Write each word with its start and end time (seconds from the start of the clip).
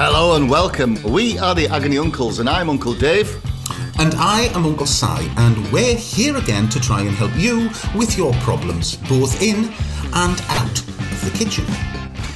Hello 0.00 0.36
and 0.36 0.48
welcome. 0.48 0.96
We 1.02 1.38
are 1.38 1.56
the 1.56 1.66
Agony 1.66 1.98
Uncles, 1.98 2.38
and 2.38 2.48
I'm 2.48 2.70
Uncle 2.70 2.94
Dave. 2.94 3.34
And 3.98 4.14
I 4.14 4.42
am 4.54 4.64
Uncle 4.64 4.86
Si, 4.86 5.28
and 5.36 5.72
we're 5.72 5.96
here 5.96 6.36
again 6.36 6.68
to 6.68 6.78
try 6.78 7.00
and 7.00 7.10
help 7.10 7.36
you 7.36 7.68
with 7.96 8.16
your 8.16 8.32
problems, 8.34 8.94
both 9.08 9.42
in 9.42 9.64
and 10.14 10.40
out 10.50 10.78
of 10.78 11.24
the 11.24 11.36
kitchen. 11.36 11.64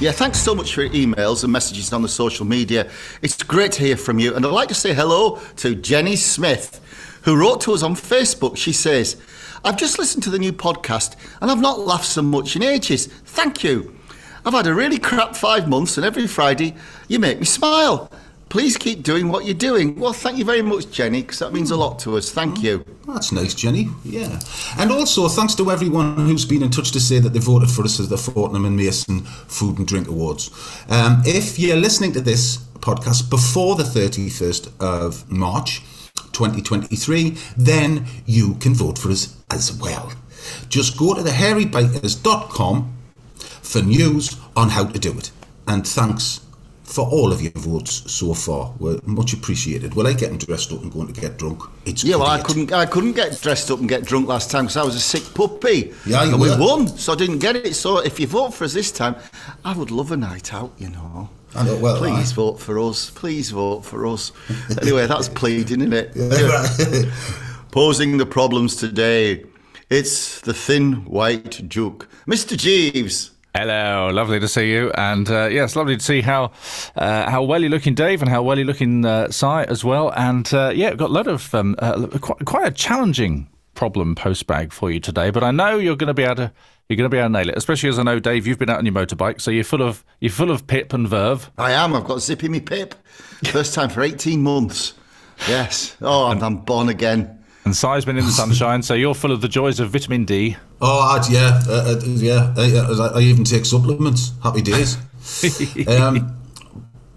Yeah, 0.01 0.11
thanks 0.11 0.39
so 0.39 0.53
much 0.53 0.73
for 0.73 0.83
your 0.83 0.91
emails 0.91 1.45
and 1.45 1.53
messages 1.53 1.93
on 1.93 2.01
the 2.01 2.09
social 2.09 2.45
media. 2.45 2.91
It's 3.21 3.41
great 3.41 3.71
to 3.71 3.83
hear 3.83 3.95
from 3.95 4.19
you. 4.19 4.35
And 4.35 4.45
I'd 4.45 4.51
like 4.51 4.67
to 4.67 4.75
say 4.75 4.93
hello 4.93 5.39
to 5.55 5.73
Jenny 5.73 6.17
Smith, 6.17 6.81
who 7.23 7.39
wrote 7.39 7.61
to 7.61 7.71
us 7.71 7.81
on 7.81 7.95
Facebook. 7.95 8.57
She 8.57 8.73
says, 8.73 9.15
I've 9.63 9.77
just 9.77 9.97
listened 9.99 10.23
to 10.23 10.29
the 10.29 10.37
new 10.37 10.51
podcast 10.51 11.15
and 11.39 11.49
I've 11.49 11.61
not 11.61 11.79
laughed 11.79 12.07
so 12.07 12.23
much 12.23 12.57
in 12.57 12.61
ages. 12.61 13.07
Thank 13.07 13.63
you. 13.63 13.95
I've 14.45 14.53
had 14.53 14.67
a 14.67 14.73
really 14.73 14.99
crap 14.99 15.35
five 15.35 15.69
months, 15.69 15.97
and 15.97 16.05
every 16.05 16.27
Friday 16.27 16.75
you 17.07 17.19
make 17.19 17.39
me 17.39 17.45
smile. 17.45 18.11
Please 18.49 18.77
keep 18.77 19.01
doing 19.01 19.29
what 19.29 19.45
you're 19.45 19.55
doing. 19.55 19.99
Well, 19.99 20.13
thank 20.13 20.37
you 20.37 20.45
very 20.45 20.61
much, 20.61 20.91
Jenny, 20.91 21.21
because 21.21 21.39
that 21.39 21.53
means 21.53 21.71
a 21.71 21.75
lot 21.75 21.97
to 21.99 22.17
us. 22.17 22.29
Thank 22.29 22.61
you. 22.61 22.85
That's 23.07 23.31
nice, 23.31 23.55
Jenny. 23.55 23.89
Yeah. 24.03 24.39
And 24.77 24.91
also, 24.91 25.27
thanks 25.27 25.55
to 25.55 25.71
everyone 25.71 26.17
who's 26.17 26.45
been 26.45 26.61
in 26.61 26.69
touch 26.69 26.91
to 26.91 26.99
say 26.99 27.17
that 27.17 27.29
they 27.29 27.39
voted 27.39 27.71
for 27.71 27.83
us 27.83 27.99
as 27.99 28.09
the 28.09 28.17
Fortnum 28.17 28.65
and 28.65 28.77
Mason 28.77 29.21
Food 29.21 29.79
and 29.79 29.87
Drink 29.87 30.07
Awards. 30.07 30.51
Um, 30.89 31.23
if 31.25 31.57
you're 31.57 31.77
listening 31.77 32.11
to 32.13 32.21
this 32.21 32.57
podcast 32.75 33.29
before 33.29 33.75
the 33.75 33.83
31st 33.83 34.71
of 34.79 35.31
March 35.31 35.79
2023, 36.33 37.37
then 37.57 38.05
you 38.27 38.53
can 38.55 38.75
vote 38.75 38.99
for 38.99 39.09
us 39.09 39.35
as 39.49 39.73
well. 39.73 40.11
Just 40.69 40.97
go 40.97 41.15
to 41.15 41.21
thehairybikers.com 41.21 42.92
for 43.63 43.81
news 43.81 44.37
on 44.55 44.69
how 44.69 44.85
to 44.85 44.99
do 44.99 45.17
it. 45.17 45.31
And 45.67 45.87
thanks 45.87 46.41
for 46.83 47.07
all 47.07 47.31
of 47.31 47.41
your 47.41 47.53
votes 47.55 48.11
so 48.11 48.33
far. 48.33 48.73
We're 48.77 48.99
much 49.05 49.33
appreciated. 49.33 49.95
Well, 49.95 50.05
I 50.05 50.13
getting 50.13 50.37
dressed 50.37 50.71
up 50.71 50.81
and 50.81 50.91
going 50.91 51.11
to 51.11 51.19
get 51.19 51.37
drunk. 51.37 51.63
It's 51.85 52.03
Yeah, 52.03 52.17
well, 52.17 52.27
I 52.27 52.41
couldn't. 52.41 52.71
I 52.73 52.85
couldn't 52.85 53.13
get 53.13 53.41
dressed 53.41 53.71
up 53.71 53.79
and 53.79 53.89
get 53.89 54.03
drunk 54.03 54.27
last 54.27 54.51
time 54.51 54.65
because 54.65 54.77
I 54.77 54.83
was 54.83 54.95
a 54.95 54.99
sick 54.99 55.23
puppy. 55.33 55.93
Yeah, 56.05 56.23
you 56.23 56.33
and 56.33 56.41
we 56.41 56.49
were. 56.49 56.59
won, 56.59 56.87
so 56.87 57.13
I 57.13 57.15
didn't 57.15 57.39
get 57.39 57.55
it. 57.55 57.73
So 57.75 57.99
if 57.99 58.19
you 58.19 58.27
vote 58.27 58.53
for 58.53 58.65
us 58.65 58.73
this 58.73 58.91
time, 58.91 59.15
I 59.65 59.73
would 59.73 59.89
love 59.91 60.11
a 60.11 60.17
night 60.17 60.53
out. 60.53 60.73
You 60.77 60.89
know. 60.89 61.29
I 61.55 61.63
know, 61.65 61.77
well, 61.77 61.97
Please 61.97 62.31
I- 62.31 62.35
vote 62.35 62.59
for 62.59 62.79
us. 62.79 63.11
Please 63.11 63.51
vote 63.51 63.81
for 63.85 64.07
us. 64.07 64.31
anyway, 64.81 65.05
that's 65.07 65.29
pleading, 65.29 65.81
isn't 65.81 65.93
it? 65.93 67.13
Posing 67.71 68.17
the 68.17 68.25
problems 68.25 68.75
today. 68.75 69.45
It's 69.89 70.41
the 70.41 70.53
thin 70.53 71.05
white 71.05 71.69
Duke, 71.69 72.07
Mr. 72.27 72.57
Jeeves. 72.57 73.31
Hello, 73.55 74.09
lovely 74.11 74.39
to 74.39 74.47
see 74.47 74.71
you, 74.71 74.89
and 74.95 75.29
uh, 75.29 75.45
yes, 75.45 75.75
lovely 75.75 75.95
to 75.95 76.03
see 76.03 76.21
how 76.21 76.51
uh, 76.95 77.29
how 77.29 77.43
well 77.43 77.61
you're 77.61 77.69
looking, 77.69 77.93
Dave, 77.93 78.23
and 78.23 78.29
how 78.29 78.41
well 78.41 78.57
you're 78.57 78.65
looking, 78.65 79.05
uh, 79.05 79.29
Si, 79.29 79.45
as 79.45 79.83
well. 79.85 80.11
And 80.15 80.51
uh, 80.51 80.71
yeah, 80.73 80.95
got 80.95 81.11
a 81.11 81.13
lot 81.13 81.27
of 81.27 81.53
um, 81.53 81.75
uh, 81.77 82.07
quite, 82.19 82.43
quite 82.45 82.67
a 82.67 82.71
challenging 82.71 83.47
problem 83.75 84.15
post 84.15 84.47
bag 84.47 84.73
for 84.73 84.89
you 84.89 84.99
today. 84.99 85.29
But 85.29 85.43
I 85.43 85.51
know 85.51 85.77
you're 85.77 85.95
going 85.95 86.07
to 86.07 86.15
be 86.15 86.23
able 86.23 86.35
to 86.37 86.51
you're 86.89 86.97
going 86.97 87.09
to 87.09 87.15
be 87.15 87.19
able 87.19 87.27
to 87.29 87.33
nail 87.33 87.49
it, 87.49 87.55
especially 87.55 87.89
as 87.89 87.99
I 87.99 88.03
know, 88.03 88.19
Dave, 88.19 88.47
you've 88.47 88.57
been 88.57 88.71
out 88.71 88.79
on 88.79 88.87
your 88.87 88.95
motorbike, 88.95 89.39
so 89.39 89.51
you're 89.51 89.63
full 89.63 89.83
of 89.83 90.03
you're 90.19 90.31
full 90.31 90.49
of 90.49 90.65
pip 90.65 90.91
and 90.91 91.07
verve. 91.07 91.51
I 91.55 91.73
am. 91.73 91.93
I've 91.93 92.05
got 92.05 92.21
zip 92.21 92.43
in 92.43 92.53
me 92.53 92.59
pip. 92.59 92.95
First 93.45 93.75
time 93.75 93.89
for 93.89 94.01
18 94.01 94.41
months. 94.41 94.95
Yes. 95.47 95.95
Oh, 96.01 96.25
I'm, 96.25 96.41
I'm 96.41 96.57
born 96.57 96.89
again. 96.89 97.43
And 97.65 97.75
Si's 97.75 98.03
been 98.03 98.17
in 98.17 98.25
the 98.25 98.31
sunshine, 98.31 98.81
so 98.81 98.93
you're 98.93 99.15
full 99.15 99.31
of 99.31 99.41
the 99.41 99.47
joys 99.47 99.79
of 99.79 99.91
vitamin 99.91 100.25
D. 100.25 100.57
Oh, 100.85 100.99
I, 100.99 101.25
yeah, 101.31 101.61
uh, 101.65 101.95
uh, 101.95 102.01
yeah. 102.05 102.53
I, 102.57 102.63
I, 102.75 103.19
I 103.19 103.19
even 103.21 103.45
take 103.45 103.63
supplements. 103.63 104.33
Happy 104.43 104.61
days. 104.61 104.97
um, 105.87 106.37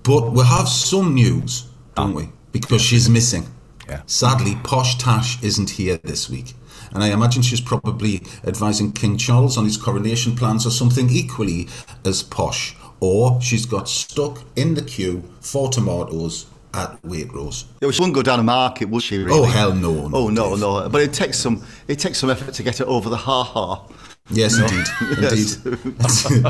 but 0.04 0.31
we 0.31 0.44
have 0.44 0.69
some 0.69 1.15
news, 1.15 1.69
don't 1.97 2.15
we? 2.15 2.28
Because 2.53 2.81
she's 2.81 3.10
missing. 3.10 3.44
Yeah. 3.88 4.03
Sadly, 4.06 4.54
Posh 4.62 4.99
Tash 4.99 5.43
isn't 5.43 5.71
here 5.71 5.99
this 6.04 6.31
week. 6.31 6.54
And 6.93 7.03
I 7.03 7.09
imagine 7.09 7.43
she's 7.43 7.60
probably 7.60 8.22
advising 8.44 8.93
King 8.93 9.19
Charles 9.19 9.59
on 9.59 9.65
his 9.65 9.77
coronation 9.77 10.37
plans 10.37 10.65
or 10.65 10.71
something 10.71 11.10
equally 11.10 11.66
as 12.04 12.22
posh. 12.22 12.77
Or 13.00 13.43
she's 13.43 13.66
got 13.66 13.88
stuck 13.88 14.44
in 14.54 14.75
the 14.75 14.83
queue 14.83 15.25
for 15.41 15.69
tomatoes 15.71 16.47
at 16.76 17.03
Waitrose. 17.03 17.64
Yeah, 17.81 17.87
well, 17.87 17.91
she 17.92 18.00
wouldn't 18.03 18.14
go 18.14 18.22
down 18.22 18.38
a 18.41 18.42
market, 18.42 18.88
would 18.88 19.03
she? 19.03 19.19
Really? 19.22 19.38
Oh, 19.41 19.44
hell 19.44 19.75
no, 19.75 20.09
no, 20.09 20.16
oh 20.16 20.28
no, 20.28 20.50
Dave. 20.50 20.60
no. 20.60 20.88
But 20.88 21.03
it 21.03 21.12
takes 21.12 21.38
some. 21.38 21.62
It 21.88 21.98
takes 21.98 22.19
some 22.19 22.31
effort 22.31 22.53
to 22.54 22.62
get 22.62 22.81
it 22.81 22.87
over 22.87 23.09
the 23.10 23.16
ha 23.16 23.42
ha. 23.44 23.82
Yes, 24.28 24.59
indeed. 24.59 24.86
Yes. 25.22 25.65
Indeed. 25.65 26.47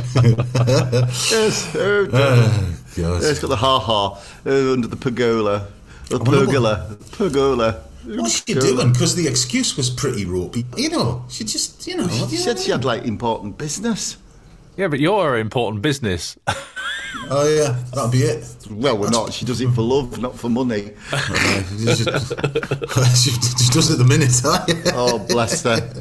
Yes. 1.31 1.77
Oh, 1.77 2.07
God. 2.07 3.23
it's 3.23 3.39
got 3.41 3.49
the 3.49 3.57
ha 3.57 3.79
ha 3.79 4.19
uh, 4.47 4.73
under 4.73 4.89
the 4.89 4.97
pergola. 4.97 5.69
The 6.09 6.19
wonder 6.19 6.39
what- 6.39 6.47
pergola. 6.47 6.97
Pergola. 7.13 7.83
What's 8.07 8.45
she 8.47 8.55
doing? 8.55 8.93
Because 8.93 9.15
the 9.17 9.27
excuse 9.27 9.77
was 9.77 9.91
pretty 9.91 10.25
ropey. 10.25 10.65
You 10.77 10.91
know, 10.91 11.25
she 11.29 11.43
just, 11.45 11.87
you 11.89 11.97
know. 11.97 12.07
She 12.09 12.37
said 12.37 12.59
she 12.59 12.71
had 12.71 12.85
like 12.85 13.05
important 13.05 13.59
business. 13.59 14.17
Yeah, 14.77 14.89
but 14.89 15.01
you're 15.01 15.37
important 15.39 15.83
business. 15.83 16.37
Oh 17.29 17.49
yeah, 17.49 17.77
that'll 17.93 18.11
be 18.11 18.23
it. 18.23 18.45
Well, 18.71 18.97
we're 18.99 19.11
not. 19.11 19.33
She 19.33 19.45
does 19.45 19.61
it 19.61 19.71
for 19.73 19.83
love, 19.83 20.21
not 20.21 20.39
for 20.39 20.49
money. 20.49 20.93
she, 21.11 23.31
she 23.31 23.71
does 23.73 23.91
it 23.91 23.99
the 23.99 24.07
minute. 24.09 24.41
Oh, 24.95 25.19
bless 25.19 25.63
her. 25.65 25.93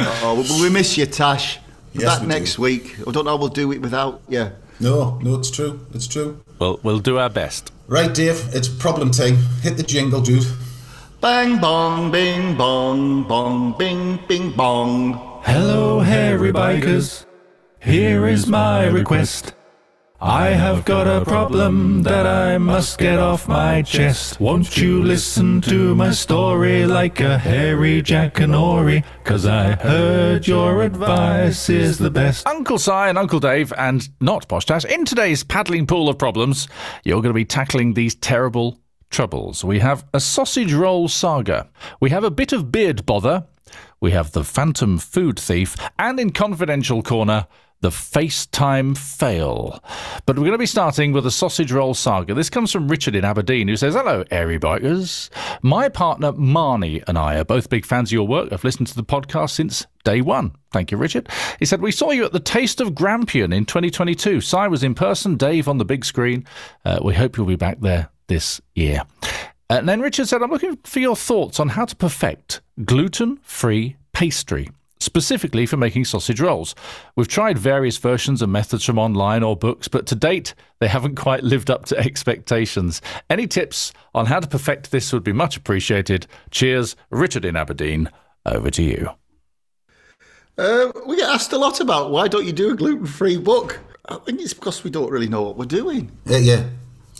Oh, 0.00 0.44
well, 0.48 0.62
we 0.62 0.70
miss 0.70 0.96
you, 0.96 1.06
Tash. 1.06 1.58
Yes, 1.92 2.04
Back 2.04 2.20
we 2.22 2.26
next 2.26 2.56
do. 2.56 2.62
week. 2.62 2.96
I 3.06 3.10
don't 3.12 3.24
know 3.24 3.32
how 3.32 3.36
we'll 3.36 3.48
do 3.48 3.70
it 3.72 3.80
without 3.80 4.22
you. 4.28 4.50
no, 4.80 5.18
no, 5.22 5.36
it's 5.36 5.50
true. 5.50 5.86
It's 5.94 6.06
true. 6.08 6.42
Well, 6.58 6.80
we'll 6.82 6.98
do 7.00 7.18
our 7.18 7.30
best. 7.30 7.72
Right, 7.86 8.12
Dave. 8.12 8.48
It's 8.54 8.68
problem 8.68 9.10
time. 9.12 9.36
Hit 9.62 9.76
the 9.76 9.82
jingle, 9.84 10.20
dude. 10.20 10.44
Bang 11.20 11.60
bong, 11.60 12.10
bing 12.10 12.56
bong, 12.56 13.22
bong, 13.24 13.76
bing, 13.78 14.18
bing 14.28 14.50
bong. 14.52 15.40
Hello, 15.44 16.00
hairy 16.00 16.52
bikers. 16.52 17.24
Here 17.80 18.26
is 18.26 18.46
my 18.46 18.86
request. 18.86 19.54
I 20.26 20.52
have 20.52 20.86
got 20.86 21.06
a 21.06 21.22
problem 21.22 22.02
that 22.04 22.26
I 22.26 22.56
must 22.56 22.96
get 22.96 23.18
off 23.18 23.46
my 23.46 23.82
chest. 23.82 24.40
Won't 24.40 24.74
you 24.74 25.02
listen 25.02 25.60
to 25.60 25.94
my 25.94 26.12
story 26.12 26.86
like 26.86 27.20
a 27.20 27.36
hairy 27.36 28.00
Jackanory? 28.00 29.04
Cause 29.24 29.44
I 29.44 29.72
heard 29.72 30.48
your 30.48 30.82
advice 30.82 31.68
is 31.68 31.98
the 31.98 32.10
best. 32.10 32.46
Uncle 32.46 32.78
Si 32.78 32.90
and 32.90 33.18
Uncle 33.18 33.38
Dave, 33.38 33.70
and 33.76 34.08
not 34.22 34.48
Posh 34.48 34.64
Tash, 34.64 34.86
in 34.86 35.04
today's 35.04 35.44
paddling 35.44 35.86
pool 35.86 36.08
of 36.08 36.18
problems, 36.18 36.68
you're 37.04 37.20
going 37.20 37.28
to 37.28 37.34
be 37.34 37.44
tackling 37.44 37.92
these 37.92 38.14
terrible 38.14 38.80
troubles. 39.10 39.62
We 39.62 39.80
have 39.80 40.06
a 40.14 40.20
sausage 40.20 40.72
roll 40.72 41.06
saga, 41.06 41.68
we 42.00 42.08
have 42.08 42.24
a 42.24 42.30
bit 42.30 42.54
of 42.54 42.72
beard 42.72 43.04
bother, 43.04 43.46
we 44.04 44.12
have 44.12 44.32
the 44.32 44.44
phantom 44.44 44.98
food 44.98 45.40
thief, 45.40 45.74
and 45.98 46.20
in 46.20 46.28
confidential 46.28 47.02
corner, 47.02 47.46
the 47.80 47.88
FaceTime 47.88 48.98
fail. 48.98 49.82
But 50.26 50.36
we're 50.36 50.42
going 50.42 50.52
to 50.52 50.58
be 50.58 50.66
starting 50.66 51.12
with 51.12 51.24
a 51.24 51.30
sausage 51.30 51.72
roll 51.72 51.94
saga. 51.94 52.34
This 52.34 52.50
comes 52.50 52.70
from 52.70 52.88
Richard 52.88 53.16
in 53.16 53.24
Aberdeen, 53.24 53.66
who 53.66 53.76
says, 53.76 53.94
Hello, 53.94 54.22
airy 54.30 54.58
bikers. 54.58 55.30
My 55.62 55.88
partner 55.88 56.32
Marnie 56.32 57.02
and 57.08 57.16
I 57.16 57.36
are 57.36 57.46
both 57.46 57.70
big 57.70 57.86
fans 57.86 58.10
of 58.10 58.12
your 58.12 58.26
work. 58.26 58.52
I've 58.52 58.62
listened 58.62 58.88
to 58.88 58.94
the 58.94 59.02
podcast 59.02 59.52
since 59.52 59.86
day 60.04 60.20
one. 60.20 60.54
Thank 60.70 60.90
you, 60.90 60.98
Richard. 60.98 61.30
He 61.58 61.64
said, 61.64 61.80
We 61.80 61.90
saw 61.90 62.10
you 62.10 62.26
at 62.26 62.32
the 62.32 62.40
Taste 62.40 62.82
of 62.82 62.94
Grampian 62.94 63.54
in 63.54 63.64
2022. 63.64 64.42
Si 64.42 64.68
was 64.68 64.84
in 64.84 64.94
person, 64.94 65.38
Dave 65.38 65.66
on 65.66 65.78
the 65.78 65.86
big 65.86 66.04
screen. 66.04 66.44
Uh, 66.84 66.98
we 67.02 67.14
hope 67.14 67.38
you'll 67.38 67.46
be 67.46 67.56
back 67.56 67.80
there 67.80 68.10
this 68.26 68.60
year. 68.74 69.00
And 69.70 69.88
then 69.88 70.02
Richard 70.02 70.28
said, 70.28 70.42
I'm 70.42 70.50
looking 70.50 70.76
for 70.84 71.00
your 71.00 71.16
thoughts 71.16 71.58
on 71.58 71.70
how 71.70 71.86
to 71.86 71.96
perfect 71.96 72.60
gluten 72.82 73.38
free 73.42 73.96
pastry, 74.12 74.70
specifically 74.98 75.66
for 75.66 75.76
making 75.76 76.04
sausage 76.04 76.40
rolls. 76.40 76.74
We've 77.14 77.28
tried 77.28 77.58
various 77.58 77.98
versions 77.98 78.42
and 78.42 78.50
methods 78.50 78.84
from 78.84 78.98
online 78.98 79.42
or 79.42 79.56
books, 79.56 79.88
but 79.88 80.06
to 80.06 80.14
date, 80.14 80.54
they 80.80 80.88
haven't 80.88 81.16
quite 81.16 81.44
lived 81.44 81.70
up 81.70 81.84
to 81.86 81.98
expectations. 82.04 83.00
Any 83.30 83.46
tips 83.46 83.92
on 84.14 84.26
how 84.26 84.40
to 84.40 84.48
perfect 84.48 84.90
this 84.90 85.12
would 85.12 85.24
be 85.24 85.32
much 85.32 85.56
appreciated. 85.56 86.26
Cheers, 86.50 86.96
Richard 87.10 87.44
in 87.44 87.56
Aberdeen. 87.56 88.10
Over 88.46 88.70
to 88.70 88.82
you. 88.82 89.10
Uh, 90.58 90.92
we 91.06 91.16
get 91.16 91.28
asked 91.28 91.52
a 91.52 91.58
lot 91.58 91.80
about 91.80 92.10
why 92.10 92.28
don't 92.28 92.44
you 92.44 92.52
do 92.52 92.72
a 92.72 92.76
gluten 92.76 93.06
free 93.06 93.38
book? 93.38 93.80
I 94.06 94.16
think 94.16 94.40
it's 94.40 94.52
because 94.54 94.84
we 94.84 94.90
don't 94.90 95.10
really 95.10 95.28
know 95.28 95.42
what 95.42 95.56
we're 95.56 95.64
doing. 95.64 96.12
Yeah, 96.26 96.38
yeah. 96.38 96.64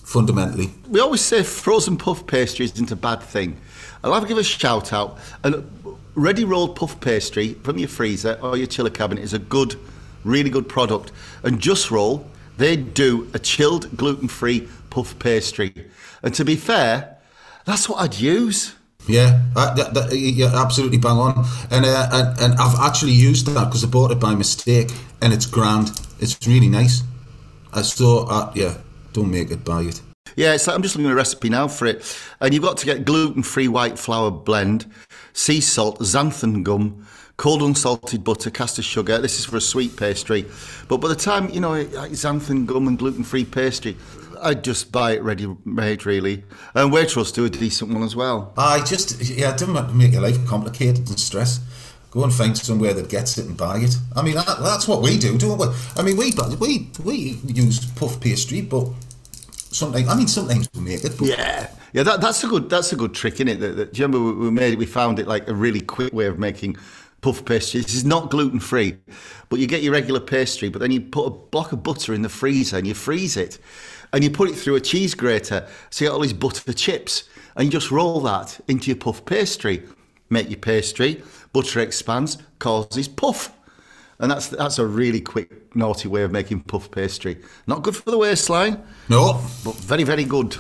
Fundamentally, 0.04 0.70
We 0.90 1.00
always 1.00 1.22
say 1.22 1.42
frozen 1.42 1.96
puff 1.96 2.26
pastry 2.26 2.66
isn't 2.66 2.90
a 2.92 2.96
bad 2.96 3.22
thing. 3.22 3.56
I'll 4.04 4.12
have 4.12 4.22
to 4.22 4.28
give 4.28 4.38
a 4.38 4.44
shout 4.44 4.92
out. 4.92 5.18
And 5.42 5.66
ready 6.14 6.44
rolled 6.44 6.76
puff 6.76 7.00
pastry 7.00 7.54
from 7.54 7.78
your 7.78 7.88
freezer 7.88 8.38
or 8.42 8.56
your 8.56 8.66
chiller 8.66 8.90
cabinet 8.90 9.24
is 9.24 9.32
a 9.32 9.38
good, 9.38 9.76
really 10.24 10.50
good 10.50 10.68
product. 10.68 11.10
And 11.42 11.58
Jus-Rol, 11.60 12.28
they 12.56 12.76
do 12.76 13.30
a 13.34 13.38
chilled 13.38 13.96
gluten 13.96 14.28
free 14.28 14.68
puff 14.90 15.18
pastry. 15.18 15.72
And 16.22 16.34
to 16.34 16.44
be 16.44 16.56
fair, 16.56 17.16
that's 17.64 17.88
what 17.88 18.00
I'd 18.00 18.14
use. 18.14 18.74
yeah, 19.06 19.42
that, 19.54 19.94
that, 19.94 20.16
you're 20.16 20.54
absolutely 20.54 20.98
bang 20.98 21.12
on. 21.12 21.44
And 21.70 21.84
uh, 21.84 22.08
and, 22.12 22.40
and 22.40 22.54
I've 22.54 22.78
actually 22.80 23.12
used 23.12 23.46
that 23.46 23.64
because 23.66 23.84
I 23.84 23.88
bought 23.88 24.10
it 24.10 24.20
by 24.20 24.34
mistake, 24.34 24.90
and 25.20 25.32
it's 25.32 25.46
grand. 25.46 25.90
It's 26.20 26.38
really 26.46 26.68
nice. 26.68 27.02
I 27.72 27.82
saw, 27.82 28.26
uh, 28.26 28.52
yeah, 28.54 28.78
don't 29.12 29.30
make 29.30 29.50
it, 29.50 29.64
buy 29.64 29.82
it. 29.82 30.00
Yeah, 30.36 30.54
it's 30.54 30.66
like 30.66 30.76
I'm 30.76 30.82
just 30.82 30.96
looking 30.96 31.06
at 31.06 31.12
a 31.12 31.16
recipe 31.16 31.48
now 31.48 31.68
for 31.68 31.86
it. 31.86 32.18
And 32.40 32.52
you've 32.52 32.62
got 32.62 32.76
to 32.78 32.86
get 32.86 33.04
gluten 33.04 33.42
free 33.42 33.68
white 33.68 33.98
flour 33.98 34.30
blend, 34.30 34.90
sea 35.32 35.60
salt, 35.60 36.00
xanthan 36.00 36.62
gum, 36.62 37.06
cold 37.36 37.62
unsalted 37.62 38.24
butter, 38.24 38.50
caster 38.50 38.82
sugar. 38.82 39.18
This 39.18 39.38
is 39.38 39.44
for 39.44 39.56
a 39.56 39.60
sweet 39.60 39.96
pastry. 39.96 40.46
But 40.88 40.98
by 40.98 41.08
the 41.08 41.16
time, 41.16 41.50
you 41.50 41.60
know, 41.60 41.72
like 41.72 41.94
uh, 41.94 42.08
xanthan 42.08 42.66
gum 42.66 42.88
and 42.88 42.98
gluten 42.98 43.24
free 43.24 43.44
pastry, 43.44 43.96
I'd 44.42 44.64
just 44.64 44.92
buy 44.92 45.12
it 45.12 45.22
ready 45.22 45.54
made, 45.64 46.04
really. 46.04 46.44
And 46.74 46.92
Waitrose 46.92 47.32
do 47.32 47.44
a 47.44 47.50
decent 47.50 47.92
one 47.92 48.02
as 48.02 48.14
well. 48.14 48.52
I 48.56 48.84
just, 48.84 49.20
yeah, 49.22 49.54
it 49.54 49.58
doesn't 49.58 49.96
make 49.96 50.12
your 50.12 50.22
life 50.22 50.44
complicated 50.46 51.08
and 51.08 51.18
stress. 51.18 51.60
Go 52.10 52.22
and 52.22 52.32
find 52.32 52.56
somewhere 52.56 52.94
that 52.94 53.08
gets 53.08 53.38
it 53.38 53.46
and 53.46 53.56
buy 53.56 53.78
it. 53.78 53.96
I 54.14 54.22
mean, 54.22 54.36
that, 54.36 54.46
that's 54.60 54.86
what 54.86 55.02
we 55.02 55.18
do, 55.18 55.36
don't 55.36 55.58
we? 55.58 55.66
I 55.96 56.02
mean, 56.02 56.16
we 56.16 56.32
we 56.60 56.88
we 57.02 57.14
use 57.46 57.84
puff 57.92 58.20
pastry, 58.20 58.60
but 58.60 58.88
sometimes, 59.74 60.08
I 60.08 60.14
mean, 60.16 60.28
sometimes 60.28 60.68
we 60.74 60.80
make 60.80 61.04
it. 61.04 61.20
Yeah, 61.20 61.68
yeah, 61.92 62.02
that, 62.02 62.20
that's 62.20 62.44
a 62.44 62.46
good 62.46 62.70
that's 62.70 62.92
a 62.92 62.96
good 62.96 63.14
trick, 63.14 63.34
isn't 63.34 63.48
it? 63.48 63.60
That, 63.60 63.76
that, 63.76 63.92
do 63.92 64.00
you 64.00 64.06
remember 64.06 64.32
we, 64.32 64.46
we 64.46 64.50
made 64.50 64.72
it? 64.72 64.78
We 64.78 64.86
found 64.86 65.18
it 65.18 65.26
like 65.26 65.48
a 65.48 65.54
really 65.54 65.80
quick 65.80 66.12
way 66.12 66.26
of 66.26 66.38
making 66.38 66.76
puff 67.20 67.44
pastry. 67.44 67.80
This 67.80 67.94
is 67.94 68.04
not 68.04 68.30
gluten 68.30 68.60
free, 68.60 68.96
but 69.48 69.58
you 69.58 69.66
get 69.66 69.82
your 69.82 69.92
regular 69.92 70.20
pastry, 70.20 70.68
but 70.68 70.80
then 70.80 70.90
you 70.90 71.00
put 71.00 71.26
a 71.26 71.30
block 71.30 71.72
of 71.72 71.82
butter 71.82 72.14
in 72.14 72.22
the 72.22 72.28
freezer 72.28 72.78
and 72.78 72.86
you 72.86 72.94
freeze 72.94 73.36
it, 73.36 73.58
and 74.12 74.22
you 74.22 74.30
put 74.30 74.48
it 74.48 74.54
through 74.54 74.76
a 74.76 74.80
cheese 74.80 75.14
grater, 75.14 75.66
so 75.90 76.04
you 76.04 76.10
get 76.10 76.14
all 76.14 76.20
these 76.20 76.32
butter 76.32 76.72
chips, 76.72 77.24
and 77.56 77.66
you 77.66 77.70
just 77.70 77.90
roll 77.90 78.20
that 78.20 78.60
into 78.68 78.88
your 78.88 78.96
puff 78.96 79.24
pastry. 79.24 79.82
Make 80.30 80.48
your 80.48 80.58
pastry, 80.58 81.22
butter 81.52 81.80
expands, 81.80 82.38
causes 82.58 83.08
puff. 83.08 83.52
And 84.18 84.30
that's 84.30 84.48
that's 84.48 84.78
a 84.78 84.86
really 84.86 85.20
quick, 85.20 85.74
naughty 85.74 86.08
way 86.08 86.22
of 86.22 86.30
making 86.30 86.60
puff 86.62 86.90
pastry. 86.90 87.38
Not 87.66 87.82
good 87.82 87.96
for 87.96 88.10
the 88.10 88.18
waistline, 88.18 88.82
no, 89.08 89.40
but 89.64 89.74
very, 89.76 90.04
very 90.04 90.24
good. 90.24 90.56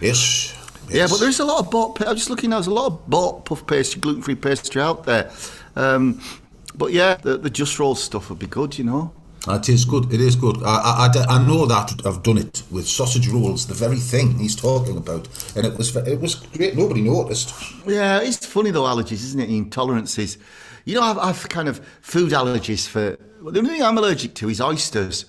yes, 0.00 0.54
Yeah, 0.88 1.06
but 1.08 1.20
there's 1.20 1.40
a 1.40 1.44
lot 1.44 1.60
of 1.60 1.70
bought. 1.70 2.00
I'm 2.06 2.16
just 2.16 2.30
looking 2.30 2.50
now. 2.50 2.56
There's 2.56 2.68
a 2.68 2.74
lot 2.74 2.86
of 2.86 3.06
bought 3.08 3.44
puff 3.44 3.66
pastry, 3.66 4.00
gluten-free 4.00 4.36
pastry 4.36 4.80
out 4.80 5.04
there. 5.04 5.30
Um, 5.76 6.20
but 6.74 6.92
yeah, 6.92 7.16
the, 7.16 7.36
the 7.38 7.50
Jus-Rol 7.50 7.94
stuff 7.94 8.30
would 8.30 8.38
be 8.38 8.46
good, 8.46 8.78
you 8.78 8.84
know. 8.84 9.12
It 9.48 9.68
is 9.68 9.84
good. 9.84 10.12
It 10.12 10.20
is 10.20 10.34
good. 10.34 10.56
I, 10.64 10.74
I, 10.74 11.10
I, 11.14 11.36
I 11.36 11.46
know 11.46 11.66
that 11.66 12.04
I've 12.04 12.22
done 12.24 12.38
it 12.38 12.64
with 12.70 12.88
sausage 12.88 13.28
rolls, 13.28 13.66
the 13.66 13.74
very 13.74 13.96
thing 13.96 14.38
he's 14.38 14.56
talking 14.56 14.96
about, 14.96 15.28
and 15.56 15.64
it 15.64 15.78
was 15.78 15.94
it 15.94 16.20
was 16.20 16.34
great. 16.34 16.76
Nobody 16.76 17.00
noticed. 17.02 17.54
Yeah, 17.86 18.20
it's 18.20 18.44
funny 18.44 18.72
though, 18.72 18.82
allergies, 18.82 19.22
isn't 19.22 19.38
it? 19.40 19.48
Intolerances. 19.48 20.38
You 20.86 20.94
know, 20.94 21.02
I've, 21.02 21.18
I've 21.18 21.48
kind 21.50 21.68
of 21.68 21.84
food 22.00 22.32
allergies 22.32 22.88
for. 22.88 23.18
well, 23.42 23.52
The 23.52 23.58
only 23.58 23.70
thing 23.72 23.82
I'm 23.82 23.98
allergic 23.98 24.34
to 24.36 24.48
is 24.48 24.60
oysters. 24.60 25.26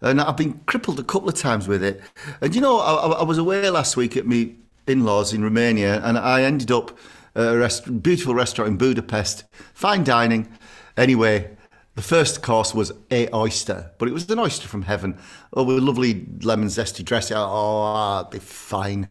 And 0.00 0.20
I've 0.20 0.36
been 0.36 0.54
crippled 0.66 0.98
a 0.98 1.04
couple 1.04 1.28
of 1.28 1.34
times 1.36 1.68
with 1.68 1.82
it. 1.82 2.00
And 2.40 2.54
you 2.54 2.60
know, 2.60 2.78
I, 2.80 3.20
I 3.20 3.22
was 3.22 3.38
away 3.38 3.70
last 3.70 3.96
week 3.96 4.16
at 4.16 4.26
my 4.26 4.50
in 4.86 5.04
laws 5.04 5.32
in 5.32 5.42
Romania, 5.42 6.02
and 6.04 6.18
I 6.18 6.42
ended 6.42 6.70
up 6.70 6.98
at 7.34 7.54
a 7.54 7.56
rest- 7.56 8.02
beautiful 8.02 8.34
restaurant 8.34 8.70
in 8.70 8.76
Budapest, 8.76 9.44
fine 9.72 10.04
dining. 10.04 10.48
Anyway, 10.96 11.56
the 11.94 12.02
first 12.02 12.42
course 12.42 12.74
was 12.74 12.92
a 13.10 13.32
oyster, 13.34 13.92
but 13.98 14.08
it 14.08 14.12
was 14.12 14.28
an 14.30 14.38
oyster 14.38 14.68
from 14.68 14.82
heaven. 14.82 15.18
Oh, 15.52 15.64
with 15.64 15.78
lovely 15.82 16.26
lemon 16.42 16.68
zesty 16.68 17.04
dressing. 17.04 17.36
Oh, 17.36 17.82
I'd 18.24 18.30
be 18.30 18.40
fine. 18.40 19.08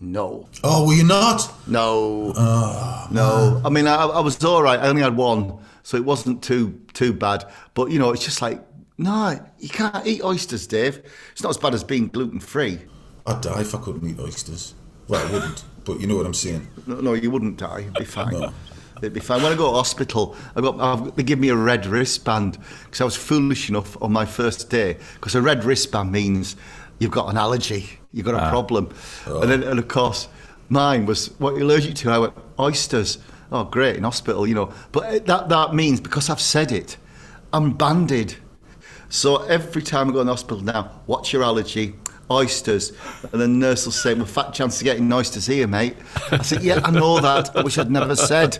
No. 0.00 0.48
Oh, 0.62 0.86
were 0.86 0.94
you 0.94 1.04
not? 1.04 1.50
No, 1.66 2.32
ah, 2.36 3.08
no. 3.10 3.62
I 3.64 3.70
mean, 3.70 3.86
I, 3.86 4.04
I 4.04 4.20
was 4.20 4.42
all 4.44 4.62
right. 4.62 4.78
I 4.78 4.88
only 4.88 5.02
had 5.02 5.16
one, 5.16 5.58
so 5.82 5.96
it 5.96 6.04
wasn't 6.04 6.42
too 6.42 6.80
too 6.92 7.12
bad. 7.12 7.44
But 7.74 7.90
you 7.90 7.98
know, 7.98 8.10
it's 8.10 8.24
just 8.24 8.42
like, 8.42 8.60
no, 8.98 9.40
you 9.58 9.68
can't 9.68 10.06
eat 10.06 10.22
oysters, 10.22 10.66
Dave. 10.66 11.02
It's 11.32 11.42
not 11.42 11.50
as 11.50 11.58
bad 11.58 11.74
as 11.74 11.84
being 11.84 12.08
gluten 12.08 12.40
free. 12.40 12.80
I'd 13.26 13.40
die 13.40 13.60
if 13.60 13.74
I 13.74 13.78
couldn't 13.78 14.08
eat 14.08 14.18
oysters. 14.18 14.74
Well, 15.08 15.26
I 15.26 15.32
wouldn't, 15.32 15.64
but 15.84 16.00
you 16.00 16.06
know 16.06 16.16
what 16.16 16.26
I'm 16.26 16.34
saying. 16.34 16.68
No, 16.86 17.00
no, 17.00 17.12
you 17.14 17.30
wouldn't 17.30 17.56
die. 17.56 17.80
You'd 17.80 17.94
be 17.94 18.04
fine. 18.04 18.32
No. 18.32 18.52
It'd 18.98 19.12
be 19.12 19.20
fine. 19.20 19.42
When 19.42 19.52
I 19.52 19.56
go 19.56 19.70
to 19.70 19.76
hospital, 19.76 20.36
I 20.56 20.60
got 20.60 20.80
I've, 20.80 21.16
they 21.16 21.22
give 21.22 21.38
me 21.38 21.48
a 21.48 21.56
red 21.56 21.84
wristband 21.86 22.58
because 22.84 23.00
I 23.00 23.04
was 23.04 23.16
foolish 23.16 23.68
enough 23.68 24.00
on 24.02 24.12
my 24.12 24.24
first 24.24 24.70
day. 24.70 24.98
Because 25.14 25.34
a 25.34 25.42
red 25.42 25.64
wristband 25.64 26.12
means 26.12 26.56
you've 27.04 27.12
got 27.12 27.28
an 27.28 27.36
allergy, 27.36 28.00
you've 28.12 28.26
got 28.26 28.34
a 28.34 28.44
ah. 28.44 28.50
problem, 28.50 28.86
and 29.26 29.34
oh. 29.34 29.46
then 29.46 29.62
and 29.62 29.78
of 29.78 29.86
course 29.86 30.28
mine 30.70 31.06
was 31.06 31.28
what 31.38 31.54
you're 31.54 31.62
allergic 31.62 31.94
to. 31.96 32.10
I 32.10 32.18
went 32.18 32.34
oysters. 32.58 33.18
Oh, 33.52 33.64
great 33.64 33.96
in 33.96 34.02
hospital, 34.02 34.46
you 34.46 34.54
know. 34.54 34.72
But 34.90 35.26
that 35.26 35.48
that 35.50 35.74
means 35.74 36.00
because 36.00 36.30
I've 36.30 36.40
said 36.40 36.72
it, 36.72 36.96
I'm 37.52 37.72
banded. 37.74 38.36
So 39.10 39.44
every 39.44 39.82
time 39.82 40.08
I 40.08 40.12
go 40.12 40.20
in 40.22 40.26
hospital 40.26 40.64
now, 40.64 40.90
what's 41.06 41.32
your 41.32 41.44
allergy? 41.44 41.94
Oysters. 42.30 42.92
And 43.32 43.40
the 43.40 43.48
nurse 43.48 43.84
will 43.84 43.92
say, 43.92 44.14
well, 44.14 44.26
fat 44.26 44.52
chance 44.52 44.80
of 44.80 44.84
getting 44.84 45.12
oysters 45.12 45.46
here, 45.46 45.66
mate. 45.66 45.96
I 46.30 46.42
said, 46.42 46.62
yeah, 46.62 46.80
I 46.84 46.90
know 46.90 47.20
that. 47.20 47.56
I 47.56 47.62
wish 47.62 47.78
I'd 47.78 47.90
never 47.90 48.16
said. 48.16 48.58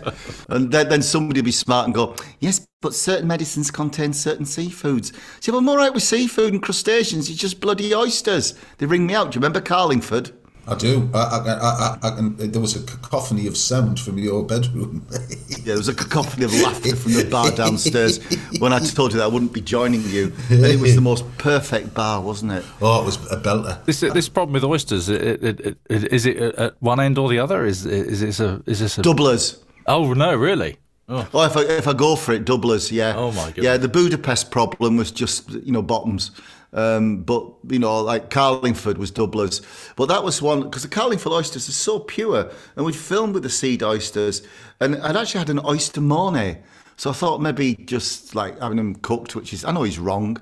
And 0.49 0.71
then, 0.71 0.89
then 0.89 1.03
somebody 1.03 1.41
would 1.41 1.47
be 1.47 1.53
smart 1.53 1.87
and 1.87 1.95
go, 1.95 2.15
yes, 2.41 2.67
but 2.81 2.95
certain 2.95 3.27
medicines 3.27 3.71
contain 3.71 4.13
certain 4.13 4.45
seafoods. 4.45 5.13
See, 5.43 5.51
well, 5.51 5.61
I'm 5.61 5.69
all 5.69 5.77
right 5.77 5.93
with 5.93 6.03
seafood 6.03 6.53
and 6.53 6.63
crustaceans. 6.63 7.31
It's 7.31 7.39
just 7.39 7.61
bloody 7.61 7.95
oysters. 7.95 8.55
They 8.79 8.87
ring 8.87 9.07
me 9.07 9.15
out. 9.15 9.33
Do 9.33 9.37
you 9.37 9.41
remember 9.41 9.61
Carlingford? 9.61 10.33
I 10.67 10.75
do. 10.75 11.11
I, 11.13 11.19
I, 11.19 11.39
I, 11.39 11.99
I, 12.03 12.09
I 12.09 12.17
can, 12.17 12.37
there 12.37 12.61
was 12.61 12.75
a 12.77 12.83
cacophony 12.85 13.47
of 13.47 13.57
sound 13.57 14.01
from 14.01 14.19
your 14.19 14.45
bedroom. 14.45 15.07
Yeah, 15.49 15.59
there 15.65 15.77
was 15.77 15.89
a 15.89 15.95
cacophony 15.95 16.45
of 16.45 16.55
laughter 16.61 16.97
from 16.97 17.13
the 17.13 17.25
bar 17.25 17.51
downstairs 17.51 18.19
when 18.59 18.73
I 18.73 18.79
told 18.79 19.13
you 19.13 19.19
that 19.19 19.25
I 19.25 19.29
wouldn't 19.29 19.53
be 19.53 19.61
joining 19.61 20.03
you. 20.09 20.33
And 20.51 20.65
it 20.65 20.81
was 20.81 20.95
the 20.95 21.01
most 21.01 21.25
perfect 21.39 21.95
bar, 21.95 22.21
wasn't 22.21 22.53
it? 22.53 22.65
oh, 22.81 23.03
it 23.03 23.05
was 23.05 23.17
a 23.31 23.37
belter. 23.37 23.85
This 23.85 24.03
uh, 24.03 24.13
this 24.13 24.29
problem 24.29 24.55
with 24.55 24.65
oysters, 24.65 25.09
it, 25.09 25.43
it, 25.45 25.61
it, 25.61 25.79
it, 25.89 26.13
is 26.13 26.27
it 26.27 26.37
at 26.37 26.81
one 26.81 27.01
end 27.01 27.19
or 27.19 27.29
the 27.29 27.39
other? 27.39 27.65
Is 27.65 27.85
is 27.87 28.21
this 28.21 28.41
a 28.41 28.63
is 28.67 28.81
this 28.81 28.99
a 28.99 29.03
Doublers. 29.03 29.63
Oh 29.87 30.13
no, 30.15 30.35
really? 30.35 30.79
Oh, 31.09 31.21
if 31.45 31.57
I 31.57 31.63
if 31.63 31.87
I 31.87 31.93
go 31.93 32.17
for 32.17 32.33
it, 32.33 32.47
doublers, 32.47 32.91
yeah. 32.91 33.15
Oh, 33.15 33.31
my 33.31 33.49
goodness. 33.49 33.65
Yeah, 33.65 33.77
the 33.77 33.89
Budapest 33.89 34.51
problem 34.51 34.97
was 34.97 35.11
just 35.11 35.51
you 35.51 35.73
know 35.73 35.83
bottoms, 35.83 36.31
um, 36.75 37.23
but 37.23 37.51
you 37.69 37.79
know 37.79 38.01
like 38.01 38.31
Carlingford 38.31 38.99
was 38.99 39.11
doublers, 39.11 39.65
but 39.97 40.07
that 40.07 40.23
was 40.23 40.43
one 40.43 40.63
because 40.63 40.83
the 40.83 40.89
Carlingford 40.89 41.33
oysters 41.33 41.69
are 41.69 41.73
so 41.73 41.99
pure, 41.99 42.51
and 42.77 42.85
we 42.85 42.93
filmed 42.93 43.35
with 43.35 43.43
the 43.43 43.51
seed 43.51 43.83
oysters, 43.83 44.43
and 44.81 44.97
I'd 44.97 45.17
actually 45.17 45.39
had 45.39 45.51
an 45.51 45.61
oyster 45.65 46.01
mornay, 46.01 46.59
so 46.97 47.11
I 47.11 47.15
thought 47.15 47.41
maybe 47.41 47.77
just 47.77 48.35
like 48.35 48.61
having 48.61 48.77
them 48.77 48.97
cooked, 48.97 49.35
which 49.35 49.53
is 49.53 49.65
I 49.65 49.73
know 49.73 49.85
he's 49.85 49.99
wrong, 49.99 50.39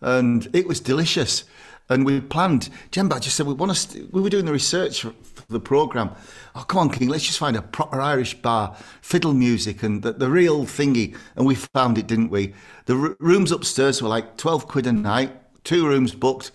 and 0.00 0.48
it 0.54 0.66
was 0.66 0.80
delicious. 0.80 1.44
And 1.88 2.06
we 2.06 2.20
planned. 2.20 2.70
Jemba 2.90 3.20
just 3.20 3.36
said 3.36 3.46
we 3.46 3.52
want 3.52 3.74
to. 3.74 4.08
We 4.12 4.22
were 4.22 4.30
doing 4.30 4.46
the 4.46 4.52
research 4.52 5.02
for, 5.02 5.12
for 5.34 5.52
the 5.52 5.60
program. 5.60 6.10
Oh, 6.54 6.62
come 6.62 6.78
on, 6.78 6.90
King. 6.90 7.08
Let's 7.08 7.24
just 7.24 7.38
find 7.38 7.56
a 7.56 7.60
proper 7.60 8.00
Irish 8.00 8.34
bar, 8.34 8.76
fiddle 9.02 9.34
music, 9.34 9.82
and 9.82 10.02
the, 10.02 10.12
the 10.12 10.30
real 10.30 10.64
thingy. 10.64 11.16
And 11.36 11.44
we 11.44 11.54
found 11.54 11.98
it, 11.98 12.06
didn't 12.06 12.30
we? 12.30 12.54
The 12.86 12.96
r- 12.96 13.16
rooms 13.18 13.52
upstairs 13.52 14.00
were 14.00 14.08
like 14.08 14.38
twelve 14.38 14.68
quid 14.68 14.86
a 14.86 14.92
night, 14.92 15.32
two 15.64 15.86
rooms 15.86 16.14
booked, 16.14 16.50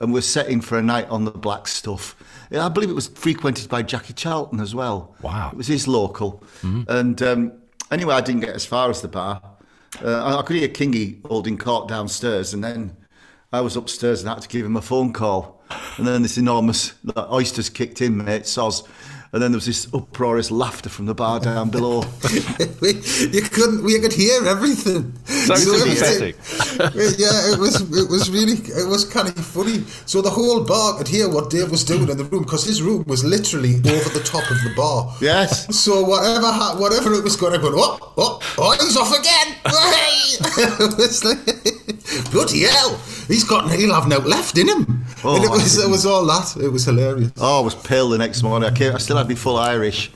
and 0.00 0.12
we're 0.12 0.20
setting 0.20 0.60
for 0.60 0.78
a 0.78 0.82
night 0.82 1.08
on 1.08 1.24
the 1.24 1.30
black 1.30 1.68
stuff. 1.68 2.16
I 2.50 2.68
believe 2.68 2.90
it 2.90 2.94
was 2.94 3.08
frequented 3.08 3.68
by 3.68 3.82
Jackie 3.82 4.12
Charlton 4.12 4.60
as 4.60 4.74
well. 4.74 5.14
Wow. 5.22 5.50
It 5.52 5.56
was 5.56 5.68
his 5.68 5.88
local. 5.88 6.42
And 6.88 7.22
um, 7.22 7.52
anyway, 7.90 8.14
I 8.14 8.20
didn't 8.20 8.42
get 8.42 8.54
as 8.54 8.66
far 8.66 8.90
as 8.90 9.00
the 9.00 9.08
bar. 9.08 9.40
Uh, 10.02 10.38
I, 10.38 10.42
could 10.42 10.56
hear 10.56 10.68
Kingy 10.68 11.24
holding 11.26 11.58
court 11.58 11.88
downstairs, 11.88 12.52
and 12.54 12.64
then 12.64 12.96
I 13.52 13.60
was 13.60 13.76
upstairs 13.76 14.20
and 14.20 14.30
I 14.30 14.34
had 14.34 14.42
to 14.42 14.48
give 14.48 14.64
him 14.64 14.76
a 14.76 14.82
phone 14.82 15.12
call. 15.12 15.62
And 15.96 16.06
then 16.06 16.22
this 16.22 16.38
enormous 16.38 16.94
oysters 17.16 17.68
kicked 17.68 18.00
in, 18.00 18.18
mate, 18.18 18.42
soz. 18.42 18.86
And 19.34 19.42
then 19.42 19.50
there 19.52 19.56
was 19.56 19.64
this 19.64 19.88
uproarious 19.94 20.50
laughter 20.50 20.90
from 20.90 21.06
the 21.06 21.14
bar 21.14 21.40
down 21.40 21.70
below. 21.70 22.02
you 22.82 23.40
couldn't. 23.40 23.82
We 23.82 23.98
could 23.98 24.12
hear 24.12 24.46
everything. 24.46 25.14
So 25.24 25.54
You 25.56 25.66
know 25.66 25.72
what 25.72 25.88
I'm 25.88 25.96
sympathetic. 25.96 26.36
yeah, 27.18 27.52
it 27.52 27.58
was. 27.58 27.80
It 27.96 28.10
was 28.10 28.28
really. 28.28 28.60
It 28.60 28.86
was 28.86 29.06
kind 29.06 29.28
of 29.28 29.34
funny. 29.36 29.84
So 30.04 30.20
the 30.20 30.28
whole 30.28 30.64
bar 30.64 30.98
could 30.98 31.08
hear 31.08 31.30
what 31.30 31.48
Dave 31.48 31.70
was 31.70 31.82
doing 31.82 32.10
in 32.10 32.18
the 32.18 32.24
room 32.24 32.42
because 32.42 32.64
his 32.64 32.82
room 32.82 33.04
was 33.06 33.24
literally 33.24 33.76
over 33.76 34.10
the 34.10 34.22
top 34.22 34.50
of 34.50 34.58
the 34.64 34.72
bar. 34.76 35.14
yes. 35.22 35.64
So 35.74 36.02
whatever, 36.04 36.52
whatever 36.78 37.14
it 37.14 37.24
was 37.24 37.34
going, 37.36 37.54
I 37.58 37.62
go, 37.62 37.72
oh, 37.74 38.12
oh, 38.18 38.38
oh, 38.58 38.76
he's 38.84 38.98
off 38.98 39.18
again! 39.18 39.56
Hey! 39.64 40.36
it 40.62 40.98
was 40.98 41.24
like, 41.24 41.51
bloody 42.30 42.62
hell! 42.62 42.96
He's 43.28 43.44
got, 43.44 43.70
he'll 43.72 43.94
have 43.94 44.08
no 44.08 44.18
left 44.18 44.58
in 44.58 44.68
him. 44.68 45.04
Oh, 45.24 45.36
and 45.36 45.44
it 45.44 45.50
was, 45.50 45.78
it 45.82 45.88
was 45.88 46.06
all 46.06 46.24
that. 46.26 46.56
It 46.62 46.68
was 46.68 46.84
hilarious. 46.84 47.32
Oh, 47.38 47.60
I 47.60 47.64
was 47.64 47.74
pale 47.74 48.08
the 48.08 48.18
next 48.18 48.42
morning. 48.42 48.68
I, 48.68 48.74
came, 48.74 48.94
I 48.94 48.98
still 48.98 49.16
had 49.16 49.28
me 49.28 49.34
full 49.34 49.56
Irish. 49.56 50.10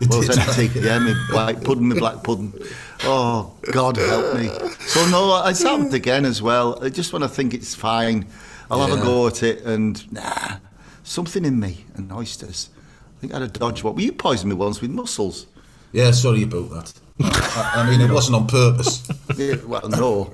Well, 0.00 0.22
it 0.22 0.28
was 0.28 0.38
empty. 0.38 0.80
Yeah, 0.80 0.98
me 0.98 1.14
white 1.30 1.62
pudding, 1.62 1.88
me 1.88 1.98
black 1.98 2.22
pudding. 2.22 2.54
Oh, 3.02 3.54
God 3.72 3.96
help 3.96 4.34
me. 4.36 4.48
So, 4.80 5.06
no, 5.08 5.44
it's 5.46 5.62
happened 5.62 5.94
again 5.94 6.24
as 6.24 6.40
well. 6.42 6.82
I 6.82 6.88
just 6.88 7.12
want 7.12 7.22
to 7.22 7.28
think 7.28 7.54
it's 7.54 7.74
fine, 7.74 8.26
I'll 8.70 8.86
have 8.86 8.98
a 8.98 9.02
go 9.02 9.26
at 9.26 9.42
it 9.42 9.62
and, 9.62 10.10
nah, 10.12 10.56
something 11.02 11.44
in 11.44 11.58
me 11.58 11.84
and 11.94 12.10
oysters. 12.12 12.70
I 13.16 13.20
think 13.20 13.34
I 13.34 13.40
had 13.40 13.50
a 13.50 13.58
dodge 13.58 13.82
What 13.84 13.94
were 13.94 14.00
you 14.00 14.12
poisoned 14.12 14.50
me 14.50 14.56
once 14.56 14.80
with 14.80 14.90
mussels. 14.90 15.46
Yeah, 15.92 16.12
sorry 16.12 16.44
about 16.44 16.70
that. 16.70 16.92
I, 17.22 17.72
I 17.76 17.90
mean, 17.90 18.00
it 18.00 18.10
wasn't 18.12 18.36
on 18.36 18.46
purpose. 18.46 19.08
Yeah, 19.36 19.54
well, 19.64 19.88
no. 19.88 20.32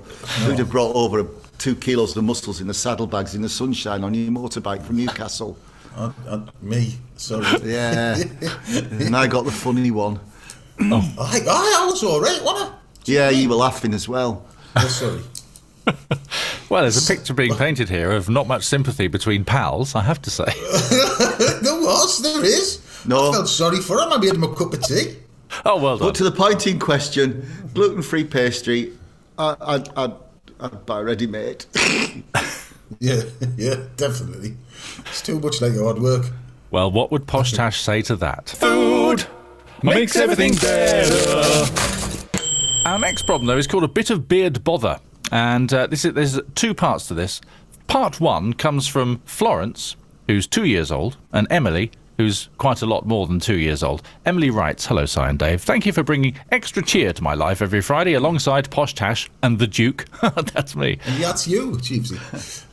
We'd 0.48 0.58
have 0.58 0.70
brought 0.70 0.96
over 0.96 1.28
two 1.58 1.76
kilos 1.76 2.16
of 2.16 2.24
mussels 2.24 2.60
in 2.60 2.66
the 2.66 2.74
saddlebags 2.74 3.36
in 3.36 3.42
the 3.42 3.48
sunshine 3.48 4.02
on 4.02 4.14
your 4.14 4.32
motorbike 4.32 4.82
from 4.82 4.96
Newcastle. 4.96 5.56
Uh, 5.94 6.10
uh, 6.26 6.40
me, 6.60 6.94
sorry. 7.16 7.46
Yeah. 7.62 8.16
and 8.68 9.14
I 9.14 9.28
got 9.28 9.44
the 9.44 9.52
funny 9.52 9.92
one. 9.92 10.18
I, 10.80 11.14
I, 11.20 11.82
I 11.82 11.86
was 11.86 12.02
all 12.02 12.20
right, 12.20 12.42
wasn't 12.42 12.72
I? 12.72 12.78
Yeah, 13.04 13.30
you 13.30 13.48
were 13.48 13.54
laughing 13.54 13.94
as 13.94 14.08
well. 14.08 14.44
Oh, 14.74 14.88
sorry. 14.88 15.20
Well, 16.68 16.82
there's 16.82 17.08
a 17.08 17.14
picture 17.14 17.32
being 17.32 17.54
painted 17.54 17.88
here 17.88 18.10
of 18.10 18.28
not 18.28 18.48
much 18.48 18.64
sympathy 18.64 19.06
between 19.06 19.44
pals, 19.44 19.94
I 19.94 20.00
have 20.02 20.20
to 20.22 20.30
say. 20.30 20.46
there 21.62 21.80
was, 21.80 22.20
there 22.22 22.44
is. 22.44 22.80
No. 23.06 23.30
I 23.30 23.32
felt 23.34 23.48
sorry 23.48 23.78
for 23.78 24.00
him. 24.00 24.12
I 24.12 24.18
made 24.18 24.34
him 24.34 24.42
a 24.42 24.52
cup 24.52 24.72
of 24.72 24.82
tea. 24.82 25.16
Oh, 25.64 25.80
well 25.80 25.98
done. 25.98 26.08
But 26.08 26.14
to 26.16 26.24
the 26.24 26.32
point 26.32 26.66
in 26.66 26.78
question, 26.78 27.46
gluten-free 27.74 28.24
pastry, 28.24 28.92
I, 29.38 29.56
I'd, 29.60 29.88
I'd, 29.96 30.12
I'd 30.60 30.86
buy 30.86 31.00
ready-made. 31.00 31.64
Yeah, 33.00 33.22
yeah, 33.56 33.82
definitely. 33.96 34.54
It's 35.00 35.22
too 35.22 35.40
much 35.40 35.60
like 35.60 35.74
hard 35.76 35.98
work. 35.98 36.26
Well, 36.70 36.90
what 36.90 37.10
would 37.10 37.26
Posh 37.26 37.52
Tash 37.52 37.80
say 37.80 38.02
to 38.02 38.16
that? 38.16 38.50
Food 38.50 39.26
makes 39.82 40.16
everything 40.16 40.54
better. 40.54 41.72
Our 42.84 42.98
next 42.98 43.26
problem, 43.26 43.46
though, 43.46 43.58
is 43.58 43.66
called 43.66 43.84
a 43.84 43.88
bit 43.88 44.10
of 44.10 44.28
beard 44.28 44.62
bother, 44.62 45.00
and 45.32 45.72
uh, 45.72 45.86
this 45.88 46.04
is, 46.04 46.14
there's 46.14 46.40
two 46.54 46.74
parts 46.74 47.08
to 47.08 47.14
this. 47.14 47.40
Part 47.88 48.20
one 48.20 48.52
comes 48.52 48.86
from 48.86 49.20
Florence, 49.24 49.96
who's 50.28 50.46
two 50.46 50.64
years 50.64 50.92
old, 50.92 51.16
and 51.32 51.46
Emily, 51.50 51.90
who's 52.16 52.48
quite 52.58 52.82
a 52.82 52.86
lot 52.86 53.06
more 53.06 53.26
than 53.26 53.40
two 53.40 53.58
years 53.58 53.82
old. 53.82 54.02
Emily 54.24 54.50
writes, 54.50 54.86
"Hello, 54.86 55.06
Si 55.06 55.20
and 55.20 55.38
Dave. 55.38 55.62
Thank 55.62 55.86
you 55.86 55.92
for 55.92 56.02
bringing 56.02 56.34
extra 56.50 56.82
cheer 56.82 57.12
to 57.12 57.22
my 57.22 57.34
life 57.34 57.62
every 57.62 57.80
Friday, 57.80 58.14
alongside 58.14 58.70
Posh 58.70 58.94
Tash 58.94 59.28
and 59.42 59.58
the 59.58 59.66
Duke. 59.66 60.06
That's 60.54 60.74
me. 60.76 60.98
And 61.04 61.22
that's 61.22 61.46
you, 61.46 61.72
Jeevesy. 61.72 62.18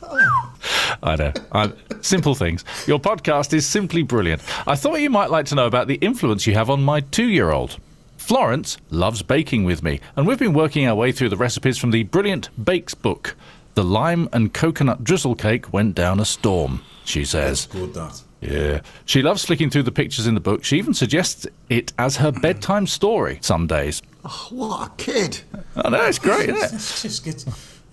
I 1.02 1.16
know. 1.16 1.32
I'm, 1.52 1.74
simple 2.00 2.34
things. 2.34 2.64
Your 2.86 2.98
podcast 2.98 3.52
is 3.52 3.66
simply 3.66 4.02
brilliant. 4.02 4.42
I 4.66 4.76
thought 4.76 5.00
you 5.00 5.10
might 5.10 5.30
like 5.30 5.46
to 5.46 5.54
know 5.54 5.66
about 5.66 5.88
the 5.88 5.96
influence 5.96 6.46
you 6.46 6.54
have 6.54 6.70
on 6.70 6.82
my 6.82 7.00
two 7.00 7.28
year 7.28 7.50
old. 7.50 7.78
Florence 8.16 8.78
loves 8.90 9.22
baking 9.22 9.64
with 9.64 9.82
me, 9.82 10.00
and 10.16 10.26
we've 10.26 10.38
been 10.38 10.54
working 10.54 10.86
our 10.86 10.94
way 10.94 11.12
through 11.12 11.28
the 11.28 11.36
recipes 11.36 11.76
from 11.76 11.90
the 11.90 12.04
brilliant 12.04 12.48
Bakes 12.62 12.94
book. 12.94 13.36
The 13.74 13.84
lime 13.84 14.28
and 14.32 14.54
coconut 14.54 15.04
drizzle 15.04 15.34
cake 15.34 15.72
went 15.72 15.94
down 15.94 16.20
a 16.20 16.24
storm, 16.24 16.82
she 17.04 17.24
says. 17.24 17.66
Good, 17.66 17.92
that. 17.94 18.22
Yeah. 18.44 18.80
She 19.04 19.22
loves 19.22 19.44
flicking 19.44 19.70
through 19.70 19.84
the 19.84 19.92
pictures 19.92 20.26
in 20.26 20.34
the 20.34 20.40
book. 20.40 20.64
She 20.64 20.76
even 20.78 20.94
suggests 20.94 21.46
it 21.68 21.92
as 21.98 22.16
her 22.18 22.30
bedtime 22.30 22.86
story 22.86 23.38
some 23.40 23.66
days. 23.66 24.02
Oh, 24.24 24.48
what 24.50 24.88
a 24.88 24.90
kid. 24.96 25.40
I 25.76 25.88
know, 25.88 26.04
it's 26.04 26.18
great, 26.18 26.50
isn't 26.50 26.56
it? 26.56 26.72
It's 26.74 27.02
just 27.02 27.24
gets, 27.24 27.44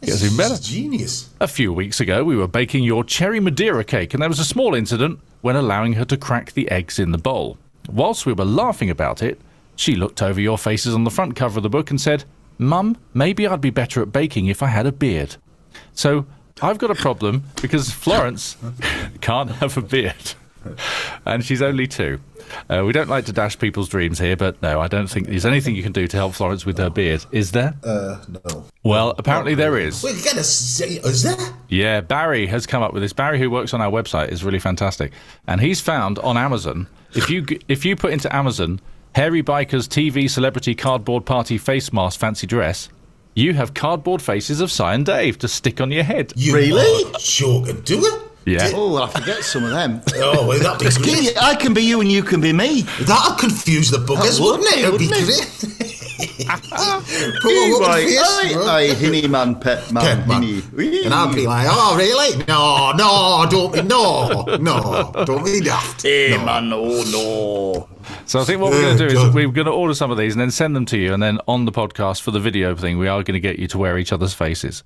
Gets 0.01 0.23
even 0.23 0.37
better. 0.37 0.61
Genius. 0.61 1.29
A 1.39 1.47
few 1.47 1.71
weeks 1.71 1.99
ago, 1.99 2.23
we 2.23 2.35
were 2.35 2.47
baking 2.47 2.83
your 2.83 3.03
cherry 3.03 3.39
Madeira 3.39 3.83
cake, 3.83 4.13
and 4.13 4.21
there 4.21 4.29
was 4.29 4.39
a 4.39 4.45
small 4.45 4.73
incident 4.73 5.19
when 5.41 5.55
allowing 5.55 5.93
her 5.93 6.05
to 6.05 6.17
crack 6.17 6.53
the 6.53 6.69
eggs 6.71 6.99
in 6.99 7.11
the 7.11 7.17
bowl. 7.17 7.57
Whilst 7.89 8.25
we 8.25 8.33
were 8.33 8.45
laughing 8.45 8.89
about 8.89 9.21
it, 9.21 9.39
she 9.75 9.95
looked 9.95 10.21
over 10.21 10.39
your 10.41 10.57
faces 10.57 10.93
on 10.93 11.03
the 11.03 11.11
front 11.11 11.35
cover 11.35 11.59
of 11.59 11.63
the 11.63 11.69
book 11.69 11.89
and 11.89 11.99
said, 12.01 12.23
Mum, 12.57 12.97
maybe 13.13 13.47
I'd 13.47 13.61
be 13.61 13.69
better 13.69 14.01
at 14.01 14.11
baking 14.11 14.47
if 14.47 14.61
I 14.61 14.67
had 14.67 14.85
a 14.85 14.91
beard. 14.91 15.35
So 15.93 16.25
I've 16.61 16.77
got 16.77 16.91
a 16.91 16.95
problem 16.95 17.43
because 17.61 17.91
Florence 17.91 18.57
can't 19.21 19.49
have 19.51 19.77
a 19.77 19.81
beard. 19.81 20.33
And 21.25 21.45
she's 21.45 21.61
only 21.61 21.85
two. 21.87 22.19
Uh, 22.67 22.83
we 22.85 22.91
don't 22.93 23.07
like 23.07 23.25
to 23.25 23.31
dash 23.31 23.57
people's 23.59 23.87
dreams 23.87 24.17
here, 24.17 24.35
but 24.35 24.59
no, 24.61 24.81
I 24.81 24.87
don't 24.87 25.07
think 25.07 25.27
there's 25.27 25.45
anything 25.45 25.75
you 25.75 25.83
can 25.83 25.91
do 25.91 26.07
to 26.07 26.17
help 26.17 26.33
Florence 26.33 26.65
with 26.65 26.77
her 26.79 26.89
beard. 26.89 27.23
Is 27.31 27.51
there? 27.51 27.75
Uh, 27.83 28.17
no. 28.27 28.65
well, 28.83 29.13
apparently 29.19 29.53
there 29.53 29.77
is. 29.77 30.03
Wait, 30.03 30.15
you 30.15 30.23
gotta 30.23 30.43
say, 30.43 30.95
is 30.95 31.21
there? 31.23 31.37
Yeah, 31.69 32.01
Barry 32.01 32.47
has 32.47 32.65
come 32.65 32.81
up 32.81 32.91
with 32.91 33.03
this. 33.03 33.13
Barry, 33.13 33.37
who 33.39 33.49
works 33.51 33.73
on 33.73 33.81
our 33.81 33.91
website, 33.91 34.29
is 34.29 34.43
really 34.43 34.57
fantastic, 34.59 35.11
and 35.47 35.61
he's 35.61 35.79
found 35.79 36.17
on 36.19 36.37
Amazon. 36.37 36.87
If 37.13 37.29
you 37.29 37.45
if 37.67 37.85
you 37.85 37.95
put 37.95 38.11
into 38.13 38.33
Amazon 38.35 38.81
hairy 39.13 39.43
bikers 39.43 39.87
TV 39.87 40.29
celebrity 40.29 40.73
cardboard 40.73 41.25
party 41.25 41.57
face 41.59 41.93
mask 41.93 42.19
fancy 42.19 42.47
dress, 42.47 42.89
you 43.35 43.53
have 43.53 43.73
cardboard 43.73 44.21
faces 44.21 44.59
of 44.59 44.71
Si 44.71 44.83
and 44.83 45.05
Dave 45.05 45.37
to 45.39 45.47
stick 45.47 45.79
on 45.79 45.91
your 45.91 46.03
head. 46.03 46.33
You 46.35 46.55
Really? 46.55 47.05
are 47.13 47.19
joking. 47.19 47.81
Do 47.81 48.03
it? 48.05 48.21
Yeah. 48.45 48.71
Oh, 48.73 48.97
I 49.01 49.07
forget 49.09 49.43
some 49.43 49.63
of 49.63 49.71
them. 49.71 50.01
Oh, 50.15 50.47
well, 50.47 50.59
that'd 50.59 50.79
be 50.79 51.03
great. 51.03 51.37
I 51.41 51.55
can 51.55 51.73
be 51.73 51.81
you 51.83 52.01
and 52.01 52.11
you 52.11 52.23
can 52.23 52.41
be 52.41 52.53
me. 52.53 52.81
That'd 53.01 53.37
confuse 53.39 53.89
the 53.91 53.97
buggers, 53.97 54.37
That 54.37 54.41
would, 54.41 54.59
wouldn't 54.59 54.73
it? 54.73 54.79
It'd 54.85 54.99
be 54.99 55.07
wouldn't 55.07 55.25
great. 55.25 55.97
Put 57.41 57.51
a 57.51 57.69
whooping 57.69 57.87
Right, 57.87 58.05
face, 58.05 58.19
aye, 58.19 58.53
right? 58.55 58.67
aye, 58.91 58.93
hinny 58.95 59.27
man, 59.27 59.55
pet 59.59 59.91
man, 59.91 60.03
Pet 60.03 60.27
man. 60.27 60.43
hinny. 60.43 61.05
And 61.05 61.13
I'd 61.13 61.33
be 61.35 61.47
like, 61.47 61.67
oh, 61.69 61.95
really? 61.97 62.43
No, 62.47 62.91
no, 62.93 63.45
don't 63.49 63.73
be, 63.73 63.81
no, 63.83 64.43
no, 64.59 65.11
don't 65.25 65.43
be 65.45 65.59
daft. 65.61 66.01
Hey, 66.03 66.37
man, 66.43 66.71
oh 66.73 67.03
no. 67.11 67.87
So 68.25 68.39
I 68.39 68.43
think 68.43 68.61
what 68.61 68.71
we're 68.71 68.81
going 68.81 68.97
to 68.97 69.07
do 69.09 69.19
is 69.19 69.33
we're 69.33 69.49
going 69.49 69.65
to 69.65 69.71
order 69.73 69.93
some 69.93 70.11
of 70.11 70.17
these 70.17 70.33
and 70.33 70.41
then 70.41 70.51
send 70.51 70.75
them 70.75 70.85
to 70.87 70.97
you, 70.97 71.13
and 71.13 71.21
then 71.21 71.39
on 71.47 71.65
the 71.65 71.71
podcast 71.71 72.21
for 72.21 72.31
the 72.31 72.39
video 72.39 72.75
thing, 72.75 72.97
we 72.97 73.07
are 73.07 73.23
going 73.23 73.33
to 73.33 73.39
get 73.39 73.59
you 73.59 73.67
to 73.67 73.77
wear 73.77 73.97
each 73.97 74.13
other's 74.13 74.33
faces. 74.33 74.83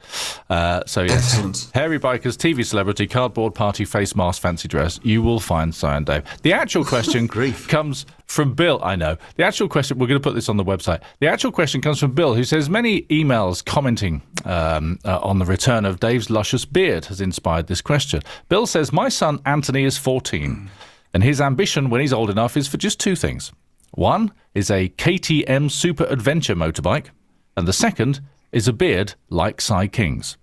Uh, 0.50 0.82
so 0.86 1.02
yes, 1.04 1.34
Excellent. 1.34 1.70
hairy 1.74 2.00
bikers, 2.00 2.36
TV 2.38 2.66
celebrity, 2.66 3.08
cardboard 3.08 3.54
party, 3.54 3.86
face 3.86 4.16
mask, 4.16 4.42
fancy 4.42 4.68
dress. 4.68 5.00
You 5.04 5.22
will 5.22 5.40
find 5.40 5.74
Si 5.74 5.86
and 5.88 6.06
Dave. 6.06 6.24
The 6.42 6.54
actual 6.54 6.84
question 6.94 7.28
Grief. 7.28 7.68
comes 7.68 8.06
from 8.28 8.54
Bill. 8.56 8.80
I 8.84 8.96
know 8.96 9.18
the 9.36 9.44
actual 9.44 9.70
question. 9.70 10.00
We're 10.00 10.08
going 10.08 10.20
to 10.20 10.24
put 10.24 10.34
this 10.36 10.50
on 10.50 10.58
the 10.58 10.66
website. 10.66 11.02
The 11.20 11.28
actual 11.28 11.52
question 11.52 11.82
comes 11.82 12.00
from 12.00 12.14
Bill, 12.14 12.34
who 12.34 12.44
says 12.44 12.70
many 12.70 13.04
emails 13.04 13.64
commenting 13.64 14.22
um, 14.46 14.98
uh, 15.06 15.20
on 15.20 15.38
the 15.40 15.46
return 15.46 15.86
of 15.86 16.00
Dave's 16.00 16.30
luscious 16.30 16.66
beard 16.66 17.06
has 17.06 17.22
inspired 17.22 17.68
this 17.68 17.82
question. 17.82 18.22
Bill 18.50 18.66
says, 18.66 18.92
"My 18.92 19.10
son 19.10 19.40
Anthony 19.46 19.84
is 19.84 19.98
14." 19.98 20.70
And 21.16 21.24
his 21.24 21.40
ambition 21.40 21.90
when 21.90 22.02
he's 22.02 22.12
old 22.12 22.30
enough 22.30 22.58
is 22.58 22.68
for 22.68 22.76
just 22.76 23.00
two 23.00 23.16
things. 23.16 23.54
One 23.92 24.34
is 24.54 24.70
a 24.70 24.90
KTM 24.90 25.72
Super 25.72 26.04
Adventure 26.04 26.58
motorbike, 26.58 27.08
and 27.56 27.66
the 27.66 27.72
second 27.72 28.20
is 28.52 28.68
a 28.68 28.74
beard 28.74 29.14
like 29.30 29.62
Si 29.62 29.88
King's. 29.88 30.36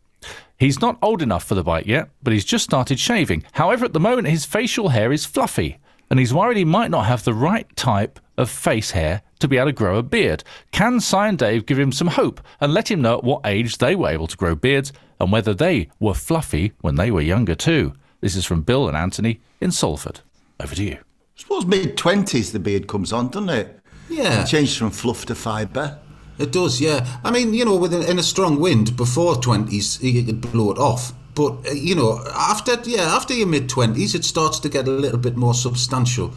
He's 0.58 0.80
not 0.80 0.96
old 1.02 1.20
enough 1.20 1.44
for 1.44 1.54
the 1.54 1.62
bike 1.62 1.84
yet, 1.84 2.08
but 2.22 2.32
he's 2.32 2.46
just 2.46 2.64
started 2.64 2.98
shaving. 2.98 3.44
However, 3.52 3.84
at 3.84 3.92
the 3.92 4.00
moment, 4.00 4.28
his 4.28 4.46
facial 4.46 4.88
hair 4.88 5.12
is 5.12 5.26
fluffy, 5.26 5.76
and 6.08 6.18
he's 6.18 6.32
worried 6.32 6.56
he 6.56 6.64
might 6.64 6.90
not 6.90 7.04
have 7.04 7.24
the 7.24 7.34
right 7.34 7.66
type 7.76 8.18
of 8.38 8.48
face 8.48 8.92
hair 8.92 9.20
to 9.40 9.48
be 9.48 9.58
able 9.58 9.66
to 9.66 9.72
grow 9.72 9.98
a 9.98 10.02
beard. 10.02 10.42
Can 10.70 11.00
Cy 11.00 11.28
and 11.28 11.36
Dave 11.36 11.66
give 11.66 11.78
him 11.78 11.92
some 11.92 12.08
hope 12.08 12.40
and 12.62 12.72
let 12.72 12.90
him 12.90 13.02
know 13.02 13.18
at 13.18 13.24
what 13.24 13.42
age 13.44 13.76
they 13.76 13.94
were 13.94 14.08
able 14.08 14.26
to 14.26 14.38
grow 14.38 14.54
beards 14.54 14.90
and 15.20 15.30
whether 15.30 15.52
they 15.52 15.90
were 16.00 16.14
fluffy 16.14 16.72
when 16.80 16.94
they 16.94 17.10
were 17.10 17.20
younger 17.20 17.54
too? 17.54 17.92
This 18.22 18.34
is 18.34 18.46
from 18.46 18.62
Bill 18.62 18.88
and 18.88 18.96
Anthony 18.96 19.42
in 19.60 19.70
Salford. 19.70 20.20
Over 20.60 20.74
to 20.74 20.84
you. 20.84 20.94
I 20.98 21.40
suppose 21.40 21.66
mid 21.66 21.96
twenties 21.96 22.52
the 22.52 22.58
beard 22.60 22.86
comes 22.86 23.12
on, 23.12 23.28
doesn't 23.28 23.48
it? 23.50 23.80
Yeah, 24.08 24.44
Changed 24.44 24.78
from 24.78 24.90
fluff 24.90 25.24
to 25.26 25.34
fibre. 25.34 25.98
it 26.38 26.52
does, 26.52 26.80
yeah. 26.80 27.06
I 27.24 27.30
mean, 27.30 27.54
you 27.54 27.64
know, 27.64 27.76
with 27.76 27.94
in 27.94 28.18
a 28.18 28.22
strong 28.22 28.60
wind, 28.60 28.96
before 28.96 29.34
20s, 29.36 30.02
you 30.02 30.22
could 30.24 30.40
blow 30.40 30.70
it 30.70 30.78
off. 30.78 31.12
But, 31.34 31.66
uh, 31.66 31.72
you 31.72 31.94
know, 31.94 32.22
after, 32.34 32.76
yeah, 32.84 33.02
after 33.16 33.32
your 33.32 33.46
mid 33.46 33.68
20s, 33.70 34.14
it 34.14 34.24
starts 34.24 34.58
to 34.60 34.68
get 34.68 34.86
a 34.86 34.90
little 34.90 35.18
bit 35.18 35.36
more 35.36 35.54
substantial. 35.54 36.34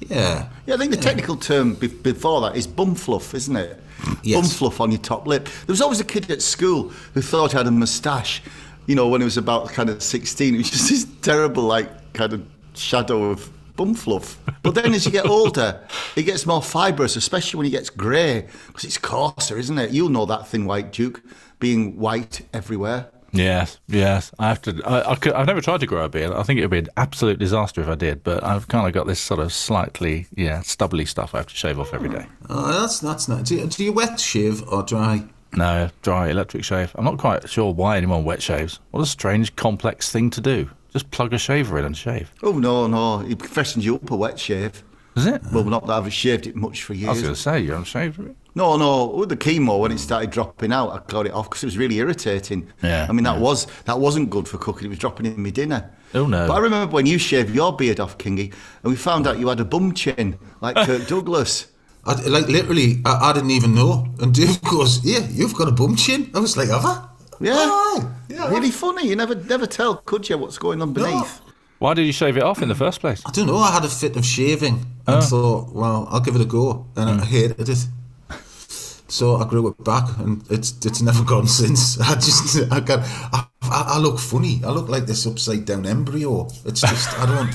Yeah. 0.00 0.48
Yeah, 0.66 0.74
I 0.74 0.76
think 0.76 0.90
the 0.90 0.96
technical 0.98 1.36
term 1.36 1.74
be- 1.74 1.86
before 1.88 2.40
that 2.42 2.56
is 2.56 2.66
bum 2.66 2.94
fluff, 2.94 3.34
isn't 3.34 3.56
it? 3.56 3.80
Yes. 4.22 4.40
Bum 4.40 4.48
fluff 4.50 4.80
on 4.80 4.90
your 4.92 5.00
top 5.00 5.26
lip. 5.26 5.44
There 5.46 5.72
was 5.72 5.80
always 5.80 6.00
a 6.00 6.04
kid 6.04 6.30
at 6.30 6.42
school 6.42 6.90
who 7.14 7.22
thought 7.22 7.52
he 7.52 7.56
had 7.58 7.66
a 7.66 7.70
moustache, 7.70 8.42
you 8.86 8.94
know, 8.94 9.08
when 9.08 9.22
he 9.22 9.24
was 9.24 9.36
about 9.38 9.70
kind 9.70 9.88
of 9.88 10.02
16. 10.02 10.54
It 10.54 10.58
was 10.58 10.70
just 10.70 10.88
this 10.90 11.06
terrible, 11.22 11.62
like, 11.62 12.12
kind 12.12 12.32
of 12.34 12.46
shadow 12.78 13.24
of 13.24 13.50
bum 13.76 13.94
fluff. 13.94 14.38
But 14.62 14.74
then 14.74 14.92
as 14.92 15.06
you 15.06 15.12
get 15.12 15.26
older, 15.26 15.80
it 16.16 16.24
gets 16.24 16.44
more 16.46 16.62
fibrous, 16.62 17.16
especially 17.16 17.58
when 17.58 17.66
it 17.66 17.70
gets 17.70 17.90
grey, 17.90 18.46
because 18.66 18.84
it's 18.84 18.98
coarser, 18.98 19.56
isn't 19.56 19.78
it? 19.78 19.90
You'll 19.92 20.08
know 20.08 20.26
that 20.26 20.48
thin 20.48 20.66
white 20.66 20.92
Duke 20.92 21.22
being 21.58 21.96
white 21.98 22.46
everywhere. 22.52 23.10
Yes, 23.32 23.78
yes. 23.88 24.32
I 24.38 24.48
have 24.48 24.62
to. 24.62 24.82
I, 24.84 25.12
I 25.12 25.14
could, 25.14 25.34
I've 25.34 25.46
never 25.46 25.60
tried 25.60 25.80
to 25.80 25.86
grow 25.86 26.04
a 26.04 26.08
beard. 26.08 26.32
I 26.32 26.42
think 26.42 26.58
it 26.58 26.62
would 26.62 26.70
be 26.70 26.78
an 26.78 26.88
absolute 26.96 27.38
disaster 27.38 27.80
if 27.80 27.88
I 27.88 27.94
did. 27.94 28.24
But 28.24 28.42
I've 28.42 28.68
kind 28.68 28.86
of 28.86 28.94
got 28.94 29.06
this 29.06 29.20
sort 29.20 29.38
of 29.40 29.52
slightly, 29.52 30.26
yeah, 30.34 30.62
stubbly 30.62 31.04
stuff 31.04 31.34
I 31.34 31.38
have 31.38 31.46
to 31.48 31.54
shave 31.54 31.78
off 31.78 31.92
every 31.92 32.08
day. 32.08 32.26
Oh, 32.48 32.80
that's 32.80 33.00
that's 33.00 33.28
nice. 33.28 33.48
Do 33.48 33.56
you, 33.56 33.66
do 33.66 33.84
you 33.84 33.92
wet 33.92 34.18
shave 34.18 34.66
or 34.68 34.82
dry? 34.82 35.24
No, 35.52 35.90
dry 36.02 36.28
electric 36.28 36.64
shave. 36.64 36.92
I'm 36.94 37.04
not 37.04 37.18
quite 37.18 37.48
sure 37.48 37.72
why 37.72 37.96
anyone 37.96 38.24
wet 38.24 38.42
shaves. 38.42 38.80
What 38.90 39.02
a 39.02 39.06
strange, 39.06 39.54
complex 39.56 40.10
thing 40.10 40.30
to 40.30 40.40
do. 40.40 40.70
Just 40.98 41.12
plug 41.12 41.32
a 41.32 41.38
shaver 41.38 41.78
in 41.78 41.84
and 41.84 41.96
shave. 41.96 42.32
Oh 42.42 42.58
no, 42.58 42.88
no, 42.88 43.20
it 43.20 43.40
freshens 43.46 43.84
you 43.84 43.94
up 43.94 44.10
a 44.10 44.16
wet 44.16 44.36
shave. 44.36 44.82
Is 45.14 45.26
it? 45.26 45.42
Well, 45.52 45.62
not 45.62 45.86
that 45.86 45.92
I've 45.92 46.12
shaved 46.12 46.48
it 46.48 46.56
much 46.56 46.82
for 46.82 46.92
years. 46.92 47.08
I 47.08 47.12
was 47.12 47.22
going 47.22 47.34
to 47.34 47.40
say, 47.40 47.60
you're 47.60 47.76
unshaved. 47.76 48.34
No, 48.56 48.76
no. 48.76 49.06
With 49.06 49.28
the 49.28 49.36
chemo, 49.36 49.78
when 49.78 49.92
it 49.92 49.98
started 49.98 50.30
dropping 50.30 50.72
out, 50.72 50.90
I 50.90 51.00
got 51.08 51.26
it 51.26 51.32
off 51.32 51.48
because 51.48 51.62
it 51.62 51.66
was 51.66 51.78
really 51.78 51.98
irritating. 51.98 52.72
Yeah, 52.82 53.06
I 53.08 53.12
mean, 53.12 53.22
that 53.26 53.36
yeah. 53.36 53.42
was 53.42 53.68
that 53.84 54.00
wasn't 54.00 54.28
good 54.30 54.48
for 54.48 54.58
cooking. 54.58 54.86
It 54.86 54.88
was 54.88 54.98
dropping 54.98 55.26
in 55.26 55.40
my 55.40 55.50
dinner. 55.50 55.88
Oh, 56.14 56.26
no. 56.26 56.48
But 56.48 56.54
I 56.54 56.58
remember 56.58 56.92
when 56.92 57.06
you 57.06 57.16
shaved 57.16 57.54
your 57.54 57.76
beard 57.76 58.00
off, 58.00 58.18
Kingy, 58.18 58.52
and 58.82 58.90
we 58.90 58.96
found 58.96 59.28
out 59.28 59.38
you 59.38 59.46
had 59.46 59.60
a 59.60 59.64
bum 59.64 59.94
chin 59.94 60.36
like 60.60 60.74
Kirk 60.84 61.06
Douglas. 61.06 61.68
I, 62.06 62.14
like 62.26 62.48
literally, 62.48 63.02
I, 63.04 63.30
I 63.30 63.32
didn't 63.34 63.52
even 63.52 63.72
know. 63.72 64.08
And 64.20 64.34
Dave 64.34 64.60
goes, 64.62 65.04
"Yeah, 65.04 65.20
you've 65.30 65.54
got 65.54 65.68
a 65.68 65.72
bum 65.72 65.94
chin." 65.94 66.28
I 66.34 66.40
was 66.40 66.56
like, 66.56 66.70
"Have 66.70 66.84
I?" 66.84 67.08
Yeah, 67.40 67.54
"Oh, 67.56 68.00
yeah. 68.02 68.14
Really 68.38 68.70
funny. 68.70 69.08
You 69.08 69.16
never 69.16 69.34
never 69.34 69.66
tell, 69.66 69.96
could 69.96 70.28
you, 70.28 70.38
what's 70.38 70.58
going 70.58 70.82
on 70.82 70.92
beneath? 70.92 71.40
Why 71.78 71.94
did 71.94 72.06
you 72.06 72.12
shave 72.12 72.36
it 72.36 72.42
off 72.42 72.60
in 72.60 72.68
the 72.68 72.74
first 72.74 73.00
place? 73.00 73.22
I 73.24 73.30
don't 73.30 73.46
know. 73.46 73.58
I 73.58 73.70
had 73.70 73.84
a 73.84 73.88
fit 73.88 74.16
of 74.16 74.24
shaving 74.24 74.84
and 75.06 75.16
oh. 75.16 75.20
thought, 75.20 75.72
well, 75.72 76.08
I'll 76.10 76.20
give 76.20 76.34
it 76.34 76.40
a 76.40 76.44
go, 76.44 76.86
and 76.96 77.08
I 77.08 77.14
hmm. 77.14 77.22
hated 77.22 77.68
it. 77.68 77.86
So 79.10 79.36
I 79.36 79.48
grew 79.48 79.68
it 79.68 79.84
back, 79.84 80.18
and 80.18 80.44
it's 80.50 80.74
it's 80.84 81.00
never 81.00 81.24
gone 81.32 81.46
since. 81.46 82.00
I 82.00 82.14
just 82.14 82.70
I 82.72 82.80
got 82.80 83.00
I, 83.32 83.46
I, 83.62 83.82
I 83.94 83.98
look 83.98 84.18
funny. 84.18 84.60
I 84.64 84.70
look 84.70 84.88
like 84.88 85.06
this 85.06 85.26
upside 85.26 85.64
down 85.64 85.86
embryo. 85.86 86.48
It's 86.64 86.80
just 86.80 87.18
I 87.18 87.26
don't. 87.26 87.54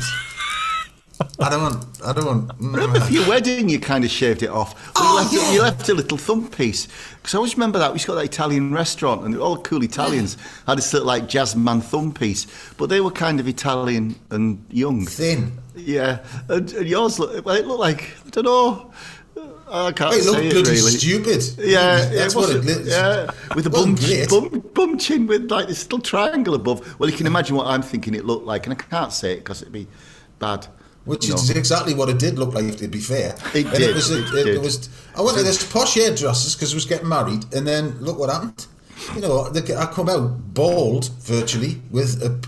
I 1.39 1.50
don't. 1.50 1.62
Want. 1.62 1.86
I 2.03 2.13
don't. 2.13 2.25
Want. 2.25 2.51
Remember 2.60 3.00
for 3.00 3.12
your 3.12 3.27
wedding, 3.27 3.70
you 3.70 3.80
kind 3.80 4.03
of 4.03 4.12
shaved 4.12 4.44
it 4.44 4.50
off. 4.50 4.92
Oh, 4.96 5.10
you, 5.10 5.15
left, 5.15 5.34
yeah. 5.34 5.53
you 5.53 5.62
left 5.62 5.89
a 5.89 5.94
little 5.94 6.18
thumb 6.18 6.50
piece. 6.50 6.88
Because 7.15 7.34
I 7.36 7.38
always 7.38 7.56
remember 7.56 7.80
that. 7.80 7.92
We 7.92 7.96
used 7.96 8.06
to 8.06 8.12
got 8.12 8.15
that 8.15 8.25
Italian 8.25 8.74
restaurant, 8.74 9.24
and 9.24 9.38
all 9.38 9.56
the 9.56 9.62
cool 9.62 9.84
Italians 9.84 10.38
had 10.68 10.77
this 10.77 10.94
little 10.94 11.08
like 11.08 11.27
jazz 11.27 11.56
man 11.56 11.82
thumb 11.82 12.13
piece. 12.13 12.48
But 12.77 12.89
they 12.89 13.01
were 13.01 13.12
kind 13.12 13.39
of 13.39 13.48
Italian 13.48 14.15
and 14.30 14.65
young. 14.70 15.06
Thin. 15.06 15.60
Yeah. 15.75 16.20
And, 16.50 16.72
and 16.74 16.88
yours, 16.88 17.20
looked, 17.20 17.46
well, 17.46 17.56
it 17.56 17.65
looked 17.65 17.80
like, 17.80 18.12
I 18.25 18.30
don't 18.30 18.46
know. 18.46 18.92
Uh, 19.74 19.86
I 19.86 19.92
can't 19.92 20.13
It 20.13 20.25
looked 20.25 20.38
say 20.38 20.48
it 20.48 20.53
bloody 20.53 20.70
really. 20.70 20.92
stupid. 20.92 21.44
Yeah, 21.58 22.06
that's 22.06 22.36
it 22.36 22.38
what 22.38 22.50
it 22.51 22.63
looked. 22.63 22.86
Yeah, 22.86 23.32
with 23.56 23.65
a 23.65 23.70
bum, 23.72 23.96
bum, 24.30 24.72
bum 24.74 24.98
chin 25.00 25.25
with 25.25 25.50
like 25.50 25.68
this 25.68 25.84
little 25.86 26.00
triangle 26.00 26.53
above. 26.53 27.00
Well, 27.00 27.10
you 27.10 27.18
can 27.18 27.25
imagine 27.25 27.56
what 27.56 27.65
I'm 27.65 27.82
thinking 27.82 28.13
it 28.13 28.24
looked 28.24 28.46
like, 28.46 28.68
and 28.68 28.74
I 28.74 28.75
can't 28.75 29.12
say 29.12 29.34
it 29.34 29.38
because 29.38 29.63
it'd 29.63 29.74
be 29.74 29.88
bad. 30.38 30.68
Which 31.06 31.28
No. 31.28 31.36
is 31.36 31.50
exactly 31.50 31.94
what 31.94 32.08
it 32.10 32.18
did 32.18 32.40
look 32.40 32.54
like, 32.54 32.66
if 32.66 32.78
to 32.78 32.88
be 32.88 33.00
fair. 33.00 33.36
It 33.54 33.66
And 33.66 33.76
did, 33.76 33.90
It 33.90 33.96
was, 33.96 34.10
it 34.10 34.20
it, 34.20 34.32
did. 34.32 34.48
it 34.56 34.62
was. 34.62 34.88
I 35.18 35.22
went 35.22 35.38
to 35.38 35.44
this 35.44 35.62
posh 35.72 35.96
hairdressers 35.96 36.56
because 36.56 36.72
I 36.74 36.76
was 36.76 36.86
getting 36.86 37.10
married, 37.10 37.46
and 37.54 37.68
then 37.68 37.98
look 38.00 38.18
what 38.18 38.30
happened. 38.30 38.68
You 39.16 39.22
know, 39.22 39.50
the, 39.50 39.78
I 39.78 39.86
come 39.88 40.08
out 40.08 40.54
bald 40.54 41.10
virtually 41.20 41.82
with 41.92 42.22
a 42.24 42.40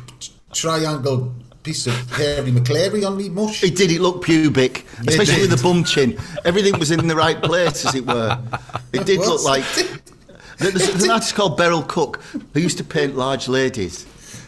triangle 0.53 1.33
piece 1.63 1.87
of 1.87 1.93
hairy 2.11 2.51
Maclary 2.51 3.05
on 3.05 3.17
me 3.17 3.27
mush. 3.27 3.61
It 3.63 3.75
did. 3.75 3.91
It 3.91 3.99
looked 3.99 4.23
pubic, 4.23 4.85
especially 5.07 5.41
with 5.41 5.49
the 5.49 5.61
bum 5.61 5.83
chin. 5.83 6.17
Everything 6.45 6.79
was 6.79 6.91
in 6.91 7.07
the 7.07 7.15
right 7.15 7.41
place, 7.41 7.85
as 7.85 7.95
it 7.95 8.05
were. 8.05 8.39
It 8.93 9.05
did 9.05 9.19
look 9.19 9.43
like. 9.43 9.65
There's, 10.57 10.73
there's 10.73 11.03
an 11.03 11.11
artist 11.11 11.35
called 11.35 11.57
Beryl 11.57 11.83
Cook 11.83 12.21
who 12.53 12.61
used 12.61 12.77
to 12.77 12.83
paint 12.85 13.17
large 13.17 13.49
ladies. 13.49 14.05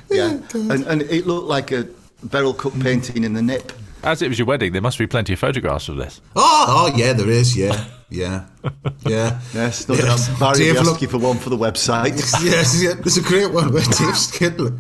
Yeah, 0.10 0.40
and, 0.54 0.86
and 0.86 1.02
it 1.02 1.28
looked 1.28 1.48
like 1.48 1.74
a 1.74 1.86
Beryl 2.24 2.54
Cook 2.54 2.80
painting 2.80 3.26
in 3.26 3.34
the 3.34 3.42
nip. 3.42 3.74
As 4.04 4.22
it 4.22 4.30
was 4.30 4.38
your 4.39 4.46
wedding, 4.46 4.72
there 4.74 4.82
must 4.82 4.98
be 4.98 5.08
plenty 5.08 5.34
of 5.34 5.39
photographs 5.39 5.89
of 5.89 5.98
this. 5.98 6.22
Oh, 6.36 6.66
oh 6.94 6.98
yeah, 6.98 7.13
there 7.13 7.30
is. 7.30 7.58
Yeah, 7.58 7.86
yeah, 8.10 8.46
yeah. 9.06 9.39
Yes, 9.54 9.88
no 9.89 9.96
Yes. 9.96 10.27
doubt. 10.27 10.39
Barry 10.39 10.58
Dave 10.60 10.75
will 10.75 10.82
be 10.82 10.86
look- 10.86 10.94
asking 10.96 11.10
for 11.10 11.18
one 11.18 11.38
for 11.38 11.50
the 11.50 11.58
website. 11.58 12.16
yes, 12.44 12.82
yeah, 12.82 12.94
there's 12.94 13.18
a 13.18 13.22
great 13.24 13.51
one 13.51 13.72
where 13.74 13.82
Dave 13.84 14.16
Skidler 14.16 14.80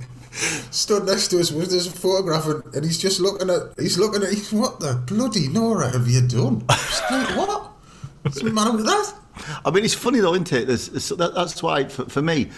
stood 0.71 1.05
next 1.05 1.29
to 1.29 1.39
us 1.39 1.51
with 1.51 1.71
this 1.71 1.87
photograph 1.91 2.45
and, 2.45 2.63
and 2.75 2.85
he's 2.85 2.99
just 2.99 3.19
looking 3.19 3.49
at 3.49 3.61
he's 3.79 3.97
looking 3.97 4.21
at 4.23 4.29
he's, 4.29 4.53
what 4.53 4.79
the 4.79 4.93
bloody 5.07 5.47
Nora 5.47 5.89
have 5.89 6.07
you 6.07 6.21
done? 6.27 6.63
It's 6.69 7.01
like, 7.11 7.35
what? 7.35 7.71
What's 8.21 8.41
the 8.41 8.51
matter 8.51 8.71
with 8.71 8.85
that? 8.85 9.13
I 9.65 9.71
mean, 9.71 9.83
it's 9.83 9.93
funny 9.95 10.19
though, 10.19 10.33
isn't 10.33 10.51
it? 10.53 10.67
There's, 10.67 10.89
there's- 10.89 11.09
that, 11.09 11.33
that's 11.33 11.61
why, 11.63 11.85
for, 11.85 12.05
for 12.05 12.21
me, 12.21 12.49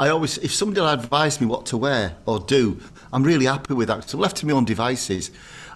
I 0.00 0.08
always, 0.08 0.38
if 0.38 0.52
somebody 0.52 0.80
will 0.80 0.88
advise 0.88 1.40
me 1.40 1.46
what 1.46 1.64
to 1.66 1.76
wear 1.76 2.16
or 2.26 2.38
do, 2.40 2.80
I'm 3.12 3.22
really 3.24 3.46
happy 3.46 3.74
with 3.74 3.88
that. 3.88 4.08
So 4.10 4.18
left 4.18 4.36
to 4.38 4.46
my 4.46 4.52
own 4.52 4.64
devices, 4.64 5.30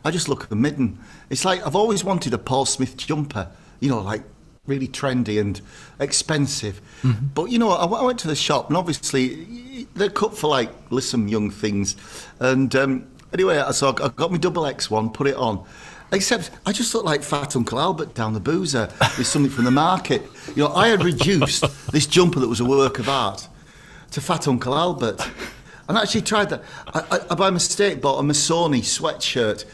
I 0.05 0.11
just 0.11 0.29
look 0.29 0.43
at 0.45 0.51
the 0.51 0.57
midden. 0.57 0.99
It's 1.31 1.45
like 1.45 1.65
I've 1.67 1.77
always 1.77 2.05
wanted 2.05 2.35
a 2.35 2.39
Paul 2.39 2.67
Smith 2.67 2.97
jumper, 2.97 3.51
you 3.81 3.89
know, 3.89 4.01
like 4.01 4.23
really 4.67 4.89
trendy 4.89 5.41
and 5.41 5.61
expensive. 5.99 6.81
But 7.35 7.51
you 7.51 7.59
know, 7.59 7.71
I, 7.71 7.85
I 7.85 8.03
went 8.03 8.19
to 8.21 8.29
the 8.29 8.37
shop 8.37 8.69
and 8.69 8.77
obviously 8.77 9.87
they're 9.95 10.11
cut 10.11 10.37
for 10.37 10.49
like 10.49 10.71
listen 10.91 11.29
young 11.29 11.51
things. 11.51 11.97
And 12.41 12.75
um, 12.77 13.07
anyway, 13.33 13.63
so 13.73 13.89
I 13.91 14.09
got 14.09 14.31
my 14.31 14.39
double 14.39 14.67
X 14.67 14.91
one, 14.91 15.11
put 15.11 15.27
it 15.27 15.37
on. 15.37 15.65
Except 16.13 16.51
I 16.67 16.73
just 16.73 16.95
look 16.95 17.05
like 17.05 17.23
Fat 17.23 17.57
Uncle 17.57 17.81
Albert 17.81 18.15
down 18.15 18.35
the 18.35 18.41
boozer 18.41 18.89
with 19.17 19.27
something 19.27 19.51
from 19.51 19.65
the 19.65 19.71
market. 19.71 20.23
You 20.49 20.65
know, 20.65 20.75
I 20.75 20.89
had 20.89 21.03
reduced 21.03 21.65
this 21.93 22.07
jumper 22.07 22.39
that 22.41 22.49
was 22.49 22.61
a 22.61 22.67
work 22.67 22.99
of 22.99 23.09
art 23.09 23.49
to 24.11 24.21
Fat 24.21 24.47
Uncle 24.47 24.75
Albert. 24.75 25.27
And 25.89 25.97
I 25.99 26.03
actually 26.03 26.23
tried 26.23 26.51
that. 26.51 26.63
I, 26.89 27.01
I, 27.11 27.21
I 27.31 27.35
by 27.35 27.51
mistake 27.51 28.01
bought 28.01 28.19
a 28.19 28.23
Missoni 28.23 28.81
sweatshirt 28.81 29.65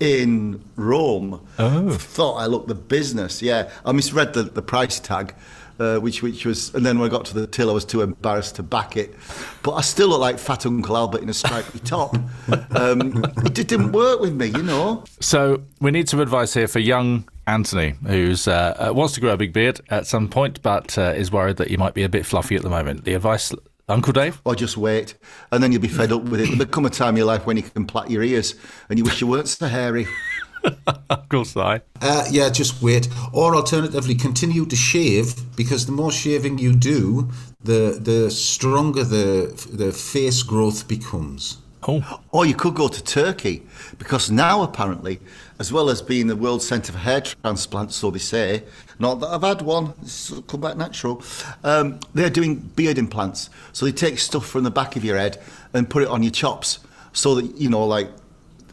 in 0.00 0.62
Rome. 0.76 1.46
Oh. 1.58 1.90
Thought 1.90 2.36
I 2.36 2.46
looked 2.46 2.68
the 2.68 2.74
business. 2.74 3.42
Yeah, 3.42 3.70
I 3.84 3.92
misread 3.92 4.34
the, 4.34 4.44
the 4.44 4.62
price 4.62 5.00
tag. 5.00 5.34
Uh, 5.78 5.98
which 5.98 6.22
which 6.22 6.46
was, 6.46 6.74
and 6.74 6.86
then 6.86 6.98
when 6.98 7.10
I 7.10 7.12
got 7.12 7.26
to 7.26 7.34
the 7.34 7.46
till, 7.46 7.68
I 7.68 7.74
was 7.74 7.84
too 7.84 8.00
embarrassed 8.00 8.56
to 8.56 8.62
back 8.62 8.96
it. 8.96 9.14
But 9.62 9.72
I 9.72 9.82
still 9.82 10.08
look 10.08 10.20
like 10.20 10.38
Fat 10.38 10.64
Uncle 10.64 10.96
Albert 10.96 11.20
in 11.20 11.28
a 11.28 11.34
stripy 11.34 11.80
top. 11.80 12.16
Um, 12.70 13.24
it 13.44 13.54
didn't 13.54 13.92
work 13.92 14.20
with 14.20 14.34
me, 14.34 14.46
you 14.46 14.62
know. 14.62 15.04
So 15.20 15.62
we 15.80 15.90
need 15.90 16.08
some 16.08 16.20
advice 16.20 16.54
here 16.54 16.68
for 16.68 16.78
young 16.78 17.28
Anthony, 17.46 17.94
who's 18.06 18.48
uh, 18.48 18.88
uh, 18.88 18.92
wants 18.92 19.14
to 19.14 19.20
grow 19.20 19.32
a 19.32 19.36
big 19.36 19.52
beard 19.52 19.80
at 19.88 20.06
some 20.06 20.28
point, 20.28 20.60
but 20.62 20.96
uh, 20.98 21.12
is 21.16 21.30
worried 21.30 21.56
that 21.58 21.68
he 21.68 21.76
might 21.76 21.94
be 21.94 22.02
a 22.02 22.08
bit 22.08 22.26
fluffy 22.26 22.56
at 22.56 22.62
the 22.62 22.68
moment. 22.68 23.04
The 23.04 23.14
advice, 23.14 23.52
Uncle 23.88 24.12
Dave? 24.12 24.40
Or 24.44 24.54
just 24.54 24.76
wait, 24.76 25.14
and 25.52 25.62
then 25.62 25.70
you'll 25.72 25.80
be 25.82 25.88
fed 25.88 26.12
up 26.12 26.22
with 26.24 26.40
it. 26.40 26.50
There'll 26.58 26.66
come 26.66 26.86
a 26.86 26.90
time 26.90 27.10
in 27.10 27.18
your 27.18 27.26
life 27.26 27.46
when 27.46 27.56
you 27.56 27.62
can 27.62 27.86
plait 27.86 28.10
your 28.10 28.22
ears, 28.22 28.54
and 28.88 28.98
you 28.98 29.04
wish 29.04 29.20
you 29.20 29.26
weren't 29.28 29.48
so 29.48 29.66
hairy. 29.66 30.06
Uncle 31.10 31.44
Si. 31.44 31.60
Uh, 31.60 32.24
yeah, 32.30 32.48
just 32.50 32.82
wait. 32.82 33.08
Or 33.32 33.54
alternatively, 33.54 34.16
continue 34.16 34.66
to 34.66 34.76
shave 34.76 35.34
because 35.56 35.86
the 35.86 35.92
more 35.92 36.10
shaving 36.10 36.58
you 36.58 36.74
do, 36.74 37.30
the 37.62 37.98
the 38.02 38.30
stronger 38.30 39.04
the 39.04 39.52
the 39.72 39.92
face 39.92 40.42
growth 40.42 40.88
becomes. 40.88 41.58
Oh, 41.88 42.02
Or 42.32 42.44
you 42.44 42.54
could 42.56 42.74
go 42.74 42.88
to 42.88 43.04
Turkey, 43.04 43.62
because 43.98 44.28
now 44.28 44.62
apparently, 44.62 45.20
as 45.58 45.72
well 45.72 45.88
as 45.88 46.02
being 46.02 46.26
the 46.26 46.36
world 46.36 46.62
centre 46.62 46.92
for 46.92 46.98
hair 46.98 47.20
transplants, 47.20 47.96
so 47.96 48.10
they 48.10 48.18
say, 48.18 48.62
not 48.98 49.20
that 49.20 49.28
I've 49.28 49.42
had 49.42 49.62
one, 49.62 49.94
it's 50.02 50.32
come 50.46 50.60
back 50.60 50.76
natural, 50.76 51.22
um, 51.64 51.98
they're 52.14 52.30
doing 52.30 52.56
beard 52.56 52.98
implants. 52.98 53.50
So 53.72 53.86
they 53.86 53.92
take 53.92 54.18
stuff 54.18 54.46
from 54.46 54.64
the 54.64 54.70
back 54.70 54.96
of 54.96 55.04
your 55.04 55.16
head 55.16 55.42
and 55.72 55.88
put 55.88 56.02
it 56.02 56.08
on 56.08 56.22
your 56.22 56.32
chops, 56.32 56.80
so 57.12 57.34
that, 57.36 57.56
you 57.56 57.70
know, 57.70 57.86
like, 57.86 58.10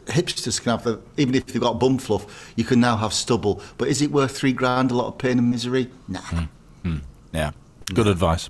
hipsters 0.06 0.62
can 0.62 0.72
have 0.72 0.84
the, 0.84 1.00
even 1.16 1.34
if 1.34 1.46
they've 1.46 1.62
got 1.62 1.80
bum 1.80 1.98
fluff, 1.98 2.52
you 2.56 2.64
can 2.64 2.80
now 2.80 2.96
have 2.96 3.12
stubble. 3.12 3.62
But 3.78 3.88
is 3.88 4.02
it 4.02 4.10
worth 4.10 4.36
three 4.36 4.52
grand, 4.52 4.90
a 4.90 4.94
lot 4.94 5.06
of 5.06 5.18
pain 5.18 5.38
and 5.38 5.50
misery? 5.50 5.90
Nah. 6.08 6.20
yeah. 7.32 7.52
Good 7.92 8.06
advice. 8.06 8.48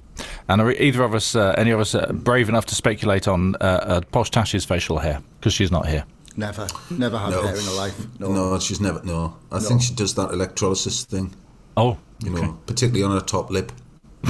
And 0.49 0.61
are 0.61 0.71
either 0.71 1.03
of 1.03 1.15
us, 1.15 1.35
uh, 1.35 1.55
any 1.59 1.71
of 1.71 1.81
us, 1.81 1.95
uh, 1.95 2.13
brave 2.13 2.49
enough 2.49 2.67
to 2.67 2.75
speculate 2.75 3.27
on 3.27 3.57
uh, 3.57 3.59
uh, 3.59 4.01
Posh 4.13 4.31
Tash's 4.31 4.65
facial 4.65 4.99
hair? 4.99 5.21
Because 5.39 5.53
she's 5.53 5.73
not 5.73 5.89
here. 5.89 6.05
Never. 6.37 6.67
Never 6.91 7.19
had 7.19 7.31
No. 7.31 7.43
hair 7.43 7.57
in 7.57 7.65
her 7.65 7.73
life. 7.73 8.07
No. 8.19 8.33
No, 8.33 8.59
she's 8.59 8.81
never. 8.81 9.01
No, 9.05 9.37
I 9.53 9.61
think 9.61 9.83
she 9.83 9.95
does 9.95 10.15
that 10.15 10.31
electrolysis 10.33 11.05
thing. 11.05 11.35
Oh, 11.77 11.97
You 12.23 12.33
okay. 12.33 12.43
know, 12.47 12.59
particularly 12.67 13.05
on 13.05 13.11
her 13.13 13.25
top 13.25 13.51
lip. 13.51 13.73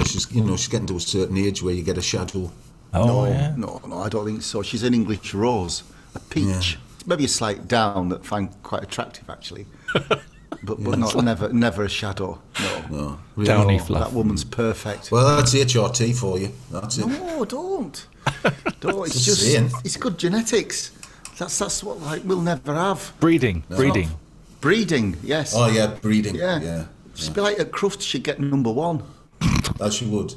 She's, 0.06 0.30
you 0.32 0.42
know, 0.42 0.56
she's 0.56 0.68
getting 0.68 0.86
to 0.88 0.96
a 0.96 1.00
certain 1.00 1.36
age 1.38 1.62
where 1.62 1.72
you 1.74 1.82
get 1.82 1.96
a 1.98 2.02
shadow. 2.02 2.50
Oh, 2.92 3.06
No, 3.06 3.24
yeah. 3.26 3.54
no, 3.56 3.80
no, 3.86 3.98
I 4.02 4.08
don't 4.08 4.26
think 4.26 4.42
so. 4.42 4.62
She's 4.62 4.82
an 4.82 4.92
English 4.94 5.34
rose, 5.34 5.82
a 6.14 6.20
peach. 6.20 6.78
Maybe 7.06 7.24
a 7.26 7.28
slight 7.28 7.68
down 7.68 8.08
that 8.10 8.20
I 8.20 8.24
find 8.24 8.62
quite 8.62 8.82
attractive, 8.82 9.28
actually. 9.30 9.66
but 9.94 10.82
but 10.82 10.98
not, 10.98 11.14
never 11.22 11.52
never 11.52 11.84
a 11.84 11.88
shadow. 11.88 12.40
No. 12.60 12.84
No, 12.90 13.18
really. 13.36 13.46
Downy 13.48 13.76
No, 13.78 13.84
fluff. 13.84 14.04
That 14.08 14.16
woman's 14.16 14.44
perfect. 14.44 15.10
Well, 15.12 15.36
that's 15.36 15.54
HRT 15.54 16.16
for 16.16 16.38
you. 16.38 16.50
That's 16.70 16.98
it. 16.98 17.06
no, 17.06 17.44
don't. 17.44 18.06
don't. 18.80 19.06
It's 19.06 19.24
Just 19.24 19.42
just, 19.52 19.74
it's 19.84 19.96
good 19.96 20.18
genetics. 20.18 20.92
That's 21.38 21.58
that's 21.58 21.82
what 21.82 22.00
like 22.00 22.22
we'll 22.24 22.40
never 22.40 22.74
have. 22.74 23.12
Breeding, 23.20 23.64
breeding. 23.68 24.10
Breeding, 24.60 25.16
yes. 25.22 25.52
Oh 25.54 25.66
yeah, 25.66 25.88
breeding. 26.00 26.36
yeah. 26.36 26.60
Yeah, 26.60 26.84
Just 27.14 27.34
be 27.34 27.40
like 27.40 27.58
at 27.60 27.70
Crufts, 27.70 28.02
she'd 28.02 28.24
get 28.24 28.40
number 28.40 28.72
one. 28.72 29.02
that 29.78 29.92
she 29.92 30.06
would. 30.06 30.36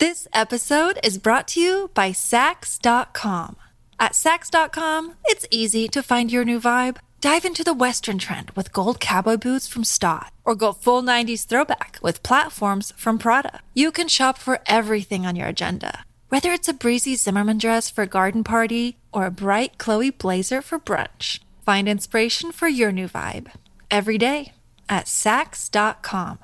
This 0.00 0.26
episode 0.32 0.98
is 1.04 1.18
brought 1.18 1.46
to 1.48 1.60
you 1.60 1.90
by 1.94 2.10
Saks.com. 2.10 3.56
At 4.00 4.12
Saks.com, 4.12 5.14
it's 5.26 5.46
easy 5.50 5.86
to 5.88 6.02
find 6.02 6.32
your 6.32 6.44
new 6.44 6.58
vibe. 6.58 6.96
Dive 7.20 7.44
into 7.44 7.62
the 7.64 7.72
Western 7.72 8.18
trend 8.18 8.50
with 8.50 8.72
gold 8.72 8.98
cowboy 9.00 9.36
boots 9.36 9.68
from 9.68 9.84
Staud, 9.84 10.26
or 10.44 10.54
go 10.54 10.72
full 10.72 11.02
90s 11.02 11.46
throwback 11.46 11.98
with 12.02 12.22
platforms 12.22 12.92
from 12.96 13.18
Prada. 13.18 13.60
You 13.72 13.92
can 13.92 14.08
shop 14.08 14.36
for 14.36 14.58
everything 14.66 15.24
on 15.24 15.36
your 15.36 15.46
agenda, 15.46 16.04
whether 16.28 16.52
it's 16.52 16.68
a 16.68 16.74
breezy 16.74 17.14
Zimmermann 17.14 17.58
dress 17.58 17.88
for 17.88 18.02
a 18.02 18.06
garden 18.08 18.42
party 18.44 18.98
or 19.14 19.24
a 19.24 19.30
bright 19.30 19.78
Chloe 19.78 20.10
blazer 20.10 20.60
for 20.60 20.78
brunch. 20.78 21.40
Find 21.64 21.88
inspiration 21.88 22.52
for 22.52 22.68
your 22.68 22.92
new 22.92 23.08
vibe 23.08 23.50
every 23.90 24.18
day 24.18 24.52
at 24.88 25.06
Saks.com. 25.06 26.38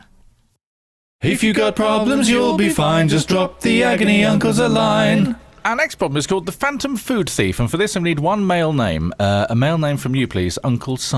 If 1.22 1.42
you 1.42 1.52
got 1.52 1.76
problems, 1.76 2.30
you'll 2.30 2.56
be 2.56 2.70
fine. 2.70 3.08
Just 3.08 3.28
drop 3.28 3.60
the 3.60 3.82
agony 3.82 4.24
uncles 4.24 4.58
a 4.58 4.68
line. 4.68 5.36
Our 5.66 5.76
next 5.76 5.96
problem 5.96 6.16
is 6.16 6.26
called 6.26 6.46
the 6.46 6.52
Phantom 6.52 6.96
Food 6.96 7.28
Thief, 7.28 7.60
and 7.60 7.70
for 7.70 7.76
this 7.76 7.94
I 7.94 8.00
need 8.00 8.20
one 8.20 8.46
male 8.46 8.72
name. 8.72 9.12
Uh, 9.18 9.46
a 9.50 9.54
male 9.54 9.76
name 9.76 9.98
from 9.98 10.14
you, 10.14 10.26
please, 10.26 10.58
Uncle 10.64 10.96
Si. 10.96 11.16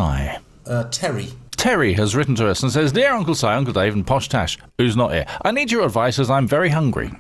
Uh, 0.67 0.85
Terry. 0.91 1.29
Terry 1.57 1.93
has 1.93 2.17
written 2.17 2.35
to 2.35 2.49
us 2.49 2.65
and 2.65 2.73
says, 2.73 2.91
Dear 2.91 3.13
Uncle 3.13 3.37
Si, 3.37 3.47
Uncle 3.47 3.73
Dave, 3.73 3.95
and 3.95 4.05
Posh 4.05 4.29
Tash, 4.29 4.59
who's 4.79 4.97
not 4.97 5.13
here, 5.13 5.27
I 5.45 5.53
need 5.53 5.71
your 5.71 5.85
advice 5.85 6.19
as 6.19 6.29
I'm 6.29 6.49
very 6.49 6.71
hungry. 6.71 7.13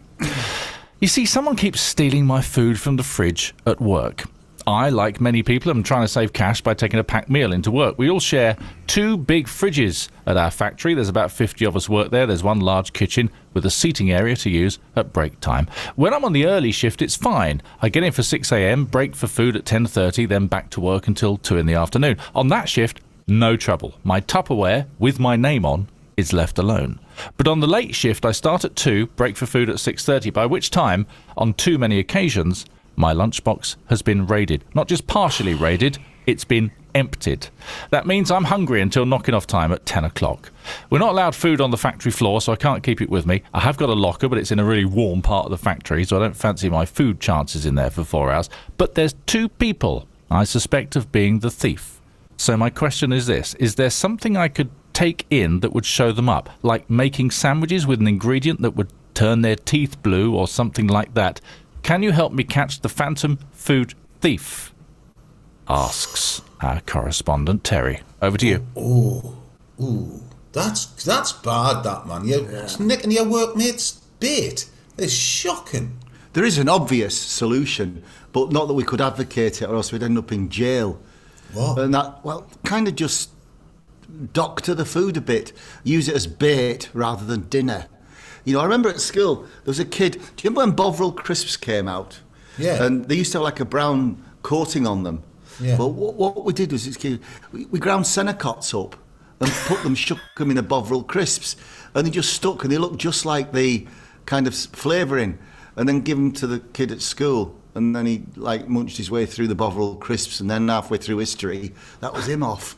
You 1.02 1.08
see, 1.08 1.26
someone 1.26 1.56
keeps 1.56 1.80
stealing 1.80 2.26
my 2.26 2.40
food 2.40 2.78
from 2.78 2.94
the 2.94 3.02
fridge 3.02 3.56
at 3.66 3.80
work. 3.80 4.22
I, 4.68 4.88
like 4.90 5.20
many 5.20 5.42
people, 5.42 5.72
am 5.72 5.82
trying 5.82 6.04
to 6.04 6.08
save 6.08 6.32
cash 6.32 6.60
by 6.60 6.74
taking 6.74 7.00
a 7.00 7.02
packed 7.02 7.28
meal 7.28 7.52
into 7.52 7.72
work. 7.72 7.98
We 7.98 8.08
all 8.08 8.20
share 8.20 8.56
two 8.86 9.16
big 9.16 9.48
fridges 9.48 10.08
at 10.26 10.36
our 10.36 10.52
factory. 10.52 10.94
There's 10.94 11.08
about 11.08 11.32
50 11.32 11.64
of 11.64 11.74
us 11.74 11.88
work 11.88 12.12
there. 12.12 12.24
There's 12.24 12.44
one 12.44 12.60
large 12.60 12.92
kitchen 12.92 13.30
with 13.52 13.66
a 13.66 13.70
seating 13.70 14.12
area 14.12 14.36
to 14.36 14.48
use 14.48 14.78
at 14.94 15.12
break 15.12 15.40
time. 15.40 15.66
When 15.96 16.14
I'm 16.14 16.24
on 16.24 16.34
the 16.34 16.46
early 16.46 16.70
shift, 16.70 17.02
it's 17.02 17.16
fine. 17.16 17.62
I 17.80 17.88
get 17.88 18.04
in 18.04 18.12
for 18.12 18.22
6 18.22 18.52
a.m., 18.52 18.84
break 18.84 19.16
for 19.16 19.26
food 19.26 19.56
at 19.56 19.64
10:30, 19.64 20.28
then 20.28 20.46
back 20.46 20.70
to 20.70 20.80
work 20.80 21.08
until 21.08 21.36
2 21.36 21.56
in 21.56 21.66
the 21.66 21.74
afternoon. 21.74 22.16
On 22.32 22.46
that 22.46 22.68
shift, 22.68 23.00
no 23.26 23.56
trouble. 23.56 23.94
My 24.04 24.20
Tupperware 24.20 24.86
with 25.00 25.18
my 25.18 25.34
name 25.34 25.66
on 25.66 25.88
is 26.16 26.32
left 26.32 26.58
alone. 26.58 27.00
But 27.36 27.48
on 27.48 27.60
the 27.60 27.66
late 27.66 27.94
shift, 27.94 28.24
I 28.24 28.32
start 28.32 28.64
at 28.64 28.76
2, 28.76 29.06
break 29.08 29.36
for 29.36 29.46
food 29.46 29.68
at 29.68 29.80
6:30, 29.80 30.30
by 30.30 30.46
which 30.46 30.70
time, 30.70 31.06
on 31.36 31.54
too 31.54 31.78
many 31.78 31.98
occasions, 31.98 32.66
my 32.96 33.12
lunchbox 33.14 33.76
has 33.86 34.02
been 34.02 34.26
raided. 34.26 34.64
Not 34.74 34.88
just 34.88 35.06
partially 35.06 35.54
raided, 35.54 35.98
it's 36.26 36.44
been 36.44 36.70
emptied. 36.94 37.48
That 37.90 38.06
means 38.06 38.30
I'm 38.30 38.44
hungry 38.44 38.80
until 38.80 39.06
knocking 39.06 39.34
off 39.34 39.46
time 39.46 39.72
at 39.72 39.86
10 39.86 40.04
o'clock. 40.04 40.50
We're 40.90 40.98
not 40.98 41.12
allowed 41.12 41.34
food 41.34 41.60
on 41.60 41.70
the 41.70 41.76
factory 41.76 42.12
floor, 42.12 42.40
so 42.40 42.52
I 42.52 42.56
can't 42.56 42.82
keep 42.82 43.00
it 43.00 43.10
with 43.10 43.26
me. 43.26 43.42
I 43.54 43.60
have 43.60 43.76
got 43.78 43.88
a 43.88 43.94
locker, 43.94 44.28
but 44.28 44.38
it's 44.38 44.50
in 44.50 44.58
a 44.58 44.64
really 44.64 44.84
warm 44.84 45.22
part 45.22 45.46
of 45.46 45.50
the 45.50 45.58
factory, 45.58 46.04
so 46.04 46.16
I 46.16 46.20
don't 46.20 46.36
fancy 46.36 46.68
my 46.68 46.84
food 46.84 47.20
chances 47.20 47.66
in 47.66 47.74
there 47.74 47.90
for 47.90 48.04
four 48.04 48.30
hours. 48.30 48.50
But 48.76 48.94
there's 48.94 49.14
two 49.26 49.48
people 49.48 50.06
I 50.30 50.44
suspect 50.44 50.96
of 50.96 51.12
being 51.12 51.40
the 51.40 51.50
thief. 51.50 52.00
So 52.36 52.56
my 52.56 52.70
question 52.70 53.12
is 53.12 53.26
this 53.26 53.54
Is 53.54 53.76
there 53.76 53.90
something 53.90 54.36
I 54.36 54.48
could 54.48 54.70
take 54.92 55.26
in 55.30 55.60
that 55.60 55.72
would 55.72 55.86
show 55.86 56.12
them 56.12 56.28
up? 56.28 56.50
Like 56.62 56.88
making 56.88 57.30
sandwiches 57.30 57.86
with 57.86 58.00
an 58.00 58.06
ingredient 58.06 58.62
that 58.62 58.76
would 58.76 58.92
turn 59.14 59.42
their 59.42 59.56
teeth 59.56 60.02
blue 60.02 60.34
or 60.34 60.48
something 60.48 60.86
like 60.86 61.14
that? 61.14 61.40
Can 61.82 62.02
you 62.02 62.12
help 62.12 62.32
me 62.32 62.44
catch 62.44 62.80
the 62.80 62.88
phantom 62.88 63.38
food 63.52 63.94
thief? 64.20 64.72
Asks 65.68 66.42
our 66.60 66.80
correspondent 66.80 67.64
Terry. 67.64 68.00
Over 68.20 68.36
to 68.38 68.46
you. 68.46 68.66
Oh, 68.76 69.36
oh 69.80 69.84
ooh, 69.84 70.22
that's 70.52 70.86
that's 71.04 71.32
bad, 71.32 71.82
that 71.82 72.06
man. 72.06 72.24
You're 72.24 72.68
nicking 72.78 73.10
your 73.10 73.24
workmate's 73.24 73.92
bait. 74.20 74.68
It's 74.96 75.12
shocking. 75.12 75.98
There 76.34 76.44
is 76.44 76.58
an 76.58 76.68
obvious 76.68 77.18
solution, 77.18 78.02
but 78.32 78.52
not 78.52 78.66
that 78.68 78.74
we 78.74 78.84
could 78.84 79.00
advocate 79.00 79.60
it, 79.60 79.68
or 79.68 79.74
else 79.74 79.92
we'd 79.92 80.02
end 80.02 80.16
up 80.16 80.32
in 80.32 80.48
jail. 80.48 80.98
What? 81.52 81.78
And 81.78 81.92
that, 81.92 82.24
well, 82.24 82.46
kind 82.64 82.88
of 82.88 82.96
just 82.96 83.30
doctor 84.32 84.74
the 84.74 84.84
food 84.84 85.16
a 85.16 85.20
bit, 85.20 85.52
use 85.84 86.08
it 86.08 86.14
as 86.14 86.26
bait 86.26 86.88
rather 86.92 87.24
than 87.24 87.42
dinner. 87.42 87.86
You 88.44 88.54
know, 88.54 88.60
I 88.60 88.64
remember 88.64 88.88
at 88.88 89.00
school 89.00 89.42
there 89.42 89.48
was 89.66 89.78
a 89.78 89.84
kid. 89.84 90.12
Do 90.12 90.18
you 90.18 90.50
remember 90.50 90.60
when 90.60 90.70
Bovril 90.72 91.12
crisps 91.12 91.56
came 91.56 91.88
out? 91.88 92.20
Yeah. 92.58 92.84
And 92.84 93.06
they 93.06 93.14
used 93.14 93.32
to 93.32 93.38
have 93.38 93.44
like 93.44 93.60
a 93.60 93.64
brown 93.64 94.22
coating 94.42 94.86
on 94.86 95.04
them. 95.04 95.22
Yeah. 95.60 95.76
But 95.76 95.88
what, 95.88 96.14
what 96.14 96.44
we 96.44 96.52
did 96.52 96.72
was 96.72 96.98
we, 97.52 97.66
we 97.66 97.78
ground 97.78 98.04
Senokots 98.04 98.74
up 98.74 98.96
and 99.40 99.50
put 99.66 99.82
them, 99.82 99.94
shook 99.96 100.18
them 100.36 100.50
in 100.50 100.58
a 100.58 100.62
Bovril 100.62 101.02
crisps, 101.02 101.56
and 101.94 102.06
they 102.06 102.10
just 102.10 102.32
stuck, 102.32 102.62
and 102.64 102.72
they 102.72 102.78
looked 102.78 102.98
just 102.98 103.24
like 103.24 103.52
the 103.52 103.86
kind 104.26 104.46
of 104.46 104.54
flavouring, 104.54 105.38
and 105.76 105.88
then 105.88 106.00
give 106.00 106.16
them 106.16 106.32
to 106.32 106.46
the 106.46 106.60
kid 106.60 106.90
at 106.90 107.00
school. 107.00 107.58
And 107.74 107.96
then 107.96 108.04
he 108.04 108.24
like 108.36 108.68
munched 108.68 108.98
his 108.98 109.10
way 109.10 109.24
through 109.24 109.48
the 109.48 109.54
Bovril 109.54 109.96
crisps, 109.96 110.40
and 110.40 110.50
then 110.50 110.68
halfway 110.68 110.98
through 110.98 111.18
history, 111.18 111.72
that 112.00 112.12
was 112.12 112.28
him 112.28 112.42
off. 112.42 112.76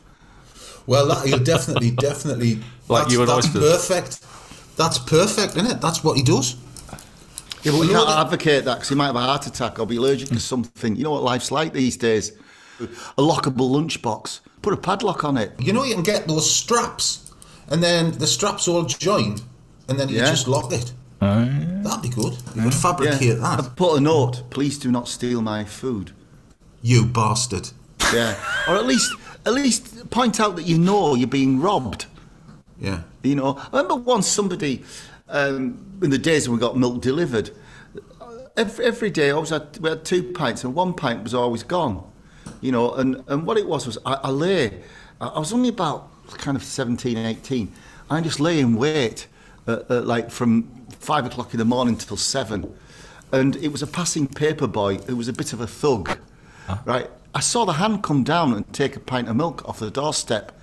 Well, 0.87 1.07
that, 1.07 1.25
he'll 1.27 1.39
definitely, 1.39 1.91
definitely. 2.09 2.55
Like 2.87 3.03
that's, 3.03 3.13
you 3.13 3.19
and 3.21 3.29
that's 3.29 3.47
oysters. 3.47 3.87
perfect. 3.87 4.19
That's 4.77 4.97
perfect, 4.99 5.55
isn't 5.57 5.69
it? 5.71 5.81
That's 5.81 6.03
what 6.03 6.17
he 6.17 6.23
does. 6.23 6.55
Yeah, 7.63 7.71
but 7.71 7.79
we 7.81 7.87
You 7.87 7.93
can't 7.93 8.09
advocate 8.09 8.65
that 8.65 8.75
because 8.75 8.89
he 8.89 8.95
might 8.95 9.07
have 9.07 9.15
a 9.15 9.21
heart 9.21 9.47
attack 9.47 9.79
or 9.79 9.87
be 9.87 9.95
allergic 9.95 10.29
to 10.29 10.39
something. 10.39 10.95
You 10.95 11.03
know 11.03 11.11
what 11.11 11.23
life's 11.23 11.51
like 11.51 11.73
these 11.73 11.97
days? 11.97 12.33
A 12.79 13.21
lockable 13.21 13.71
lunchbox. 13.71 14.41
Put 14.61 14.73
a 14.73 14.77
padlock 14.77 15.23
on 15.23 15.37
it. 15.37 15.53
You 15.59 15.73
know, 15.73 15.83
you 15.83 15.95
can 15.95 16.03
get 16.03 16.27
those 16.27 16.49
straps, 16.49 17.31
and 17.69 17.81
then 17.81 18.11
the 18.19 18.27
straps 18.27 18.67
all 18.67 18.83
join, 18.83 19.39
and 19.87 19.97
then 19.99 20.09
you 20.09 20.17
Yeah. 20.17 20.29
just 20.29 20.47
lock 20.47 20.71
it. 20.73 20.91
Oh, 21.21 21.45
That'd 21.83 22.01
be 22.03 22.09
good. 22.09 22.33
You 22.55 22.63
could 22.63 22.73
fabricate 22.73 23.21
Yeah. 23.21 23.33
that. 23.35 23.59
I've 23.59 23.75
put 23.75 23.97
a 23.97 24.01
note. 24.01 24.43
Please 24.49 24.77
do 24.77 24.91
not 24.91 25.07
steal 25.07 25.41
my 25.41 25.63
food. 25.63 26.11
You 26.81 27.05
bastard. 27.05 27.69
Yeah. 28.13 28.35
or 28.67 28.75
at 28.75 28.85
least, 28.85 29.11
at 29.45 29.53
least 29.53 30.09
point 30.09 30.39
out 30.39 30.55
that 30.55 30.63
you 30.63 30.77
know 30.77 31.15
you're 31.15 31.27
being 31.27 31.59
robbed. 31.59 32.07
Yeah. 32.79 33.01
You 33.23 33.35
know, 33.35 33.57
I 33.57 33.77
remember 33.77 33.95
once 33.95 34.27
somebody 34.27 34.83
um, 35.29 35.99
in 36.01 36.09
the 36.09 36.17
days 36.17 36.47
when 36.47 36.57
we 36.57 36.61
got 36.61 36.77
milk 36.77 37.01
delivered. 37.01 37.51
Every, 38.57 38.85
every 38.85 39.09
day, 39.09 39.29
I 39.29 39.31
always 39.31 39.49
had 39.49 39.77
we 39.79 39.89
had 39.89 40.05
two 40.05 40.23
pints, 40.23 40.63
and 40.63 40.73
one 40.73 40.93
pint 40.93 41.23
was 41.23 41.33
always 41.33 41.63
gone. 41.63 42.09
You 42.61 42.71
know, 42.71 42.93
and, 42.93 43.23
and 43.27 43.45
what 43.45 43.57
it 43.57 43.67
was 43.67 43.85
was 43.85 43.97
I, 44.05 44.13
I 44.23 44.29
lay. 44.29 44.81
I, 45.19 45.39
was 45.39 45.51
only 45.53 45.69
about 45.69 46.09
kind 46.37 46.55
of 46.55 46.63
17, 46.63 47.17
18. 47.17 47.71
I 48.09 48.21
just 48.21 48.39
lay 48.39 48.59
in 48.59 48.75
wait, 48.75 49.27
uh, 49.67 49.79
uh, 49.89 50.01
like 50.01 50.29
from 50.29 50.63
five 50.89 51.25
o'clock 51.25 51.53
in 51.53 51.57
the 51.57 51.65
morning 51.65 51.97
till 51.97 52.17
seven, 52.17 52.73
and 53.31 53.55
it 53.57 53.69
was 53.69 53.81
a 53.81 53.87
passing 53.87 54.27
paper 54.27 54.67
boy 54.67 54.97
who 54.99 55.15
was 55.15 55.27
a 55.27 55.33
bit 55.33 55.51
of 55.51 55.59
a 55.59 55.67
thug, 55.67 56.17
right? 56.85 57.09
I 57.35 57.41
saw 57.41 57.65
the 57.65 57.73
hand 57.73 58.01
come 58.01 58.23
down 58.23 58.53
and 58.53 58.73
take 58.73 58.95
a 58.95 58.99
pint 59.01 59.27
of 59.27 59.35
milk 59.35 59.67
off 59.67 59.79
the 59.79 59.91
doorstep. 59.91 60.53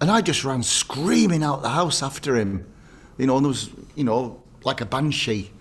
And 0.00 0.10
I 0.10 0.20
just 0.20 0.44
ran 0.44 0.64
screaming 0.64 1.44
out 1.44 1.62
the 1.62 1.68
house 1.68 2.02
after 2.02 2.36
him. 2.36 2.66
You 3.18 3.26
know, 3.28 3.36
and 3.36 3.44
there 3.44 3.48
was, 3.50 3.70
you 3.94 4.02
know, 4.02 4.42
like 4.64 4.80
a 4.80 4.84
banshee. 4.84 5.52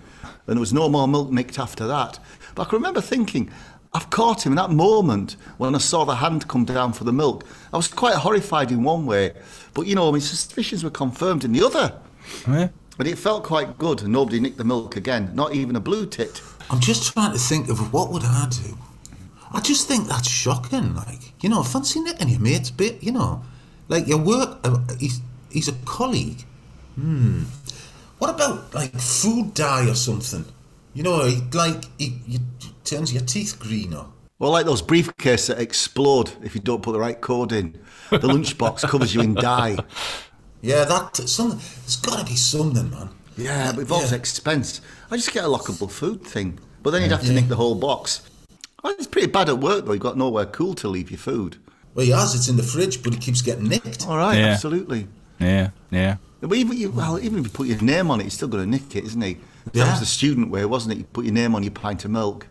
And 0.48 0.58
there 0.58 0.60
was 0.60 0.74
no 0.74 0.90
more 0.90 1.08
milk 1.08 1.30
nicked 1.30 1.60
after 1.60 1.86
that. 1.86 2.18
But 2.56 2.64
I 2.64 2.70
can 2.70 2.78
remember 2.78 3.02
thinking, 3.02 3.52
I've 3.94 4.10
caught 4.10 4.44
him 4.44 4.54
in 4.54 4.56
that 4.56 4.72
moment 4.72 5.36
when 5.60 5.76
I 5.76 5.78
saw 5.78 6.06
the 6.06 6.16
hand 6.16 6.48
come 6.48 6.66
down 6.66 6.94
for 6.94 7.04
the 7.04 7.14
milk. 7.14 7.46
I 7.72 7.78
was 7.78 7.88
quite 7.88 8.16
horrified 8.16 8.72
in 8.72 8.84
one 8.84 9.06
way. 9.06 9.34
But, 9.76 9.86
you 9.86 9.94
know, 9.94 10.12
my 10.12 10.18
suspicions 10.18 10.84
were 10.84 10.90
confirmed 10.90 11.44
in 11.44 11.52
the 11.52 11.64
other. 11.64 12.00
Yeah. 12.48 12.70
But 12.98 13.06
it 13.06 13.20
felt 13.20 13.44
quite 13.44 13.78
good 13.78 14.02
and 14.02 14.12
nobody 14.12 14.40
nicked 14.40 14.58
the 14.58 14.64
milk 14.64 14.96
again, 14.96 15.32
not 15.36 15.54
even 15.54 15.76
a 15.76 15.80
blue 15.80 16.08
tit. 16.08 16.42
I'm 16.72 16.80
just 16.80 17.14
trying 17.14 17.34
to 17.34 17.40
think 17.40 17.70
of 17.70 17.94
what 17.94 18.12
would 18.12 18.24
I 18.24 18.48
do. 18.50 18.76
I 19.54 19.60
just 19.62 19.88
think 19.88 20.08
that's 20.08 20.30
shocking. 20.30 20.96
Like, 20.96 21.34
you 21.44 21.50
know, 21.50 21.64
fancy 21.64 22.00
nicking 22.00 22.30
your 22.30 22.40
mate's 22.40 22.72
bit, 22.72 23.04
you 23.04 23.12
know. 23.12 23.44
Like, 23.88 24.08
your 24.08 24.18
work, 24.20 24.60
uh, 24.64 24.80
he's, 25.00 25.22
he's 25.50 25.68
a 25.68 25.74
colleague. 25.86 26.44
Hmm. 26.96 27.44
What 28.18 28.30
about, 28.30 28.74
like, 28.74 28.94
food 29.00 29.54
dye 29.54 29.90
or 29.90 29.96
something? 29.96 30.46
You 30.94 31.04
know, 31.04 31.26
he, 31.26 31.42
like, 31.54 31.84
he, 31.98 32.20
he 32.28 32.40
turns 32.84 33.12
your 33.14 33.24
teeth 33.24 33.58
greener. 33.60 34.06
Well, 34.40 34.52
like 34.52 34.66
those 34.66 34.82
briefcases 34.82 35.48
that 35.48 35.60
explode 35.60 36.32
if 36.44 36.56
you 36.56 36.62
don't 36.62 36.82
put 36.82 36.94
the 36.94 37.00
right 37.00 37.20
code 37.20 37.52
in. 37.52 37.80
The 38.10 38.18
lunchbox 38.20 38.82
covers 38.90 39.14
you 39.14 39.22
in 39.22 39.36
dye. 39.36 39.78
Yeah, 40.62 40.84
that, 40.86 41.16
something, 41.16 41.60
there's 41.82 41.98
got 41.98 42.20
to 42.20 42.26
be 42.26 42.36
something, 42.36 42.90
man. 42.90 43.10
Yeah, 43.38 43.68
but 43.72 43.78
it 43.78 43.82
involves 43.82 44.12
Yeah. 44.12 44.18
expense. 44.18 44.82
I 45.12 45.16
just 45.18 45.32
get 45.32 45.44
a 45.44 45.48
lockable 45.48 45.92
food 45.92 46.24
thing. 46.24 46.60
But 46.84 46.92
then 46.92 47.04
you'd 47.04 47.12
have 47.12 47.24
to 47.26 47.32
nick 47.32 47.48
the 47.50 47.56
whole 47.56 47.76
box. 47.76 48.22
Well, 48.84 48.94
it's 48.98 49.08
pretty 49.08 49.28
bad 49.28 49.50
at 49.50 49.60
work, 49.60 49.86
though. 49.86 49.94
You've 49.94 50.02
got 50.02 50.18
nowhere 50.18 50.46
cool 50.46 50.74
to 50.76 50.88
leave 50.88 51.12
your 51.12 51.20
food. 51.20 51.58
Well, 51.94 52.06
he 52.06 52.12
has, 52.12 52.34
it's 52.36 52.48
in 52.50 52.58
the 52.58 52.64
fridge, 52.64 53.04
but 53.04 53.14
it 53.14 53.22
keeps 53.22 53.42
getting 53.42 53.68
nicked. 53.68 54.08
All 54.08 54.18
right, 54.18 54.38
Yeah. 54.38 54.46
absolutely. 54.48 55.08
Yeah, 55.40 55.70
yeah. 55.92 56.18
But 56.40 56.54
even, 56.56 56.78
you, 56.78 56.90
well, 56.92 57.20
even 57.20 57.40
if 57.40 57.46
you 57.46 57.52
put 57.52 57.68
your 57.68 57.82
name 57.82 58.10
on 58.10 58.20
it, 58.20 58.24
you're 58.24 58.32
still 58.32 58.48
going 58.48 58.64
to 58.64 58.70
nick 58.70 58.96
it, 58.96 59.04
isn't 59.06 59.22
he? 59.22 59.34
That 59.66 59.76
Yeah. 59.76 59.92
was 59.92 60.00
the 60.00 60.06
student 60.06 60.50
way, 60.50 60.66
wasn't 60.66 60.94
it? 60.94 60.98
You 61.00 61.04
put 61.06 61.26
your 61.26 61.34
name 61.34 61.54
on 61.54 61.62
your 61.64 61.72
pint 61.72 62.06
of 62.06 62.12
milk, 62.12 62.48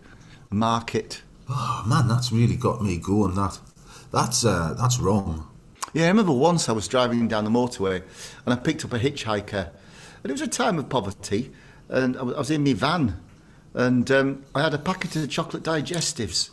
mark 0.51 0.95
it. 0.95 1.23
Oh, 1.49 1.85
man, 1.87 2.07
that's 2.07 2.31
really 2.31 2.57
got 2.57 2.83
me 2.83 2.99
going, 2.99 3.35
that. 3.35 3.59
That's, 4.13 4.45
uh, 4.45 4.75
that's 4.79 5.01
wrong. 5.01 5.47
Yeah, 5.93 6.05
I 6.05 6.09
remember 6.09 6.33
once 6.33 6.69
I 6.69 6.73
was 6.73 6.87
driving 6.87 7.27
down 7.27 7.45
the 7.45 7.51
motorway 7.51 8.03
and 8.45 8.55
I 8.55 8.57
picked 8.57 8.85
up 8.85 8.93
a 8.93 8.99
hitchhiker. 8.99 9.71
And 10.23 10.31
it 10.31 10.33
was 10.33 10.41
a 10.43 10.47
time 10.47 10.79
of 10.79 10.89
poverty. 10.89 11.51
And 11.89 12.17
I 12.17 12.23
was 12.23 12.51
in 12.51 12.63
my 12.63 12.75
van. 12.75 13.21
And 13.75 14.11
um, 14.11 14.45
I 14.55 14.63
had 14.63 14.75
a 14.75 14.79
packet 14.79 15.17
of 15.17 15.29
chocolate 15.31 15.63
digestives. 15.63 16.51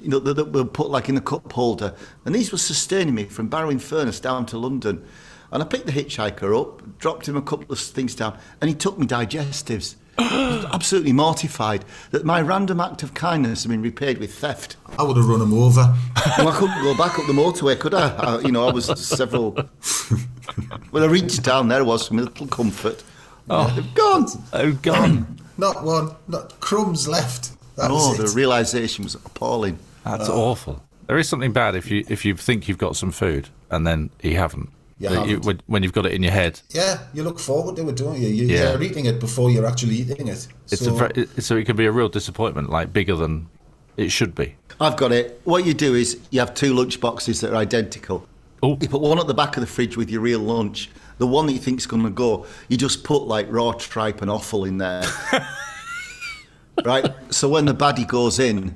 you 0.00 0.08
know, 0.08 0.18
that, 0.18 0.34
that 0.34 0.52
were 0.52 0.64
put 0.64 0.90
like 0.90 1.08
in 1.08 1.16
a 1.16 1.20
cup 1.20 1.52
holder. 1.52 1.94
And 2.24 2.34
these 2.34 2.52
were 2.52 2.58
sustaining 2.58 3.14
me 3.14 3.24
from 3.24 3.48
Barrow-in-Furness 3.48 4.20
down 4.20 4.46
to 4.46 4.58
London. 4.58 5.04
And 5.50 5.62
I 5.62 5.66
picked 5.66 5.86
the 5.86 5.92
hitchhiker 5.92 6.58
up, 6.60 6.98
dropped 6.98 7.26
him 7.28 7.36
a 7.36 7.42
couple 7.42 7.72
of 7.72 7.78
things 7.78 8.14
down, 8.14 8.36
and 8.60 8.68
he 8.68 8.74
took 8.74 8.98
me 8.98 9.06
digestives. 9.06 9.94
Absolutely 10.18 11.12
mortified 11.12 11.84
that 12.10 12.24
my 12.24 12.40
random 12.40 12.80
act 12.80 13.02
of 13.04 13.14
kindness 13.14 13.62
had 13.62 13.70
been 13.70 13.80
repaid 13.80 14.18
with 14.18 14.34
theft. 14.34 14.76
I 14.98 15.04
would 15.04 15.16
have 15.16 15.26
run 15.26 15.40
him 15.40 15.54
over. 15.54 15.94
Well, 16.36 16.48
I 16.48 16.56
couldn't 16.58 16.82
go 16.82 16.94
back 16.96 17.18
up 17.18 17.26
the 17.26 17.32
motorway, 17.32 17.78
could 17.78 17.94
I? 17.94 18.08
I 18.16 18.40
you 18.40 18.50
know, 18.50 18.66
I 18.68 18.72
was 18.72 18.86
several. 19.00 19.52
when 20.90 21.02
I 21.02 21.06
reached 21.06 21.44
down, 21.44 21.68
there 21.68 21.84
was 21.84 22.06
some 22.08 22.16
little 22.16 22.48
comfort. 22.48 23.02
Oh, 23.48 23.72
they've 23.74 23.94
gone. 23.94 24.26
Oh, 24.52 24.72
gone. 24.72 25.38
Not 25.58 25.84
one, 25.84 26.14
not 26.28 26.58
crumbs 26.60 27.06
left. 27.08 27.50
That 27.76 27.90
Oh, 27.90 28.14
the 28.14 28.32
realization 28.34 29.04
was 29.04 29.14
appalling. 29.14 29.78
That's 30.04 30.28
uh, 30.28 30.34
awful. 30.34 30.82
There 31.06 31.18
is 31.18 31.28
something 31.28 31.52
bad 31.52 31.74
if 31.74 31.90
you 31.90 32.04
if 32.08 32.24
you 32.24 32.34
think 32.36 32.68
you've 32.68 32.78
got 32.78 32.96
some 32.96 33.12
food 33.12 33.48
and 33.70 33.86
then 33.86 34.10
you 34.22 34.36
haven't. 34.36 34.70
You 34.98 35.08
haven't. 35.10 35.44
when, 35.44 35.60
when 35.66 35.82
you've 35.82 35.92
got 35.92 36.06
it 36.06 36.12
in 36.12 36.22
your 36.22 36.32
head, 36.32 36.60
yeah, 36.70 36.98
you 37.14 37.22
look 37.22 37.38
forward 37.38 37.76
to 37.76 37.88
it, 37.88 37.96
don't 37.96 38.20
you? 38.20 38.28
you 38.28 38.46
Yeah. 38.46 38.72
You're 38.72 38.82
eating 38.82 39.06
it 39.06 39.20
before 39.20 39.50
you're 39.50 39.66
actually 39.66 39.94
eating 39.96 40.26
it. 40.26 40.48
it's 40.72 40.84
so, 40.84 40.92
a 40.92 40.96
very, 40.96 41.12
it, 41.14 41.42
so 41.42 41.56
it 41.56 41.66
can 41.66 41.76
be 41.76 41.86
a 41.86 41.92
real 41.92 42.08
disappointment, 42.08 42.70
like 42.70 42.92
bigger 42.92 43.14
than 43.14 43.48
it 43.96 44.10
should 44.10 44.34
be. 44.34 44.56
I've 44.80 44.96
got 44.96 45.12
it. 45.12 45.40
What 45.44 45.64
you 45.64 45.74
do 45.74 45.94
is 45.94 46.18
you 46.30 46.40
have 46.40 46.54
two 46.54 46.74
lunch 46.74 47.00
boxes 47.00 47.40
that 47.40 47.52
are 47.52 47.56
identical. 47.56 48.26
Oh. 48.62 48.76
You 48.80 48.88
put 48.88 49.00
one 49.00 49.18
at 49.18 49.26
the 49.26 49.34
back 49.34 49.56
of 49.56 49.60
the 49.60 49.66
fridge 49.66 49.96
with 49.96 50.10
your 50.10 50.20
real 50.20 50.40
lunch. 50.40 50.90
The 51.18 51.26
one 51.26 51.46
that 51.46 51.52
you 51.52 51.58
think's 51.58 51.86
going 51.86 52.04
to 52.04 52.10
go, 52.10 52.46
you 52.68 52.76
just 52.76 53.04
put 53.04 53.24
like 53.24 53.46
raw 53.50 53.72
tripe 53.72 54.22
and 54.22 54.30
offal 54.30 54.64
in 54.64 54.78
there. 54.78 55.02
right? 56.84 57.12
So 57.30 57.48
when 57.48 57.64
the 57.64 57.74
baddie 57.74 58.06
goes 58.06 58.38
in, 58.38 58.74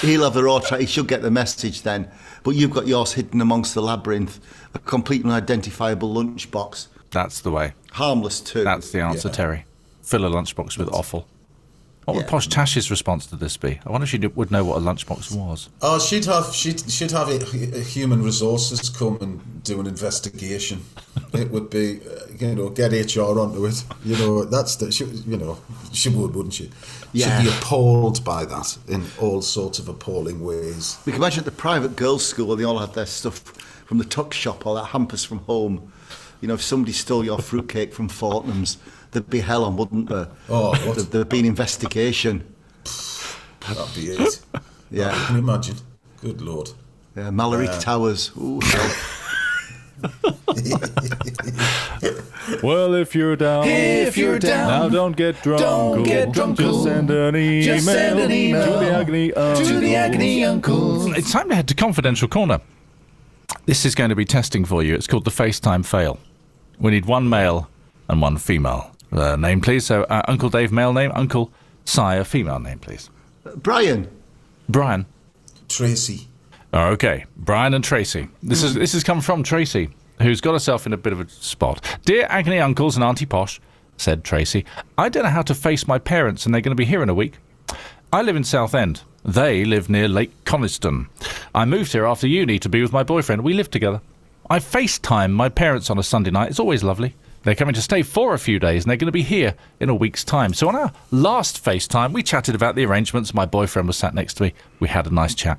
he'll 0.00 0.24
have 0.24 0.34
the 0.34 0.44
raw 0.44 0.60
tripe. 0.60 0.80
He 0.80 0.86
should 0.86 1.08
get 1.08 1.22
the 1.22 1.30
message 1.30 1.82
then. 1.82 2.10
But 2.42 2.52
you've 2.52 2.70
got 2.70 2.86
yours 2.86 3.12
hidden 3.14 3.40
amongst 3.40 3.74
the 3.74 3.82
labyrinth, 3.82 4.38
a 4.74 4.78
completely 4.78 5.30
unidentifiable 5.30 6.12
lunchbox. 6.14 6.86
That's 7.10 7.40
the 7.40 7.50
way. 7.50 7.74
Harmless 7.92 8.40
too. 8.40 8.64
That's 8.64 8.90
the 8.92 9.00
answer, 9.00 9.28
Yeah. 9.28 9.34
Terry. 9.34 9.64
Fill 10.02 10.24
a 10.24 10.30
lunchbox 10.30 10.78
with 10.78 10.88
offal. 10.92 11.26
What 12.10 12.16
would 12.16 12.24
Yeah. 12.24 12.30
Posh 12.30 12.48
Tash's 12.48 12.90
response 12.90 13.24
to 13.26 13.36
this 13.36 13.56
be? 13.56 13.78
I 13.86 13.90
wonder 13.90 14.02
if 14.02 14.10
she 14.10 14.18
would 14.18 14.50
know 14.50 14.64
what 14.64 14.78
a 14.78 14.80
lunchbox 14.80 15.30
was. 15.32 15.68
Oh, 15.80 16.00
she'd 16.00 16.24
have 16.24 16.52
she'd 16.52 16.90
she'd 16.90 17.12
have 17.12 17.28
a, 17.28 17.36
a 17.76 17.82
human 17.82 18.20
resources 18.24 18.90
come 18.90 19.16
and 19.20 19.62
do 19.62 19.78
an 19.78 19.86
investigation. 19.86 20.82
it 21.32 21.52
would 21.52 21.70
be, 21.70 22.00
uh, 22.00 22.32
you 22.36 22.56
know, 22.56 22.68
get 22.68 22.90
HR 22.90 23.38
onto 23.38 23.64
it. 23.64 23.84
You 24.04 24.16
know, 24.16 24.44
that's 24.44 24.74
the 24.74 24.90
she, 24.90 25.04
you 25.04 25.36
know 25.36 25.56
she 25.92 26.08
would, 26.08 26.34
wouldn't 26.34 26.54
she? 26.54 26.72
Yeah. 27.12 27.38
She'd 27.38 27.48
be 27.48 27.56
appalled 27.56 28.24
by 28.24 28.44
that 28.44 28.76
in 28.88 29.04
all 29.20 29.40
sorts 29.40 29.78
of 29.78 29.88
appalling 29.88 30.44
ways. 30.44 30.98
We 31.06 31.12
can 31.12 31.20
imagine 31.20 31.40
at 31.40 31.44
the 31.44 31.52
private 31.52 31.94
girls' 31.94 32.26
school 32.26 32.48
where 32.48 32.56
they 32.56 32.64
all 32.64 32.78
had 32.78 32.94
their 32.94 33.06
stuff 33.06 33.38
from 33.86 33.98
the 33.98 34.04
tuck 34.04 34.32
shop 34.32 34.66
or 34.66 34.74
their 34.74 34.84
hampers 34.84 35.24
from 35.24 35.38
home. 35.38 35.92
You 36.40 36.48
know, 36.48 36.54
if 36.54 36.62
somebody 36.62 36.92
stole 36.92 37.24
your 37.24 37.38
fruitcake 37.38 37.92
from 37.92 38.08
Fortnum's, 38.08 38.78
there'd 39.12 39.28
be 39.30 39.40
hell 39.40 39.64
on, 39.64 39.76
wouldn't 39.76 40.08
there? 40.08 40.28
Oh, 40.48 40.70
what? 40.86 40.96
There'd, 40.96 41.10
there'd 41.10 41.28
be 41.28 41.40
an 41.40 41.44
investigation. 41.46 42.44
That'd 43.60 43.94
be 43.94 44.06
it. 44.10 44.40
Yeah. 44.90 45.12
Can 45.26 45.36
you 45.36 45.42
imagine? 45.42 45.76
Good 46.20 46.40
lord. 46.42 46.70
Yeah, 47.16 47.30
Malory 47.30 47.68
Towers. 47.80 48.30
Ooh, 48.36 48.60
hell. 48.64 48.90
Well, 52.62 52.94
if 52.94 53.14
you're 53.14 53.36
down, 53.36 53.66
If 53.68 54.16
you're 54.16 54.38
down, 54.38 54.68
now 54.68 54.88
don't 54.88 55.16
get 55.16 55.42
drunk. 55.42 55.60
don't 55.60 56.02
get 56.02 56.32
drunk. 56.32 56.58
Just 56.58 56.82
send 56.82 57.10
an 57.10 57.36
email, 57.36 57.62
Just 57.62 57.84
send 57.86 58.18
an 58.18 58.32
email 58.32 58.64
to 58.64 58.78
the 58.84 58.92
agony 58.92 59.32
uncle. 59.34 59.64
to 59.66 59.78
the 59.80 59.94
agony 59.94 60.44
uncles. 60.44 61.06
It's 61.16 61.30
time 61.32 61.48
to 61.50 61.54
head 61.54 61.68
to 61.68 61.74
Confidential 61.74 62.28
Corner. 62.28 62.60
This 63.66 63.84
is 63.84 63.94
going 63.94 64.10
to 64.10 64.16
be 64.16 64.24
testing 64.24 64.64
for 64.64 64.82
you. 64.82 64.94
It's 64.94 65.06
called 65.06 65.24
the 65.24 65.30
FaceTime 65.30 65.84
fail. 65.86 66.18
We 66.78 66.90
need 66.90 67.04
one 67.06 67.28
male 67.28 67.68
and 68.08 68.20
one 68.20 68.36
female. 68.38 68.90
Uh, 69.12 69.36
name, 69.36 69.60
please. 69.60 69.86
So, 69.86 70.04
uh, 70.04 70.22
Uncle 70.28 70.48
Dave, 70.48 70.72
male 70.72 70.92
name. 70.92 71.10
Uncle 71.14 71.50
Sire, 71.84 72.24
female 72.24 72.60
name, 72.60 72.78
please. 72.78 73.10
Brian, 73.56 74.08
Brian. 74.68 75.06
Tracy. 75.68 76.28
Oh, 76.72 76.88
okay, 76.88 77.24
Brian 77.36 77.74
and 77.74 77.82
Tracy. 77.82 78.28
This 78.42 78.62
is 78.62 78.74
this 78.74 78.92
has 78.92 79.02
come 79.02 79.20
from 79.20 79.42
Tracy, 79.42 79.90
who's 80.22 80.40
got 80.40 80.52
herself 80.52 80.86
in 80.86 80.92
a 80.92 80.96
bit 80.96 81.12
of 81.12 81.20
a 81.20 81.28
spot. 81.28 81.84
Dear 82.04 82.26
agony 82.28 82.58
uncles 82.58 82.96
and 82.96 83.04
Auntie 83.04 83.26
Posh, 83.26 83.60
said 83.96 84.22
Tracy, 84.22 84.64
I 84.96 85.08
don't 85.08 85.24
know 85.24 85.30
how 85.30 85.42
to 85.42 85.54
face 85.54 85.88
my 85.88 85.98
parents, 85.98 86.46
and 86.46 86.54
they're 86.54 86.60
going 86.60 86.76
to 86.76 86.80
be 86.80 86.84
here 86.84 87.02
in 87.02 87.08
a 87.08 87.14
week. 87.14 87.38
I 88.12 88.22
live 88.22 88.36
in 88.36 88.44
Southend. 88.44 89.02
They 89.24 89.64
live 89.64 89.90
near 89.90 90.08
Lake 90.08 90.32
Coniston. 90.44 91.08
I 91.54 91.64
moved 91.64 91.92
here 91.92 92.06
after 92.06 92.26
uni 92.26 92.58
to 92.60 92.68
be 92.68 92.82
with 92.82 92.92
my 92.92 93.02
boyfriend. 93.02 93.42
We 93.42 93.54
live 93.54 93.70
together. 93.70 94.00
I 94.48 94.58
FaceTime 94.58 95.32
my 95.32 95.48
parents 95.48 95.90
on 95.90 95.98
a 95.98 96.02
Sunday 96.02 96.30
night. 96.30 96.50
It's 96.50 96.60
always 96.60 96.82
lovely. 96.82 97.14
They're 97.42 97.54
coming 97.54 97.74
to 97.74 97.82
stay 97.82 98.02
for 98.02 98.34
a 98.34 98.38
few 98.38 98.58
days 98.58 98.84
and 98.84 98.90
they're 98.90 98.96
going 98.98 99.06
to 99.06 99.12
be 99.12 99.22
here 99.22 99.54
in 99.80 99.88
a 99.88 99.94
week's 99.94 100.24
time. 100.24 100.52
So 100.52 100.68
on 100.68 100.76
our 100.76 100.92
last 101.10 101.64
FaceTime, 101.64 102.12
we 102.12 102.22
chatted 102.22 102.54
about 102.54 102.74
the 102.74 102.84
arrangements. 102.84 103.32
My 103.32 103.46
boyfriend 103.46 103.88
was 103.88 103.96
sat 103.96 104.14
next 104.14 104.34
to 104.34 104.44
me. 104.44 104.54
We 104.78 104.88
had 104.88 105.06
a 105.06 105.14
nice 105.14 105.34
chat. 105.34 105.58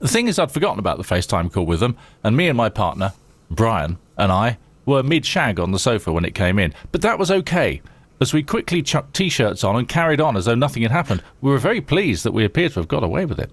The 0.00 0.08
thing 0.08 0.26
is, 0.26 0.38
I'd 0.38 0.50
forgotten 0.50 0.80
about 0.80 0.98
the 0.98 1.04
FaceTime 1.04 1.52
call 1.52 1.66
with 1.66 1.80
them, 1.80 1.96
and 2.24 2.36
me 2.36 2.48
and 2.48 2.56
my 2.56 2.68
partner, 2.68 3.12
Brian, 3.50 3.98
and 4.18 4.32
I 4.32 4.58
were 4.84 5.02
mid 5.02 5.24
shag 5.24 5.60
on 5.60 5.70
the 5.70 5.78
sofa 5.78 6.12
when 6.12 6.24
it 6.24 6.34
came 6.34 6.58
in. 6.58 6.74
But 6.90 7.02
that 7.02 7.18
was 7.18 7.30
okay, 7.30 7.80
as 8.20 8.32
we 8.32 8.42
quickly 8.42 8.82
chucked 8.82 9.14
t 9.14 9.28
shirts 9.28 9.62
on 9.62 9.76
and 9.76 9.88
carried 9.88 10.20
on 10.20 10.36
as 10.36 10.46
though 10.46 10.54
nothing 10.54 10.82
had 10.82 10.90
happened. 10.90 11.22
We 11.40 11.50
were 11.50 11.58
very 11.58 11.80
pleased 11.80 12.24
that 12.24 12.32
we 12.32 12.44
appeared 12.44 12.72
to 12.72 12.80
have 12.80 12.88
got 12.88 13.04
away 13.04 13.24
with 13.24 13.38
it. 13.38 13.50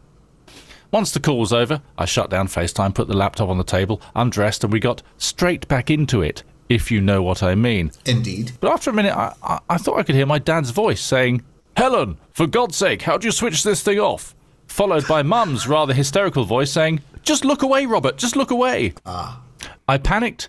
Once 0.89 1.11
the 1.11 1.19
call 1.19 1.39
was 1.39 1.53
over, 1.53 1.81
I 1.97 2.05
shut 2.05 2.29
down 2.29 2.47
FaceTime, 2.47 2.95
put 2.95 3.07
the 3.07 3.15
laptop 3.15 3.47
on 3.47 3.57
the 3.57 3.63
table, 3.63 4.01
undressed, 4.15 4.63
and 4.63 4.73
we 4.73 4.79
got 4.79 5.03
straight 5.17 5.67
back 5.67 5.89
into 5.89 6.21
it, 6.21 6.43
if 6.71 6.89
you 6.89 7.01
know 7.01 7.21
what 7.21 7.43
I 7.43 7.53
mean. 7.53 7.91
Indeed. 8.05 8.53
But 8.61 8.71
after 8.71 8.89
a 8.89 8.93
minute, 8.93 9.15
I, 9.15 9.33
I, 9.43 9.59
I 9.71 9.77
thought 9.77 9.99
I 9.99 10.03
could 10.03 10.15
hear 10.15 10.25
my 10.25 10.39
dad's 10.39 10.69
voice 10.69 11.01
saying, 11.01 11.43
Helen, 11.75 12.17
for 12.31 12.47
God's 12.47 12.77
sake, 12.77 13.01
how 13.01 13.17
do 13.17 13.27
you 13.27 13.31
switch 13.31 13.63
this 13.63 13.83
thing 13.83 13.99
off? 13.99 14.33
Followed 14.67 15.05
by 15.05 15.21
Mum's 15.35 15.67
rather 15.67 15.93
hysterical 15.93 16.45
voice 16.45 16.71
saying, 16.71 17.01
Just 17.23 17.43
look 17.43 17.61
away, 17.61 17.85
Robert, 17.85 18.17
just 18.17 18.37
look 18.37 18.51
away. 18.51 18.93
Ah. 19.05 19.41
I 19.87 19.97
panicked 19.97 20.47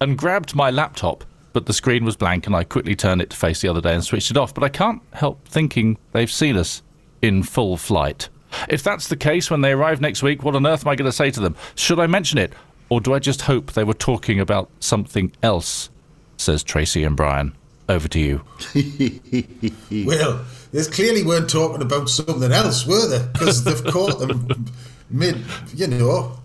and 0.00 0.16
grabbed 0.16 0.54
my 0.54 0.70
laptop, 0.70 1.24
but 1.52 1.66
the 1.66 1.72
screen 1.72 2.04
was 2.04 2.16
blank 2.16 2.46
and 2.46 2.54
I 2.54 2.62
quickly 2.62 2.94
turned 2.94 3.20
it 3.20 3.30
to 3.30 3.36
face 3.36 3.60
the 3.60 3.68
other 3.68 3.80
day 3.80 3.94
and 3.94 4.04
switched 4.04 4.30
it 4.30 4.36
off. 4.36 4.54
But 4.54 4.62
I 4.62 4.68
can't 4.68 5.02
help 5.12 5.46
thinking 5.48 5.98
they've 6.12 6.30
seen 6.30 6.56
us 6.56 6.82
in 7.20 7.42
full 7.42 7.76
flight. 7.76 8.28
If 8.68 8.84
that's 8.84 9.08
the 9.08 9.16
case 9.16 9.50
when 9.50 9.62
they 9.62 9.72
arrive 9.72 10.00
next 10.00 10.22
week, 10.22 10.44
what 10.44 10.54
on 10.54 10.66
earth 10.66 10.86
am 10.86 10.90
I 10.90 10.94
going 10.94 11.10
to 11.10 11.16
say 11.16 11.32
to 11.32 11.40
them? 11.40 11.56
Should 11.74 11.98
I 11.98 12.06
mention 12.06 12.38
it? 12.38 12.52
Or 12.88 13.00
do 13.00 13.14
I 13.14 13.18
just 13.18 13.42
hope 13.42 13.72
they 13.72 13.84
were 13.84 13.94
talking 13.94 14.40
about 14.40 14.70
something 14.80 15.32
else? 15.42 15.90
Says 16.36 16.62
Tracy 16.62 17.02
and 17.04 17.16
Brian. 17.16 17.54
Over 17.88 18.08
to 18.08 18.18
you. 18.18 18.42
Well, 20.06 20.44
they 20.72 20.84
clearly 20.84 21.22
weren't 21.22 21.48
talking 21.48 21.82
about 21.82 22.08
something 22.08 22.50
else, 22.50 22.86
were 22.86 23.06
they? 23.08 23.24
Because 23.32 23.62
they've 23.62 23.84
caught 23.92 24.18
them 24.18 24.66
mid, 25.10 25.40
you 25.74 25.86
know. 25.86 26.38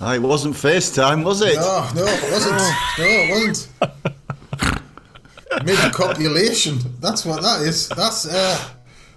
Ah, 0.00 0.14
it 0.14 0.22
wasn't 0.22 0.54
FaceTime, 0.56 1.24
was 1.24 1.40
it? 1.42 1.54
No, 1.56 1.88
no, 1.94 2.04
it 2.06 2.32
wasn't. 2.32 2.56
No, 2.98 3.04
it 3.04 3.30
wasn't. 3.48 3.68
Mid 5.64 5.92
copulation. 5.92 6.78
That's 7.00 7.24
what 7.26 7.42
that 7.42 7.62
is. 7.62 7.88
That's 7.90 8.26
uh 8.26 8.68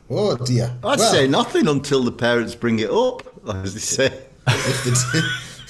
oh 0.09 0.35
dear. 0.37 0.75
I'd 0.83 0.99
Well, 0.99 1.11
say 1.11 1.27
nothing 1.27 1.67
until 1.67 2.03
the 2.03 2.11
parents 2.11 2.53
bring 2.55 2.79
it 2.79 2.89
up, 2.91 3.23
as 3.47 3.73
they 3.73 3.79
say. 3.79 4.23
if 4.47 4.83
they 4.83 5.19
did. 5.19 5.23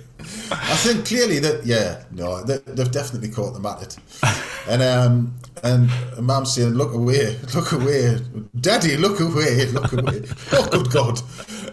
I 0.50 0.76
think 0.76 1.06
clearly 1.06 1.38
that 1.40 1.64
yeah, 1.64 2.02
no, 2.10 2.42
they, 2.42 2.58
they've 2.58 2.90
definitely 2.90 3.30
caught 3.30 3.54
them 3.54 3.66
at 3.66 3.82
it, 3.82 3.96
and 4.68 4.82
um, 4.82 5.34
and 5.62 5.90
Mum 6.20 6.44
saying, 6.44 6.74
"Look 6.74 6.92
away, 6.92 7.38
look 7.54 7.72
away, 7.72 8.18
Daddy, 8.60 8.96
look 8.96 9.20
away, 9.20 9.66
look 9.66 9.92
away." 9.92 10.22
oh, 10.52 10.68
good 10.70 10.90
God! 10.90 11.18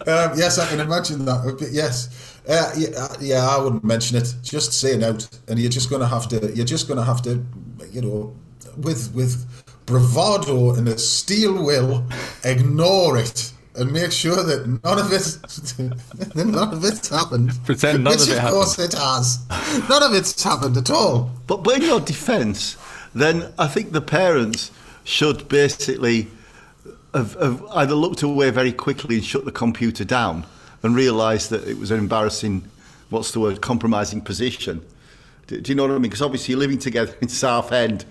Um, 0.08 0.38
yes, 0.38 0.58
I 0.58 0.68
can 0.68 0.80
imagine 0.80 1.24
that. 1.26 1.56
But 1.58 1.70
yes, 1.72 2.40
uh, 2.48 2.72
yeah, 2.76 2.88
uh, 2.96 3.16
yeah, 3.20 3.46
I 3.46 3.58
wouldn't 3.62 3.84
mention 3.84 4.16
it. 4.16 4.34
Just 4.42 4.72
say 4.72 4.94
it 4.94 5.02
out, 5.02 5.28
and 5.48 5.58
you're 5.58 5.70
just 5.70 5.90
gonna 5.90 6.08
have 6.08 6.28
to. 6.28 6.52
You're 6.54 6.66
just 6.66 6.88
gonna 6.88 7.04
have 7.04 7.22
to, 7.22 7.44
you 7.90 8.00
know, 8.00 8.34
with 8.78 9.12
with 9.14 9.44
bravado 9.86 10.74
and 10.74 10.88
a 10.88 10.98
steel 10.98 11.64
will, 11.64 12.04
ignore 12.44 13.18
it 13.18 13.51
and 13.74 13.92
make 13.92 14.12
sure 14.12 14.42
that 14.42 14.66
none 14.84 14.98
of 14.98 15.12
it, 15.12 16.36
none 16.46 16.72
of 16.72 16.84
it's 16.84 17.08
happened. 17.08 17.52
Pretend 17.64 18.04
none 18.04 18.12
Which 18.12 18.28
of 18.28 18.34
it 18.34 18.44
of 18.44 18.50
course 18.50 18.78
it 18.78 18.92
has. 18.92 19.38
None 19.88 20.02
of 20.02 20.14
it's 20.14 20.42
happened 20.42 20.76
at 20.76 20.90
all. 20.90 21.30
But, 21.46 21.58
but 21.58 21.76
in 21.76 21.82
your 21.82 22.00
defence, 22.00 22.76
then 23.14 23.52
I 23.58 23.66
think 23.68 23.92
the 23.92 24.00
parents 24.00 24.70
should 25.04 25.48
basically 25.48 26.28
have, 27.14 27.34
have 27.34 27.64
either 27.72 27.94
looked 27.94 28.22
away 28.22 28.50
very 28.50 28.72
quickly 28.72 29.16
and 29.16 29.24
shut 29.24 29.44
the 29.44 29.52
computer 29.52 30.04
down 30.04 30.44
and 30.82 30.94
realised 30.94 31.50
that 31.50 31.66
it 31.66 31.78
was 31.78 31.90
an 31.90 31.98
embarrassing, 31.98 32.68
what's 33.10 33.32
the 33.32 33.40
word, 33.40 33.60
compromising 33.60 34.20
position. 34.20 34.84
Do, 35.46 35.60
do 35.60 35.72
you 35.72 35.76
know 35.76 35.84
what 35.84 35.92
I 35.92 35.94
mean? 35.94 36.02
Because 36.02 36.22
obviously 36.22 36.52
you're 36.52 36.60
living 36.60 36.78
together 36.78 37.14
in 37.20 37.28
Southend. 37.28 38.04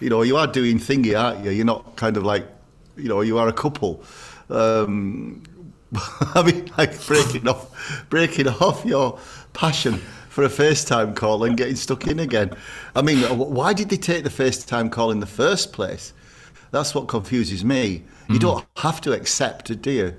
You 0.00 0.10
know, 0.10 0.22
you 0.22 0.36
are 0.36 0.46
doing 0.46 0.78
thingy, 0.78 1.18
aren't 1.20 1.44
you? 1.44 1.50
You're 1.50 1.66
not 1.66 1.96
kind 1.96 2.16
of 2.16 2.24
like, 2.24 2.46
you 2.96 3.08
know, 3.08 3.20
you 3.20 3.38
are 3.38 3.48
a 3.48 3.52
couple. 3.52 4.04
Um, 4.52 5.42
I 6.34 6.42
mean, 6.44 6.70
like 6.78 7.04
breaking 7.06 7.48
off, 7.48 8.06
breaking 8.08 8.48
off 8.48 8.84
your 8.84 9.18
passion 9.52 9.94
for 10.28 10.44
a 10.44 10.48
FaceTime 10.48 11.14
call 11.14 11.44
and 11.44 11.56
getting 11.56 11.76
stuck 11.76 12.06
in 12.06 12.18
again. 12.18 12.54
I 12.96 13.02
mean, 13.02 13.18
why 13.36 13.72
did 13.74 13.90
they 13.90 13.96
take 13.98 14.24
the 14.24 14.30
FaceTime 14.30 14.90
call 14.90 15.10
in 15.10 15.20
the 15.20 15.26
first 15.26 15.72
place? 15.72 16.12
That's 16.70 16.94
what 16.94 17.08
confuses 17.08 17.64
me. 17.64 18.04
You 18.30 18.38
don't 18.38 18.64
have 18.78 19.02
to 19.02 19.12
accept 19.12 19.68
it, 19.70 19.82
do 19.82 19.90
you? 19.90 20.16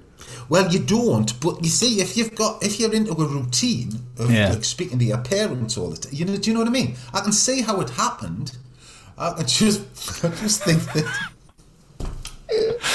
Well, 0.49 0.71
you 0.71 0.77
don't, 0.77 1.39
but 1.39 1.63
you 1.63 1.69
see, 1.69 1.99
if 1.99 2.15
you've 2.15 2.35
got, 2.35 2.63
if 2.63 2.79
you're 2.79 2.93
into 2.93 3.11
a 3.13 3.25
routine 3.27 3.91
of 4.19 4.31
Yeah. 4.31 4.49
like 4.49 4.63
speaking 4.63 4.99
to 4.99 5.05
your 5.05 5.17
parents 5.17 5.77
all 5.77 5.89
the 5.89 5.97
time, 5.97 6.13
you 6.13 6.25
know, 6.25 6.37
do 6.37 6.49
you 6.49 6.53
know 6.53 6.59
what 6.59 6.69
I 6.69 6.71
mean? 6.71 6.95
I 7.11 7.21
can 7.21 7.31
see 7.31 7.61
how 7.61 7.81
it 7.81 7.89
happened. 7.89 8.55
I 9.17 9.41
just, 9.43 9.81
I 10.23 10.29
just 10.29 10.63
think 10.63 10.83
that. 10.93 11.29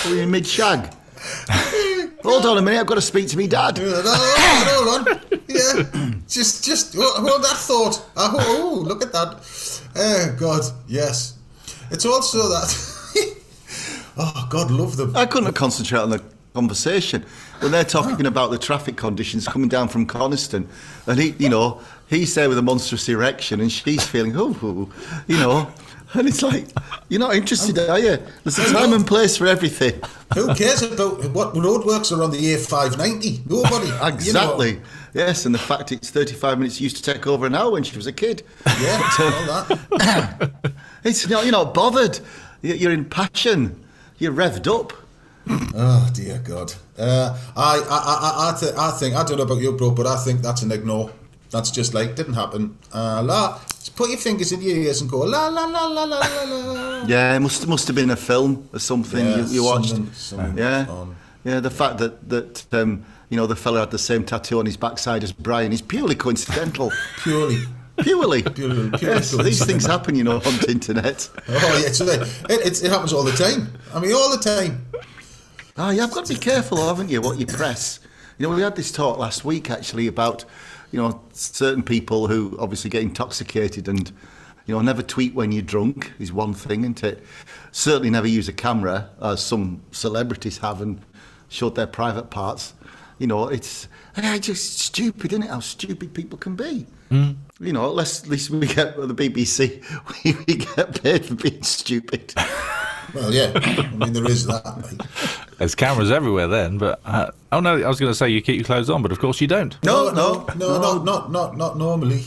Were 0.07 0.15
you 0.15 0.27
mid 0.29 0.47
shag? 0.47 0.95
Hold 2.23 2.47
on 2.47 2.59
a 2.59 2.63
minute, 2.63 2.81
I've 2.81 2.87
got 2.87 2.97
to 2.97 3.01
speak 3.01 3.29
to 3.29 3.37
me 3.37 3.47
dad. 3.47 3.79
Hold 3.81 5.07
on, 5.07 5.07
hold 5.07 5.09
on. 5.09 5.41
Yeah, 5.49 6.15
just, 6.29 6.65
just 6.65 6.95
hold 6.95 7.43
that 7.43 7.57
thought. 7.57 8.05
Oh, 8.17 8.35
oh, 8.39 8.81
look 8.81 9.03
at 9.03 9.13
that. 9.13 9.91
Oh 9.97 10.37
God, 10.39 10.63
yes. 10.87 11.39
It's 11.91 12.05
also 12.05 12.39
that. 12.49 13.37
oh 14.19 14.47
God, 14.51 14.71
love 14.71 14.97
them. 14.97 15.17
I 15.17 15.27
couldn't 15.27 15.53
concentrate 15.55 16.01
on 16.01 16.11
the 16.11 16.23
conversation 16.55 17.25
when 17.61 17.73
they're 17.73 17.85
talking 17.85 18.27
about 18.35 18.51
the 18.51 18.59
traffic 18.59 18.97
conditions 18.97 19.47
coming 19.47 19.69
down 19.69 19.89
from 19.89 20.07
Coniston, 20.07 20.69
and 21.07 21.19
he, 21.19 21.35
you 21.39 21.49
know, 21.49 21.81
he's 22.09 22.35
there 22.35 22.49
with 22.49 22.59
a 22.59 22.63
monstrous 22.63 23.09
erection, 23.09 23.61
and 23.61 23.71
she's 23.73 24.05
feeling, 24.05 24.33
oh, 24.37 24.91
you 25.27 25.39
know, 25.39 25.71
and 26.15 26.29
it's 26.29 26.43
like, 26.43 26.67
you're 27.09 27.21
not 27.21 27.35
interested, 27.35 27.79
are 27.79 27.99
you? 27.99 28.19
There's 28.45 28.59
a 28.59 28.73
time 28.73 28.93
and 28.93 29.07
place 29.07 29.37
for 29.37 29.47
everything. 29.47 30.01
Who 30.35 30.55
cares 30.55 30.83
about 30.83 31.25
what 31.31 31.55
roadworks 31.55 32.17
are 32.17 32.23
on 32.23 32.31
the 32.31 32.39
A590? 32.39 33.49
Nobody. 33.49 33.87
you 33.89 33.93
know. 33.93 34.07
Exactly. 34.07 34.81
Yes, 35.15 35.47
and 35.47 35.55
the 35.55 35.59
fact 35.59 35.91
it's 35.93 36.11
35 36.11 36.59
minutes 36.59 36.81
used 36.81 36.97
to 36.97 37.03
take 37.03 37.27
over 37.27 37.47
an 37.47 37.55
hour 37.55 37.71
when 37.73 37.83
she 37.83 37.97
was 37.97 38.07
a 38.07 38.13
kid. 38.13 38.43
Yeah, 38.81 39.03
all 39.19 39.31
that. 39.99 40.51
It's 41.05 41.25
you 41.25 41.31
know, 41.31 41.43
you're 41.43 41.53
not 41.53 41.73
bothered. 41.75 42.19
You- 42.63 42.75
You're 42.75 42.93
in 42.93 43.05
passion. 43.05 43.85
You're 44.19 44.33
revved 44.33 44.67
up. 44.67 44.93
Oh 45.75 46.11
dear 46.13 46.39
God. 46.45 46.75
Uh, 46.99 47.39
I, 47.57 47.77
I, 47.79 48.51
I, 48.51 48.51
I, 48.55 48.59
th- 48.61 48.75
I 48.77 48.91
think 48.91 49.15
I 49.15 49.25
don't 49.25 49.39
know 49.39 49.45
about 49.45 49.59
you, 49.63 49.73
bro, 49.73 49.93
but 49.93 50.07
I 50.07 50.17
think 50.17 50.43
that's 50.43 50.63
an 50.63 50.73
ignore. 50.73 51.11
That's 51.51 51.71
just 51.71 51.95
like 51.95 52.17
didn't 52.17 52.35
happen. 52.35 52.77
Uh, 52.93 53.23
la. 53.25 53.59
Just 53.79 53.97
put 53.97 54.11
your 54.11 54.19
fingers 54.19 54.53
in 54.53 54.61
your 54.63 54.77
ears 54.77 55.01
and 55.01 55.11
go 55.11 55.19
la 55.21 55.49
la 55.49 55.65
la 55.67 55.87
la 55.87 56.05
la 56.05 56.19
la 56.45 56.73
la. 56.73 57.05
Yeah, 57.07 57.37
it 57.37 57.41
must 57.41 57.67
must 57.67 57.87
have 57.87 57.97
been 57.97 58.11
a 58.11 58.17
film 58.17 58.69
or 58.73 58.79
something 58.79 59.25
Yeah, 59.25 59.37
you, 59.39 59.45
you 59.55 59.65
watched. 59.65 59.91
something- 59.91 60.13
something 60.15 60.59
yeah, 60.59 60.87
on. 60.89 61.17
yeah. 61.45 61.61
The 61.61 61.71
fact 61.71 61.99
that 61.99 62.29
that 62.29 62.67
um, 62.73 63.05
you 63.31 63.37
know 63.37 63.47
the 63.47 63.57
fella 63.57 63.81
had 63.81 63.91
the 63.91 63.99
same 63.99 64.25
tattoo 64.25 64.59
on 64.59 64.67
his 64.67 64.77
backside 64.77 65.23
as 65.25 65.33
Brian 65.33 65.73
is 65.73 65.83
purely 65.83 66.15
coincidental. 66.17 66.91
Purely. 67.23 67.59
purely. 68.03 68.43
Purely- 68.55 68.91
purely 68.99 69.17
yes, 69.17 69.31
these 69.33 69.65
things 69.65 69.87
happen, 69.87 70.15
you 70.17 70.25
know, 70.25 70.37
on 70.37 70.55
the 70.61 70.69
internet. 70.71 71.29
Oh 71.49 71.81
yeah, 71.83 71.89
it, 72.55 72.67
it, 72.67 72.85
it 72.85 72.91
happens 72.91 73.13
all 73.13 73.25
the 73.25 73.33
time. 73.33 73.73
I 73.95 74.01
mean, 74.01 74.13
all 74.13 74.31
the 74.31 74.43
time. 74.43 74.87
Oh, 75.77 75.91
yeah 75.91 76.03
have 76.03 76.13
got 76.13 76.25
to 76.27 76.35
be 76.35 76.41
careful, 76.41 76.79
haven't 76.89 77.09
you, 77.11 77.21
what 77.21 77.39
you 77.39 77.47
press. 77.47 78.01
You 78.39 78.49
know, 78.49 78.55
we 78.55 78.63
had 78.63 78.75
this 78.77 78.91
talk 78.93 79.19
last 79.19 79.45
week 79.45 79.71
actually 79.71 80.07
about, 80.09 80.45
you 80.91 81.01
know, 81.01 81.21
certain 81.33 81.83
people 81.83 82.27
who 82.27 82.57
obviously 82.59 82.91
get 82.91 83.03
intoxicated 83.03 83.89
and, 83.89 84.11
you 84.67 84.75
know, 84.75 84.81
never 84.81 85.03
tweet 85.03 85.35
when 85.35 85.53
you're 85.53 85.63
drunk 85.63 86.13
is 86.19 86.33
one 86.33 86.55
thing, 86.55 86.81
isn't 86.81 87.05
it? 87.05 87.23
Certainly 87.73 88.11
never 88.11 88.27
use 88.27 88.49
a 88.49 88.53
camera, 88.53 89.11
as 89.21 89.43
some 89.43 89.83
celebrities 89.93 90.59
have 90.59 90.81
and 90.81 91.01
showed 91.49 91.75
their 91.75 91.87
private 91.87 92.31
parts. 92.31 92.75
You 93.19 93.27
know, 93.27 93.49
it's 93.49 93.89
eh, 94.17 94.39
just 94.39 94.79
stupid, 94.79 95.33
isn't 95.33 95.45
it? 95.45 95.51
How 95.51 95.61
stupid 95.61 96.15
people 96.15 96.39
can 96.39 96.55
be. 96.55 96.87
You 97.61 97.73
know, 97.73 97.87
at 97.87 97.97
least, 97.97 98.25
at 98.25 98.31
least 98.31 98.51
we 98.51 98.67
get 98.67 98.97
the 98.97 99.15
BBC, 99.15 99.83
we, 100.25 100.37
we 100.47 100.65
get 100.65 101.03
paid 101.03 101.25
for 101.25 101.35
being 101.35 101.63
stupid. 101.63 102.35
Well, 103.15 103.33
yeah. 103.33 103.53
I 103.55 103.91
mean, 103.95 104.13
there 104.13 104.31
is 104.31 104.47
that. 104.47 105.47
Like. 105.59 105.67
There's 105.67 105.75
cameras 105.75 106.11
everywhere 106.13 106.47
then, 106.47 106.79
but 106.79 107.01
uh, 107.05 107.31
oh 107.51 107.59
no, 107.61 107.83
I 107.83 107.89
was 107.89 107.99
going 107.99 108.11
to 108.11 108.15
say 108.15 108.29
you 108.29 108.41
keep 108.41 108.57
your 108.57 108.65
clothes 108.65 108.89
on, 108.89 109.03
but 109.03 109.11
of 109.11 109.19
course 109.19 109.41
you 109.41 109.49
don't. 109.49 109.77
No, 109.85 110.11
no, 110.11 110.47
no, 110.57 110.81
no, 110.81 111.03
not 111.03 111.33
not 111.33 111.57
not 111.57 111.77
normally. 111.77 112.23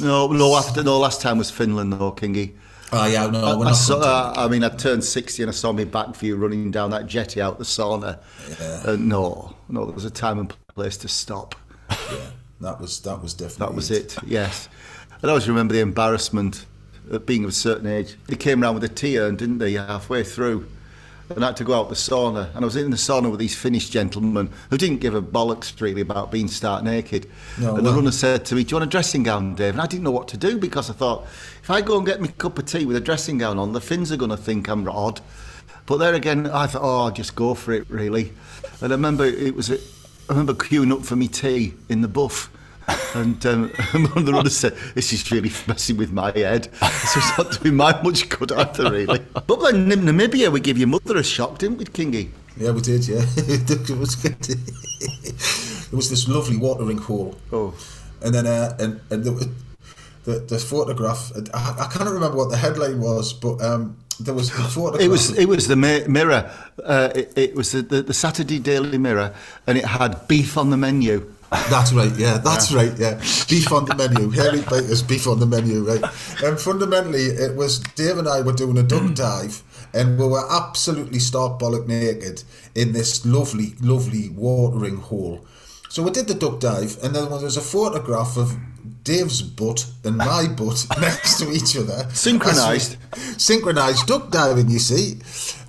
No, 0.00 0.28
no, 0.28 0.56
after 0.56 0.82
no. 0.82 0.98
Last 0.98 1.20
time 1.20 1.38
was 1.38 1.50
Finland, 1.50 1.92
though, 1.92 2.12
Kingy. 2.12 2.54
Oh 2.92 3.06
yeah, 3.06 3.26
no, 3.26 3.58
we're 3.58 3.66
I, 3.66 3.70
not. 3.70 3.72
saw, 3.74 3.98
uh, 3.98 4.34
I 4.36 4.48
mean, 4.48 4.62
I 4.62 4.68
turned 4.68 5.02
sixty 5.02 5.42
and 5.42 5.50
I 5.50 5.52
saw 5.52 5.72
my 5.72 5.84
back 5.84 6.14
view 6.14 6.36
running 6.36 6.70
down 6.70 6.90
that 6.90 7.06
jetty 7.06 7.40
out 7.40 7.58
the 7.58 7.64
sauna. 7.64 8.20
Uh, 8.60 8.96
no, 8.98 9.56
no, 9.68 9.84
there 9.84 9.94
was 9.94 10.04
a 10.04 10.10
time 10.10 10.38
and 10.38 10.54
place 10.74 10.96
to 10.98 11.08
stop. 11.08 11.56
yeah, 11.90 12.30
that 12.60 12.80
was 12.80 13.00
that 13.00 13.20
was 13.20 13.34
definitely. 13.34 13.66
That 13.66 13.74
was 13.74 13.90
it. 13.90 14.16
Yes, 14.24 14.68
and 15.20 15.24
I 15.24 15.28
always 15.30 15.48
remember 15.48 15.74
the 15.74 15.80
embarrassment 15.80 16.66
of 17.10 17.26
being 17.26 17.42
of 17.44 17.50
a 17.50 17.52
certain 17.52 17.86
age. 17.86 18.16
They 18.26 18.36
came 18.36 18.62
round 18.62 18.76
with 18.76 18.84
a 18.84 18.94
tea 18.94 19.18
urn, 19.18 19.36
didn't 19.36 19.58
they, 19.58 19.72
halfway 19.72 20.22
through. 20.22 20.68
And 21.30 21.42
I 21.42 21.48
had 21.48 21.56
to 21.56 21.64
go 21.64 21.74
out 21.74 21.88
the 21.88 21.94
sauna, 21.94 22.54
and 22.54 22.62
I 22.62 22.64
was 22.64 22.76
in 22.76 22.90
the 22.90 22.96
sauna 22.96 23.30
with 23.30 23.40
these 23.40 23.56
Finnish 23.56 23.88
gentlemen 23.88 24.50
who 24.70 24.76
didn't 24.76 24.98
give 24.98 25.14
a 25.14 25.22
bollocks 25.22 25.80
really 25.80 26.02
about 26.02 26.30
being 26.30 26.48
stark 26.48 26.84
naked. 26.84 27.26
No, 27.58 27.76
and 27.76 27.78
the 27.78 27.90
well- 27.90 28.00
runner 28.00 28.10
said 28.10 28.44
to 28.46 28.54
me, 28.54 28.64
"Do 28.64 28.70
you 28.70 28.76
want 28.76 28.88
a 28.88 28.90
dressing 28.90 29.22
gown, 29.22 29.54
Dave?" 29.54 29.72
And 29.72 29.80
I 29.80 29.86
didn't 29.86 30.04
know 30.04 30.10
what 30.10 30.28
to 30.28 30.36
do 30.36 30.58
because 30.58 30.90
I 30.90 30.92
thought, 30.92 31.24
if 31.62 31.70
I 31.70 31.80
go 31.80 31.96
and 31.96 32.06
get 32.06 32.20
me 32.20 32.28
a 32.28 32.32
cup 32.32 32.58
of 32.58 32.66
tea 32.66 32.84
with 32.84 32.96
a 32.96 33.00
dressing 33.00 33.38
gown 33.38 33.58
on, 33.58 33.72
the 33.72 33.80
Finns 33.80 34.12
are 34.12 34.16
going 34.16 34.30
to 34.30 34.36
think 34.36 34.68
I'm 34.68 34.86
odd. 34.88 35.20
But 35.86 35.98
there 35.98 36.14
again, 36.14 36.46
I 36.46 36.66
thought, 36.66 36.82
oh, 36.82 37.04
I'll 37.04 37.10
just 37.10 37.34
go 37.34 37.54
for 37.54 37.72
it, 37.72 37.86
really. 37.88 38.32
And 38.80 38.92
I 38.92 38.96
remember 38.96 39.24
it 39.24 39.54
was, 39.54 39.70
a, 39.70 39.74
I 40.28 40.32
remember 40.32 40.54
queuing 40.54 40.92
up 40.92 41.04
for 41.04 41.16
me 41.16 41.28
tea 41.28 41.74
in 41.88 42.00
the 42.00 42.08
buff. 42.08 42.50
And 43.14 43.44
um, 43.46 43.68
one 43.92 44.18
of 44.18 44.26
the 44.26 44.32
runners 44.32 44.56
said, 44.56 44.76
This 44.94 45.12
is 45.12 45.30
really 45.30 45.50
messing 45.66 45.96
with 45.96 46.12
my 46.12 46.32
head. 46.32 46.68
So 46.74 47.20
it's 47.20 47.38
not 47.38 47.62
doing 47.62 47.76
my 47.76 48.00
much 48.02 48.28
good 48.28 48.52
either, 48.52 48.90
really. 48.90 49.20
But 49.32 49.74
in 49.74 49.88
Namibia, 49.88 50.50
we 50.50 50.60
gave 50.60 50.78
your 50.78 50.88
mother 50.88 51.16
a 51.16 51.24
shock, 51.24 51.58
didn't 51.58 51.78
we, 51.78 51.84
Kingy? 51.84 52.30
Yeah, 52.56 52.70
we 52.70 52.80
did. 52.80 53.06
Yeah, 53.08 53.24
it 53.36 53.90
was 53.98 54.16
good. 54.16 54.36
it 54.48 55.92
was 55.92 56.10
this 56.10 56.28
lovely 56.28 56.56
watering 56.56 56.98
hole. 56.98 57.36
Oh. 57.52 57.74
and 58.22 58.34
then 58.34 58.46
uh, 58.46 58.76
and 58.78 59.00
and 59.10 59.24
the, 59.24 59.50
the 60.24 60.38
the 60.40 60.58
photograph. 60.58 61.32
I, 61.52 61.76
I 61.80 61.88
can't 61.92 62.10
remember 62.10 62.36
what 62.36 62.50
the 62.50 62.56
headline 62.56 63.00
was, 63.00 63.32
but 63.32 63.60
um, 63.60 63.96
there 64.20 64.34
was. 64.34 64.50
It 65.00 65.08
was 65.08 65.36
it 65.36 65.48
was 65.48 65.66
the 65.66 65.76
Mirror. 65.76 66.50
Uh, 66.82 67.10
it, 67.14 67.36
it 67.36 67.54
was 67.56 67.72
the, 67.72 67.82
the, 67.82 68.02
the 68.02 68.14
Saturday 68.14 68.60
Daily 68.60 68.98
Mirror, 68.98 69.34
and 69.66 69.76
it 69.76 69.84
had 69.84 70.28
beef 70.28 70.56
on 70.56 70.70
the 70.70 70.76
menu. 70.76 71.32
That's 71.70 71.92
right, 71.92 72.12
yeah, 72.16 72.38
that's 72.38 72.72
right, 72.72 72.92
yeah. 72.98 73.14
Beef 73.48 73.72
on 73.72 73.84
the 73.84 73.94
menu, 73.94 74.30
Hairy 74.30 74.60
Biker's 74.60 75.02
beef 75.02 75.26
on 75.26 75.40
the 75.40 75.46
menu, 75.46 75.84
right? 75.84 76.02
And 76.42 76.58
fundamentally, 76.58 77.24
it 77.24 77.56
was 77.56 77.78
Dave 77.78 78.18
and 78.18 78.28
I 78.28 78.40
were 78.40 78.52
doing 78.52 78.78
a 78.78 78.82
duck 78.82 79.02
mm. 79.02 79.14
dive, 79.14 79.62
and 79.92 80.18
we 80.18 80.26
were 80.26 80.44
absolutely 80.50 81.18
stark 81.18 81.58
bollock 81.58 81.86
naked 81.86 82.42
in 82.74 82.92
this 82.92 83.24
lovely, 83.24 83.74
lovely 83.80 84.28
watering 84.30 84.96
hole. 84.96 85.44
So 85.94 86.02
we 86.02 86.10
did 86.10 86.26
the 86.26 86.34
duck 86.34 86.58
dive, 86.58 86.98
and 87.04 87.14
then 87.14 87.30
there 87.30 87.38
was 87.38 87.56
a 87.56 87.60
photograph 87.60 88.36
of 88.36 88.56
Dave's 89.04 89.40
butt 89.42 89.86
and 90.02 90.16
my 90.16 90.48
butt 90.56 90.84
next 91.00 91.38
to 91.38 91.52
each 91.52 91.76
other. 91.76 92.08
Synchronised. 92.12 92.96
Synchronised 93.40 94.04
duck 94.08 94.28
diving, 94.28 94.70
you 94.70 94.80
see. 94.80 95.20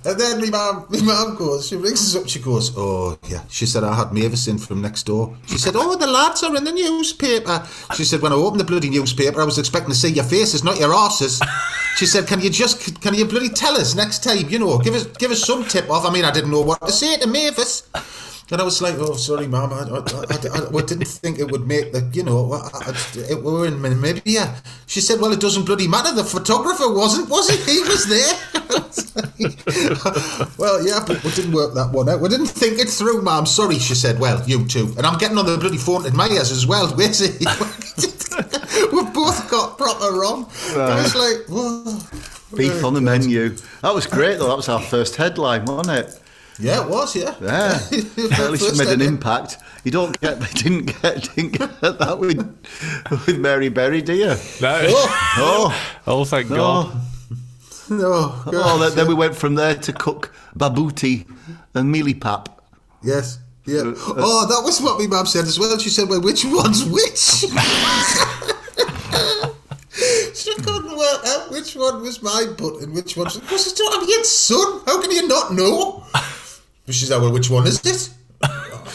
And 0.04 0.18
then 0.18 0.40
my 0.40 0.50
mum, 0.50 0.86
my 0.90 1.00
mum 1.00 1.36
goes, 1.36 1.68
she 1.68 1.76
rings 1.76 2.00
us 2.00 2.20
up, 2.20 2.28
she 2.28 2.40
goes, 2.40 2.76
oh, 2.76 3.16
yeah. 3.28 3.42
She 3.48 3.66
said, 3.66 3.84
I 3.84 3.94
had 3.94 4.12
Mavis 4.12 4.48
in 4.48 4.58
from 4.58 4.82
next 4.82 5.04
door. 5.04 5.36
She 5.46 5.58
said, 5.58 5.74
oh, 5.76 5.94
the 5.94 6.08
lads 6.08 6.42
are 6.42 6.56
in 6.56 6.64
the 6.64 6.72
newspaper. 6.72 7.64
She 7.94 8.02
said, 8.02 8.20
when 8.20 8.32
I 8.32 8.34
opened 8.34 8.58
the 8.58 8.64
bloody 8.64 8.90
newspaper, 8.90 9.40
I 9.40 9.44
was 9.44 9.60
expecting 9.60 9.92
to 9.92 9.96
see 9.96 10.08
your 10.08 10.24
faces, 10.24 10.64
not 10.64 10.80
your 10.80 10.92
asses. 10.92 11.40
She 11.98 12.06
said, 12.06 12.26
can 12.26 12.40
you 12.40 12.50
just, 12.50 13.00
can 13.00 13.14
you 13.14 13.26
bloody 13.26 13.48
tell 13.48 13.76
us 13.76 13.94
next 13.94 14.24
time, 14.24 14.48
you 14.48 14.58
know, 14.58 14.76
give 14.78 14.94
us, 14.94 15.06
give 15.18 15.30
us 15.30 15.44
some 15.44 15.64
tip 15.64 15.88
off. 15.88 16.04
I 16.04 16.12
mean, 16.12 16.24
I 16.24 16.32
didn't 16.32 16.50
know 16.50 16.62
what 16.62 16.84
to 16.84 16.90
say 16.90 17.16
to 17.16 17.28
Mavis. 17.28 17.88
And 18.48 18.60
I 18.60 18.64
was 18.64 18.80
like, 18.80 18.94
oh, 18.98 19.14
sorry, 19.16 19.48
mum. 19.48 19.72
I, 19.72 19.78
I, 19.78 19.98
I, 19.98 20.36
I, 20.54 20.78
I 20.78 20.82
didn't 20.82 21.08
think 21.08 21.40
it 21.40 21.50
would 21.50 21.66
make 21.66 21.92
the, 21.92 22.08
you 22.12 22.22
know, 22.22 22.52
I, 22.52 22.70
I, 22.72 22.94
it, 23.16 23.42
we 23.42 23.52
were 23.52 23.66
in 23.66 23.74
Namibia. 23.80 24.56
She 24.86 25.00
said, 25.00 25.20
well, 25.20 25.32
it 25.32 25.40
doesn't 25.40 25.64
bloody 25.64 25.88
matter. 25.88 26.14
The 26.14 26.22
photographer 26.22 26.92
wasn't, 26.92 27.28
was 27.28 27.50
he? 27.50 27.56
He 27.56 27.80
was 27.80 28.06
there. 28.06 28.34
well, 30.58 30.86
yeah, 30.86 31.02
but 31.04 31.24
we 31.24 31.30
didn't 31.32 31.52
work 31.52 31.74
that 31.74 31.90
one 31.90 32.08
out. 32.08 32.20
We 32.20 32.28
didn't 32.28 32.46
think 32.46 32.78
it 32.78 32.88
through, 32.88 33.22
mum. 33.22 33.46
Sorry, 33.46 33.80
she 33.80 33.96
said. 33.96 34.20
Well, 34.20 34.40
you 34.46 34.64
too. 34.66 34.94
And 34.96 35.04
I'm 35.04 35.18
getting 35.18 35.38
on 35.38 35.46
the 35.46 35.58
bloody 35.58 35.76
phone 35.76 36.04
my 36.14 36.28
ears 36.28 36.52
as 36.52 36.68
well. 36.68 36.86
Where's 36.94 37.18
he? 37.18 37.26
We've 38.92 39.12
both 39.12 39.50
got 39.50 39.76
proper 39.76 40.12
wrong. 40.12 40.48
I 40.76 41.02
was 41.02 41.16
like, 41.16 41.46
whoa. 41.48 41.98
Beef 42.56 42.84
on 42.84 42.94
the 42.94 43.00
menu. 43.00 43.56
That 43.82 43.92
was 43.92 44.06
great, 44.06 44.38
though. 44.38 44.48
That 44.48 44.56
was 44.56 44.68
our 44.68 44.80
first 44.80 45.16
headline, 45.16 45.64
wasn't 45.64 45.98
it? 45.98 46.20
Yeah, 46.58 46.82
it 46.84 46.88
was, 46.88 47.14
yeah. 47.14 47.34
Yeah, 47.40 47.74
at 48.38 48.50
least 48.50 48.72
it 48.72 48.78
made 48.78 48.88
an 48.88 49.00
headline. 49.00 49.08
impact. 49.08 49.58
You 49.84 49.90
don't 49.90 50.18
get, 50.20 50.40
didn't 50.54 50.86
get, 51.02 51.22
didn't 51.34 51.52
get 51.52 51.80
that 51.82 52.18
with 52.18 52.38
with 53.26 53.38
Mary 53.38 53.68
Berry, 53.68 54.00
do 54.02 54.14
you? 54.14 54.34
No. 54.62 54.80
Oh, 54.88 55.34
Oh, 55.38 55.74
oh 56.06 56.24
thank 56.24 56.50
oh. 56.50 56.54
God. 56.56 56.92
oh, 57.90 57.90
No, 57.90 58.42
oh 58.58 58.78
then, 58.80 58.94
then 58.96 59.06
we 59.06 59.12
went 59.14 59.36
from 59.36 59.54
there 59.54 59.74
to 59.74 59.92
cook 59.92 60.32
bobotie 60.56 61.26
and 61.74 61.92
mealy 61.92 62.14
pap. 62.14 62.48
Yes. 63.02 63.38
Yeah. 63.66 63.80
Uh, 63.80 63.90
uh, 63.90 63.94
oh, 64.16 64.46
that 64.46 64.62
was 64.64 64.80
what 64.80 64.98
my 64.98 65.06
mum 65.08 65.26
said 65.26 65.44
as 65.44 65.58
well. 65.58 65.76
She 65.78 65.90
said, 65.90 66.08
"Well, 66.08 66.22
which 66.22 66.44
one's 66.44 66.84
which?" 66.84 67.18
she 70.34 70.54
couldn't 70.54 70.96
work 70.96 71.26
out 71.26 71.50
which 71.50 71.74
one 71.74 72.00
was 72.02 72.22
my 72.22 72.46
butt 72.56 72.80
and 72.82 72.94
which 72.94 73.16
one's. 73.16 73.36
Because 73.38 73.66
it's 73.66 73.80
not 73.80 74.08
your 74.08 74.22
son. 74.24 74.82
How 74.86 75.00
can 75.02 75.10
you 75.10 75.26
not 75.26 75.52
know? 75.52 76.04
But 76.86 76.94
she 76.94 77.04
said, 77.04 77.20
"Well, 77.20 77.32
which 77.32 77.50
one 77.50 77.66
is 77.66 77.84
it?" 77.84 78.10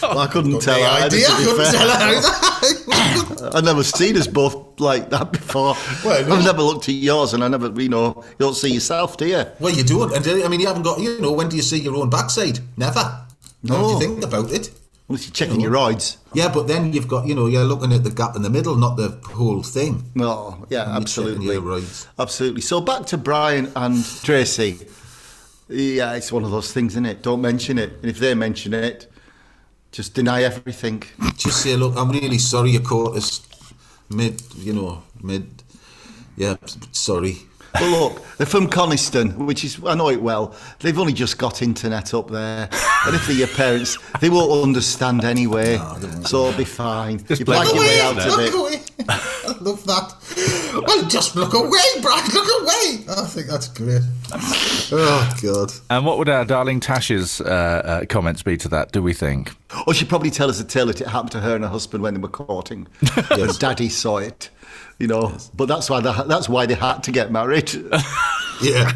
Well, 0.02 0.18
I 0.18 0.28
couldn't 0.28 0.54
Got 0.54 0.62
tell 0.64 0.80
no 0.80 0.86
her. 0.86 1.06
idea. 1.06 1.28
I 1.30 1.44
couldn't 1.44 1.72
tell 1.74 3.50
her. 3.50 3.52
I've 3.56 3.64
never 3.64 3.84
seen 3.84 4.18
us 4.18 4.26
both 4.28 4.80
like 4.80 5.10
that 5.12 5.32
before. 5.32 5.76
Well, 6.04 6.28
no. 6.28 6.36
I've 6.36 6.44
never 6.44 6.62
looked 6.64 6.90
at 6.90 6.96
yours, 6.96 7.34
and 7.36 7.44
I 7.44 7.48
never, 7.48 7.68
you 7.80 7.90
know, 7.90 8.24
you 8.30 8.36
don't 8.40 8.56
see 8.56 8.74
yourself, 8.74 9.18
do 9.18 9.28
you? 9.28 9.44
well, 9.60 9.74
you 9.74 9.84
don't. 9.84 10.12
And 10.16 10.44
I 10.44 10.48
mean, 10.48 10.60
you 10.60 10.68
haven't 10.68 10.84
got. 10.84 11.00
You 11.00 11.22
know, 11.22 11.32
when 11.34 11.50
do 11.50 11.56
you 11.56 11.62
see 11.62 11.80
your 11.80 11.96
own 11.98 12.10
backside? 12.10 12.60
Never. 12.78 13.26
No. 13.64 13.76
If 13.98 14.02
you 14.02 14.08
think 14.08 14.24
about 14.24 14.52
it. 14.52 14.72
Unless 15.08 15.26
you're 15.26 15.34
checking 15.34 15.60
your 15.60 15.72
rides. 15.72 16.18
Yeah, 16.34 16.52
but 16.54 16.68
then 16.68 16.94
you've 16.94 17.08
got, 17.10 17.28
you 17.28 17.36
know, 17.36 17.48
you're 17.48 17.66
looking 17.66 17.92
at 17.92 18.04
the 18.06 18.12
gap 18.12 18.36
in 18.38 18.44
the 18.44 18.50
middle, 18.50 18.78
not 18.78 18.96
the 18.96 19.10
whole 19.26 19.62
thing. 19.62 20.10
No, 20.16 20.66
yeah, 20.70 20.84
absolutely. 20.96 21.48
your. 21.48 22.08
Absolutely. 22.18 22.62
So 22.62 22.80
back 22.80 23.06
to 23.08 23.18
Brian 23.18 23.72
and 23.76 24.06
Tracy. 24.24 24.80
Yeah, 25.72 26.16
it's 26.16 26.34
one 26.34 26.44
of 26.44 26.52
those 26.52 26.74
things, 26.74 26.94
isn't 26.94 27.06
it? 27.06 27.24
Don't 27.24 27.42
mention 27.42 27.78
it. 27.78 27.94
And 28.02 28.06
if 28.06 28.20
they 28.20 28.34
mention 28.34 28.74
it, 28.74 29.10
just 29.94 30.14
deny 30.14 30.44
everything. 30.44 31.02
Just 31.38 31.64
say, 31.64 31.78
look, 31.78 31.96
I'm 31.96 32.10
really 32.12 32.40
sorry 32.40 32.72
you 32.72 32.82
caught 32.82 33.16
us 33.16 33.48
mid, 34.10 34.42
you 34.58 34.74
know, 34.74 35.04
mid, 35.24 35.64
yeah, 36.36 36.58
sorry. 36.92 37.38
Well, 37.76 38.10
look, 38.10 38.38
they're 38.38 38.46
from 38.46 38.68
Coniston, 38.68 39.46
which 39.46 39.64
is, 39.64 39.80
I 39.86 39.96
know 39.96 40.10
it 40.10 40.22
well. 40.22 40.56
They've 40.80 40.98
only 41.00 41.14
just 41.14 41.38
got 41.38 41.62
internet 41.62 42.14
up 42.14 42.30
there. 42.30 42.70
And 43.06 43.16
if 43.16 43.26
they're 43.28 43.36
your 43.36 43.48
parents, 43.48 43.98
they 44.20 44.30
won't 44.30 44.64
understand 44.64 45.24
anyway. 45.24 45.78
so 46.26 46.48
it'll 46.48 46.58
be 46.58 46.66
fine. 46.66 47.24
Just 47.26 47.40
you 47.40 47.46
blame 47.46 47.64
blag 47.64 47.74
your 47.74 47.80
way 47.82 47.88
way 47.88 48.02
out 48.02 48.18
of 48.18 48.26
look 48.26 48.42
it. 48.42 48.54
away. 48.54 48.82
I 49.10 49.56
love 49.62 49.84
that. 49.86 50.84
Well, 50.88 51.08
just 51.08 51.36
look 51.36 51.54
away, 51.54 51.80
Brad. 52.02 52.34
look 52.34 52.62
away. 52.62 53.06
I 53.10 53.26
think 53.28 53.48
that's 53.48 53.68
great. 53.70 54.02
Oh, 54.34 55.38
God. 55.42 55.72
And 55.90 56.06
what 56.06 56.18
would 56.18 56.30
our 56.30 56.46
darling 56.46 56.80
Tash's 56.80 57.42
uh, 57.42 57.46
uh, 57.46 58.06
comments 58.06 58.44
be 58.44 58.58
to 58.58 58.68
that, 58.70 58.92
do 58.92 59.02
we 59.02 59.14
think? 59.14 59.54
Or 59.88 59.94
she'd 59.94 60.10
probably 60.10 60.30
tell 60.32 60.50
us 60.50 60.60
a 60.60 60.64
tale 60.64 60.86
that 60.88 61.02
it 61.02 61.08
happened 61.08 61.32
to 61.32 61.40
her 61.42 61.56
and 61.56 61.64
her 61.64 61.70
husband 61.70 62.04
when 62.04 62.14
they 62.14 62.20
were 62.20 62.28
courting. 62.28 62.88
Yes. 63.38 63.58
Daddy 63.58 63.88
saw 63.90 64.18
it, 64.18 64.50
you 65.00 65.08
know. 65.08 65.34
But 65.56 65.68
that's 65.68 65.90
why 65.90 66.02
they, 66.02 66.14
that's 66.28 66.50
why 66.50 66.66
they 66.66 66.76
had 66.76 67.04
to 67.04 67.12
get 67.12 67.32
married. 67.32 67.72
Yeah. 68.64 68.94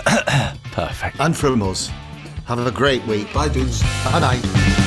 Perfect. 0.73 1.17
and 1.21 1.37
from 1.37 1.63
us, 1.63 1.91
have 2.47 2.67
a 2.67 2.71
great 2.71 3.05
week. 3.07 3.33
Bye, 3.35 3.49
dudes. 3.49 3.83
Bye 4.05 4.21
bye. 4.21 4.79